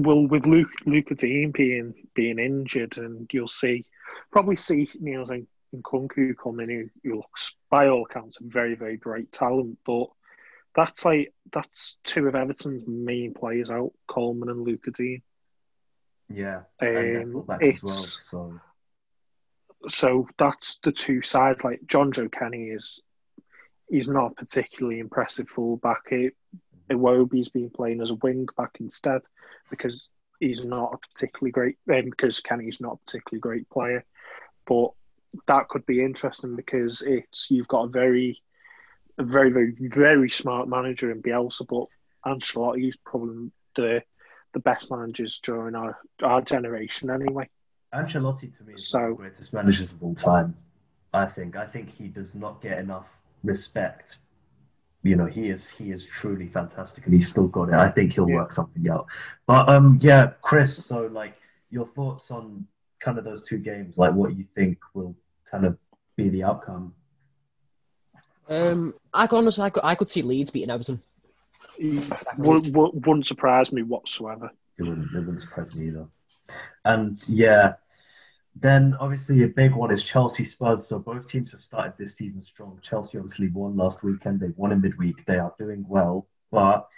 well, 0.00 0.26
with 0.26 0.46
Luke 0.46 0.70
Lucas 0.84 1.18
Digne 1.18 1.50
being 1.52 1.94
being 2.14 2.38
injured, 2.38 2.98
and 2.98 3.28
you'll 3.32 3.48
see 3.48 3.84
probably 4.30 4.56
see 4.56 4.88
Niels 5.00 5.30
and, 5.30 5.46
Nkounkou 5.74 6.34
come 6.42 6.60
in, 6.60 6.90
who, 7.02 7.16
looks 7.16 7.54
by 7.70 7.88
all 7.88 8.04
accounts 8.04 8.38
a 8.40 8.44
very 8.44 8.74
very 8.74 8.96
great 8.96 9.30
talent, 9.32 9.78
but 9.84 10.06
that's 10.74 11.04
like 11.04 11.32
that's 11.52 11.96
two 12.04 12.26
of 12.28 12.34
Everton's 12.34 12.84
main 12.86 13.34
players 13.34 13.70
out, 13.70 13.92
Coleman 14.06 14.48
and 14.48 14.62
Lucas 14.62 14.94
Digne. 14.94 15.22
Yeah, 16.28 16.62
um, 16.80 17.44
as 17.60 17.82
well. 17.82 17.94
So 17.94 18.60
so 19.88 20.28
that's 20.38 20.78
the 20.82 20.92
two 20.92 21.22
sides. 21.22 21.64
Like 21.64 21.80
Jonjoe 21.86 22.32
Kenny 22.32 22.68
is, 22.68 23.00
he's 23.88 24.08
not 24.08 24.36
particularly 24.36 24.98
impressive 24.98 25.48
fullback. 25.48 26.02
It, 26.10 26.34
Iwobi's 26.90 27.48
been 27.48 27.70
playing 27.70 28.00
as 28.00 28.10
a 28.10 28.16
wing 28.16 28.46
back 28.56 28.76
instead 28.80 29.22
because 29.70 30.08
he's 30.40 30.64
not 30.64 30.94
a 30.94 30.98
particularly 30.98 31.52
great. 31.52 31.78
Um, 31.92 32.10
because 32.10 32.40
Kenny's 32.40 32.80
not 32.80 32.94
a 32.94 33.04
particularly 33.06 33.40
great 33.40 33.70
player, 33.70 34.04
but 34.66 34.90
that 35.46 35.68
could 35.68 35.84
be 35.86 36.02
interesting 36.02 36.56
because 36.56 37.02
it's 37.02 37.50
you've 37.50 37.68
got 37.68 37.84
a 37.84 37.88
very, 37.88 38.40
a 39.18 39.24
very 39.24 39.50
very 39.50 39.74
very 39.80 40.30
smart 40.30 40.68
manager 40.68 41.10
in 41.10 41.22
Bielsa, 41.22 41.66
but 41.66 41.86
Ancelotti 42.30 42.88
is 42.88 42.96
probably 42.96 43.50
the 43.74 44.02
the 44.56 44.60
best 44.60 44.90
managers 44.90 45.38
during 45.42 45.74
our 45.74 45.98
our 46.22 46.40
generation 46.40 47.10
anyway. 47.10 47.46
Ancelotti 47.94 48.56
to 48.56 48.64
me 48.64 48.72
is 48.72 48.88
so, 48.88 48.98
one 48.98 49.10
of 49.10 49.16
the 49.16 49.22
greatest 49.22 49.52
managers 49.52 49.92
of 49.92 50.02
all 50.02 50.14
time. 50.14 50.56
I 51.12 51.26
think. 51.26 51.56
I 51.56 51.66
think 51.66 51.90
he 51.90 52.08
does 52.08 52.34
not 52.34 52.62
get 52.62 52.78
enough 52.78 53.18
respect. 53.44 54.16
You 55.02 55.16
know, 55.16 55.26
he 55.26 55.50
is 55.50 55.68
he 55.68 55.92
is 55.92 56.06
truly 56.06 56.46
fantastic, 56.46 57.04
and 57.04 57.12
he's 57.12 57.28
still 57.28 57.48
got 57.48 57.68
it. 57.68 57.74
I 57.74 57.90
think 57.90 58.14
he'll 58.14 58.30
yeah. 58.30 58.36
work 58.36 58.52
something 58.54 58.88
out. 58.88 59.06
But 59.46 59.68
um, 59.68 59.98
yeah, 60.00 60.32
Chris. 60.40 60.82
So 60.86 61.06
like, 61.12 61.34
your 61.68 61.84
thoughts 61.84 62.30
on 62.30 62.66
kind 62.98 63.18
of 63.18 63.24
those 63.24 63.42
two 63.42 63.58
games? 63.58 63.98
Like, 63.98 64.14
what 64.14 64.34
you 64.38 64.46
think 64.54 64.78
will 64.94 65.14
kind 65.50 65.66
of 65.66 65.76
be 66.16 66.30
the 66.30 66.44
outcome? 66.44 66.94
Um, 68.48 68.94
I 69.12 69.26
could 69.26 69.36
honestly, 69.36 69.64
I 69.64 69.70
could, 69.70 69.84
I 69.84 69.94
could 69.94 70.08
see 70.08 70.22
Leeds 70.22 70.50
beating 70.50 70.70
Everton. 70.70 70.98
Wouldn't, 72.38 72.74
wouldn't 72.74 73.26
surprise 73.26 73.72
me 73.72 73.82
whatsoever. 73.82 74.50
It 74.78 74.82
wouldn't, 74.82 75.12
it 75.14 75.18
wouldn't 75.18 75.40
surprise 75.40 75.76
me 75.76 75.86
either. 75.86 76.06
And 76.84 77.20
yeah, 77.28 77.74
then 78.54 78.96
obviously 79.00 79.42
a 79.42 79.48
big 79.48 79.74
one 79.74 79.90
is 79.90 80.02
Chelsea 80.02 80.44
Spurs. 80.44 80.86
So 80.86 80.98
both 80.98 81.28
teams 81.28 81.52
have 81.52 81.62
started 81.62 81.94
this 81.98 82.14
season 82.14 82.42
strong. 82.44 82.78
Chelsea 82.82 83.18
obviously 83.18 83.48
won 83.48 83.76
last 83.76 84.02
weekend. 84.02 84.40
They 84.40 84.52
won 84.56 84.72
in 84.72 84.80
midweek. 84.80 85.24
They 85.26 85.38
are 85.38 85.54
doing 85.58 85.84
well, 85.88 86.28
but 86.50 86.88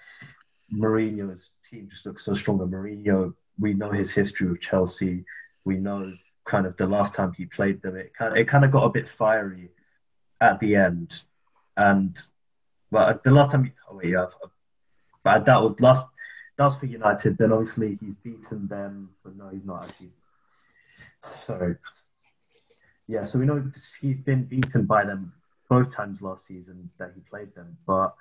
Mourinho's 0.72 1.50
team 1.68 1.88
just 1.90 2.06
looks 2.06 2.24
so 2.24 2.34
strong. 2.34 2.60
And 2.60 2.72
Mourinho, 2.72 3.34
we 3.58 3.74
know 3.74 3.90
his 3.90 4.12
history 4.12 4.48
with 4.48 4.60
Chelsea. 4.60 5.24
We 5.64 5.76
know 5.76 6.12
kind 6.44 6.66
of 6.66 6.76
the 6.76 6.86
last 6.86 7.14
time 7.14 7.32
he 7.32 7.46
played 7.46 7.82
them. 7.82 7.96
It 7.96 8.14
kind 8.14 8.32
of, 8.32 8.38
it 8.38 8.48
kind 8.48 8.64
of 8.64 8.70
got 8.70 8.84
a 8.84 8.90
bit 8.90 9.08
fiery 9.08 9.70
at 10.40 10.60
the 10.60 10.76
end, 10.76 11.22
and 11.76 12.16
but 12.90 13.22
the 13.22 13.30
last 13.30 13.50
time, 13.50 13.64
he, 13.64 13.72
oh 13.90 13.96
wait, 13.96 14.08
yeah, 14.10 14.26
but 15.22 15.44
that 15.44 15.60
was 15.60 15.80
last 15.80 16.06
that 16.56 16.64
was 16.64 16.76
for 16.76 16.86
United. 16.86 17.38
Then 17.38 17.52
obviously 17.52 17.98
he's 18.00 18.14
beaten 18.22 18.66
them, 18.66 19.10
but 19.22 19.36
no, 19.36 19.48
he's 19.48 19.64
not 19.64 19.84
actually. 19.84 20.10
Sorry. 21.46 21.76
Yeah, 23.06 23.24
so 23.24 23.38
we 23.38 23.46
know 23.46 23.70
he's 24.00 24.18
been 24.18 24.44
beaten 24.44 24.84
by 24.84 25.04
them 25.04 25.32
both 25.68 25.94
times 25.94 26.20
last 26.20 26.46
season 26.46 26.90
that 26.98 27.12
he 27.14 27.20
played 27.22 27.54
them. 27.54 27.76
But 27.86 28.14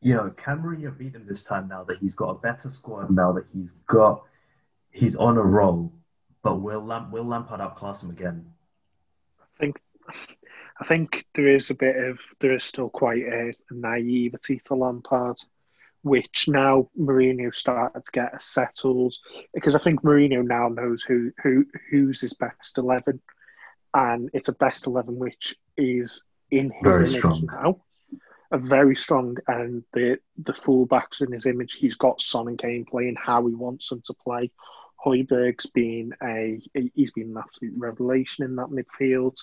you 0.00 0.14
know, 0.14 0.30
can 0.36 0.62
Mourinho 0.62 0.96
beat 0.96 1.12
them 1.12 1.26
this 1.26 1.44
time 1.44 1.68
now 1.68 1.84
that 1.84 1.98
he's 1.98 2.14
got 2.14 2.30
a 2.30 2.34
better 2.34 2.70
squad 2.70 3.10
now 3.10 3.32
that 3.32 3.46
he's 3.54 3.72
got 3.86 4.22
he's 4.90 5.16
on 5.16 5.38
a 5.38 5.42
roll? 5.42 5.92
But 6.42 6.56
will 6.56 6.84
Lamp 6.84 7.10
will 7.12 7.24
Lampard 7.24 7.60
outclass 7.60 8.02
him 8.02 8.10
again? 8.10 8.44
I 9.40 9.44
think 9.58 9.80
I 10.82 10.84
think 10.84 11.24
there 11.36 11.46
is 11.46 11.70
a 11.70 11.74
bit 11.74 11.94
of 11.94 12.18
there 12.40 12.54
is 12.54 12.64
still 12.64 12.88
quite 12.88 13.22
a 13.22 13.52
naivety 13.70 14.58
to 14.66 14.74
Lampard 14.74 15.36
which 16.02 16.48
now 16.48 16.88
Mourinho 16.98 17.54
started 17.54 18.02
to 18.02 18.10
get 18.10 18.42
settled 18.42 19.14
because 19.54 19.76
I 19.76 19.78
think 19.78 20.02
Mourinho 20.02 20.44
now 20.44 20.66
knows 20.66 21.04
who 21.04 21.30
who 21.40 21.64
who's 21.88 22.20
his 22.20 22.32
best 22.32 22.78
eleven, 22.78 23.20
and 23.94 24.28
it's 24.32 24.48
a 24.48 24.54
best 24.54 24.88
eleven 24.88 25.20
which 25.20 25.54
is 25.76 26.24
in 26.50 26.72
his 26.72 26.82
very 26.82 26.96
image 26.96 27.10
strong. 27.10 27.46
now, 27.46 27.84
a 28.50 28.58
very 28.58 28.96
strong, 28.96 29.36
and 29.46 29.84
the 29.92 30.18
the 30.36 30.52
fullbacks 30.52 31.20
in 31.24 31.30
his 31.30 31.46
image. 31.46 31.74
He's 31.74 31.94
got 31.94 32.20
Son 32.20 32.48
and 32.48 32.58
Kane 32.58 32.84
playing 32.84 33.14
how 33.16 33.46
he 33.46 33.54
wants 33.54 33.88
them 33.88 34.02
to 34.06 34.14
play. 34.14 34.50
Højbjerg's 35.06 35.66
been 35.66 36.12
a 36.24 36.60
he's 36.94 37.12
been 37.12 37.30
an 37.30 37.38
absolute 37.38 37.74
revelation 37.78 38.44
in 38.44 38.56
that 38.56 38.70
midfield. 38.70 39.36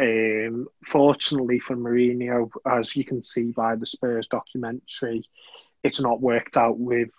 Um, 0.00 0.66
fortunately 0.84 1.58
for 1.58 1.76
Mourinho, 1.76 2.50
as 2.66 2.96
you 2.96 3.04
can 3.04 3.22
see 3.22 3.52
by 3.52 3.76
the 3.76 3.86
Spurs 3.86 4.26
documentary, 4.26 5.24
it's 5.82 6.00
not 6.00 6.20
worked 6.20 6.56
out 6.56 6.78
with 6.78 7.10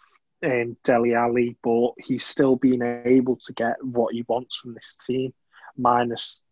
um, 0.44 0.76
Dele 0.84 1.14
Alli, 1.14 1.58
but 1.64 1.92
he's 2.00 2.26
still 2.26 2.56
been 2.56 2.82
able 3.06 3.38
to 3.38 3.54
get 3.54 3.76
what 3.84 4.14
he 4.14 4.26
wants 4.28 4.58
from 4.58 4.74
this 4.74 4.96
team, 4.96 5.34
minus 5.78 6.44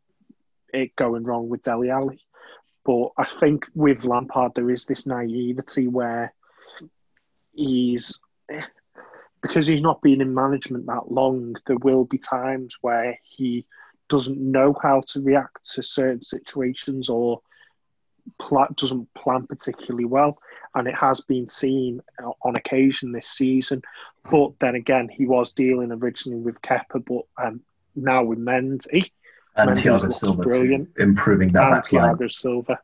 it 0.74 0.96
going 0.96 1.24
wrong 1.24 1.50
with 1.50 1.64
Dele 1.64 1.90
Alli. 1.90 2.22
But 2.86 3.10
I 3.18 3.26
think 3.26 3.66
with 3.76 4.06
Lampard, 4.06 4.54
there 4.56 4.72
is 4.72 4.86
this 4.86 5.06
naivety 5.06 5.88
where 5.88 6.34
he's 7.54 8.20
because 9.42 9.66
he's 9.68 9.82
not 9.82 10.02
been 10.02 10.22
in 10.22 10.34
management 10.34 10.86
that 10.86 11.12
long. 11.12 11.56
There 11.66 11.78
will 11.78 12.06
be 12.06 12.18
times 12.18 12.78
where 12.82 13.20
he 13.24 13.66
doesn't 14.12 14.38
know 14.40 14.76
how 14.84 15.02
to 15.08 15.22
react 15.22 15.72
to 15.74 15.82
certain 15.82 16.22
situations 16.22 17.10
or 17.10 17.42
pl- 18.40 18.68
doesn't 18.76 19.12
plan 19.14 19.48
particularly 19.48 20.06
well 20.06 20.38
and 20.76 20.88
it 20.88 20.96
has 20.96 21.22
been 21.22 21.48
seen 21.48 22.02
on 22.44 22.56
occasion 22.56 23.12
this 23.12 23.28
season. 23.28 23.82
But 24.30 24.52
then 24.60 24.76
again, 24.76 25.10
he 25.10 25.26
was 25.26 25.54
dealing 25.54 25.92
originally 25.92 26.42
with 26.42 26.62
Kepa, 26.62 27.04
but 27.06 27.44
um, 27.44 27.62
now 27.96 28.24
with 28.24 28.40
Mendy. 28.40 29.12
And 29.56 29.72
Thiago 29.72 30.14
Silva, 30.14 30.44
brilliant, 30.44 30.90
improving 30.98 31.52
that 31.54 31.74
and 31.74 31.84
Thiago 31.84 32.32
Silva. 32.32 32.80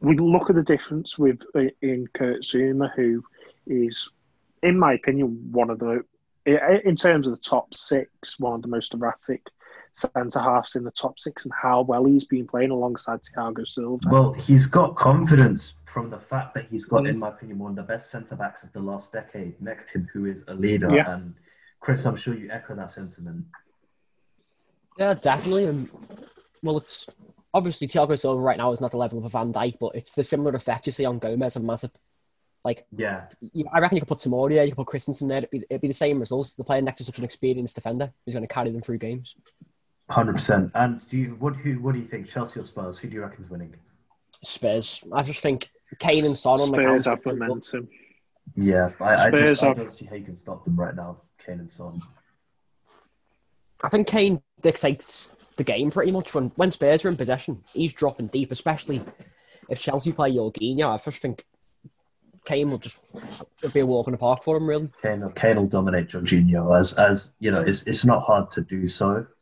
We 0.00 0.16
look 0.16 0.48
at 0.48 0.56
the 0.56 0.62
difference 0.62 1.18
with 1.18 1.40
uh, 1.54 1.64
in 1.82 2.06
Kurt 2.14 2.42
Zouma, 2.42 2.94
who 2.94 3.22
is, 3.66 4.08
in 4.62 4.78
my 4.78 4.94
opinion, 4.94 5.48
one 5.52 5.70
of 5.70 5.78
the 5.78 6.02
in 6.46 6.96
terms 6.96 7.26
of 7.26 7.34
the 7.34 7.40
top 7.40 7.74
six, 7.74 8.38
one 8.38 8.54
of 8.54 8.62
the 8.62 8.68
most 8.68 8.94
erratic 8.94 9.42
centre 9.96 10.40
halves 10.40 10.76
in 10.76 10.84
the 10.84 10.90
top 10.90 11.18
six, 11.18 11.44
and 11.44 11.52
how 11.60 11.82
well 11.82 12.04
he's 12.04 12.24
been 12.24 12.46
playing 12.46 12.70
alongside 12.70 13.20
Thiago 13.22 13.66
Silva. 13.66 14.08
Well, 14.10 14.32
he's 14.32 14.66
got 14.66 14.94
confidence 14.96 15.74
from 15.86 16.10
the 16.10 16.18
fact 16.18 16.54
that 16.54 16.66
he's 16.70 16.84
got, 16.84 17.04
mm. 17.04 17.10
in 17.10 17.18
my 17.18 17.28
opinion, 17.28 17.58
one 17.58 17.70
of 17.70 17.76
the 17.76 17.82
best 17.82 18.10
centre 18.10 18.36
backs 18.36 18.62
of 18.62 18.72
the 18.72 18.80
last 18.80 19.12
decade 19.12 19.60
next 19.60 19.86
to 19.88 19.98
him, 19.98 20.08
who 20.12 20.26
is 20.26 20.44
a 20.48 20.54
leader. 20.54 20.94
Yeah. 20.94 21.14
And 21.14 21.34
Chris, 21.80 22.04
I'm 22.04 22.16
sure 22.16 22.34
you 22.34 22.50
echo 22.50 22.74
that 22.76 22.90
sentiment. 22.90 23.44
Yeah, 24.98 25.14
definitely. 25.14 25.66
And 25.66 25.90
well, 26.62 26.76
it's 26.76 27.08
obviously 27.54 27.86
Thiago 27.86 28.18
Silva 28.18 28.40
right 28.40 28.58
now 28.58 28.72
is 28.72 28.80
not 28.80 28.90
the 28.90 28.98
level 28.98 29.18
of 29.18 29.24
a 29.24 29.28
Van 29.30 29.52
Dijk, 29.52 29.78
but 29.80 29.92
it's 29.94 30.12
the 30.12 30.24
similar 30.24 30.52
effect 30.52 30.86
you 30.86 30.92
see 30.92 31.06
on 31.06 31.18
Gomez 31.18 31.56
and 31.56 31.64
Matip. 31.64 31.94
Like, 32.64 32.84
yeah, 32.96 33.28
I 33.72 33.78
reckon 33.78 33.96
you 33.96 34.00
could 34.00 34.08
put 34.08 34.18
Tomori 34.18 34.54
there, 34.54 34.64
you 34.64 34.72
could 34.72 34.78
put 34.78 34.88
Christensen 34.88 35.28
there. 35.28 35.38
It'd 35.38 35.50
be, 35.50 35.64
it'd 35.70 35.80
be 35.80 35.88
the 35.88 35.94
same 35.94 36.18
results. 36.18 36.54
The 36.54 36.64
player 36.64 36.82
next 36.82 36.98
to 36.98 37.04
such 37.04 37.18
an 37.18 37.24
experienced 37.24 37.76
defender 37.76 38.12
who's 38.24 38.34
going 38.34 38.46
to 38.46 38.52
carry 38.52 38.70
them 38.70 38.82
through 38.82 38.98
games. 38.98 39.36
Hundred 40.08 40.34
percent. 40.34 40.70
And 40.74 41.06
do 41.08 41.16
you 41.16 41.36
what 41.40 41.56
who 41.56 41.80
what 41.80 41.94
do 41.94 42.00
you 42.00 42.06
think? 42.06 42.28
Chelsea 42.28 42.60
or 42.60 42.64
Spurs? 42.64 42.96
Who 42.98 43.08
do 43.08 43.14
you 43.14 43.22
reckon 43.22 43.42
is 43.42 43.50
winning? 43.50 43.74
Spurs. 44.42 45.02
I 45.12 45.22
just 45.22 45.42
think 45.42 45.68
Kane 45.98 46.24
and 46.24 46.36
Son 46.36 46.60
on 46.60 46.70
the 46.70 46.80
Spurs 46.80 47.06
have 47.06 47.26
momentum. 47.26 47.88
Yeah, 48.54 48.90
I, 49.00 49.26
I 49.26 49.30
just 49.30 49.64
I 49.64 49.74
don't 49.74 49.90
see 49.90 50.06
how 50.06 50.14
you 50.14 50.24
can 50.24 50.36
stop 50.36 50.64
them 50.64 50.76
right 50.76 50.94
now. 50.94 51.22
Kane 51.44 51.58
and 51.58 51.70
Son. 51.70 52.00
I 53.82 53.88
think 53.88 54.06
Kane 54.06 54.40
dictates 54.62 55.34
the 55.56 55.64
game 55.64 55.90
pretty 55.90 56.12
much 56.12 56.34
when 56.34 56.48
when 56.50 56.70
Spurs 56.70 57.04
are 57.04 57.08
in 57.08 57.16
possession. 57.16 57.62
He's 57.72 57.92
dropping 57.92 58.28
deep, 58.28 58.52
especially 58.52 59.02
if 59.68 59.80
Chelsea 59.80 60.12
play 60.12 60.32
Jorginho. 60.32 60.88
I 60.88 60.96
just 60.98 61.20
think 61.20 61.44
Kane 62.46 62.70
will 62.70 62.78
just 62.78 63.12
be 63.74 63.80
a 63.80 63.86
walk 63.86 64.06
in 64.06 64.12
the 64.12 64.18
park 64.18 64.44
for 64.44 64.56
him, 64.56 64.68
really. 64.68 64.88
Kane, 65.02 65.28
Kane 65.34 65.56
will 65.56 65.66
dominate 65.66 66.08
Jorginho 66.08 66.78
as 66.78 66.94
as 66.94 67.32
you 67.40 67.50
know. 67.50 67.60
It's 67.60 67.82
it's 67.86 68.04
not 68.04 68.22
hard 68.22 68.50
to 68.50 68.60
do 68.62 68.88
so, 68.88 69.26
but 69.34 69.35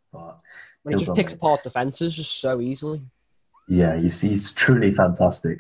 when 0.85 0.99
he 0.99 1.05
just 1.05 1.17
picks 1.17 1.33
apart 1.33 1.63
defenses 1.63 2.15
just 2.15 2.41
so 2.41 2.61
easily. 2.61 3.01
Yeah, 3.69 3.97
he's 3.97 4.21
he's 4.21 4.53
truly 4.53 4.95
fantastic. 4.95 5.59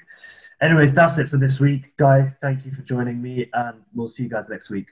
Anyways, 0.60 0.94
that's 0.94 1.18
it 1.18 1.28
for 1.28 1.36
this 1.36 1.58
week, 1.58 1.96
guys. 1.96 2.32
Thank 2.40 2.64
you 2.64 2.72
for 2.72 2.82
joining 2.82 3.20
me, 3.20 3.50
and 3.52 3.82
we'll 3.94 4.08
see 4.08 4.22
you 4.22 4.28
guys 4.28 4.48
next 4.48 4.70
week. 4.70 4.86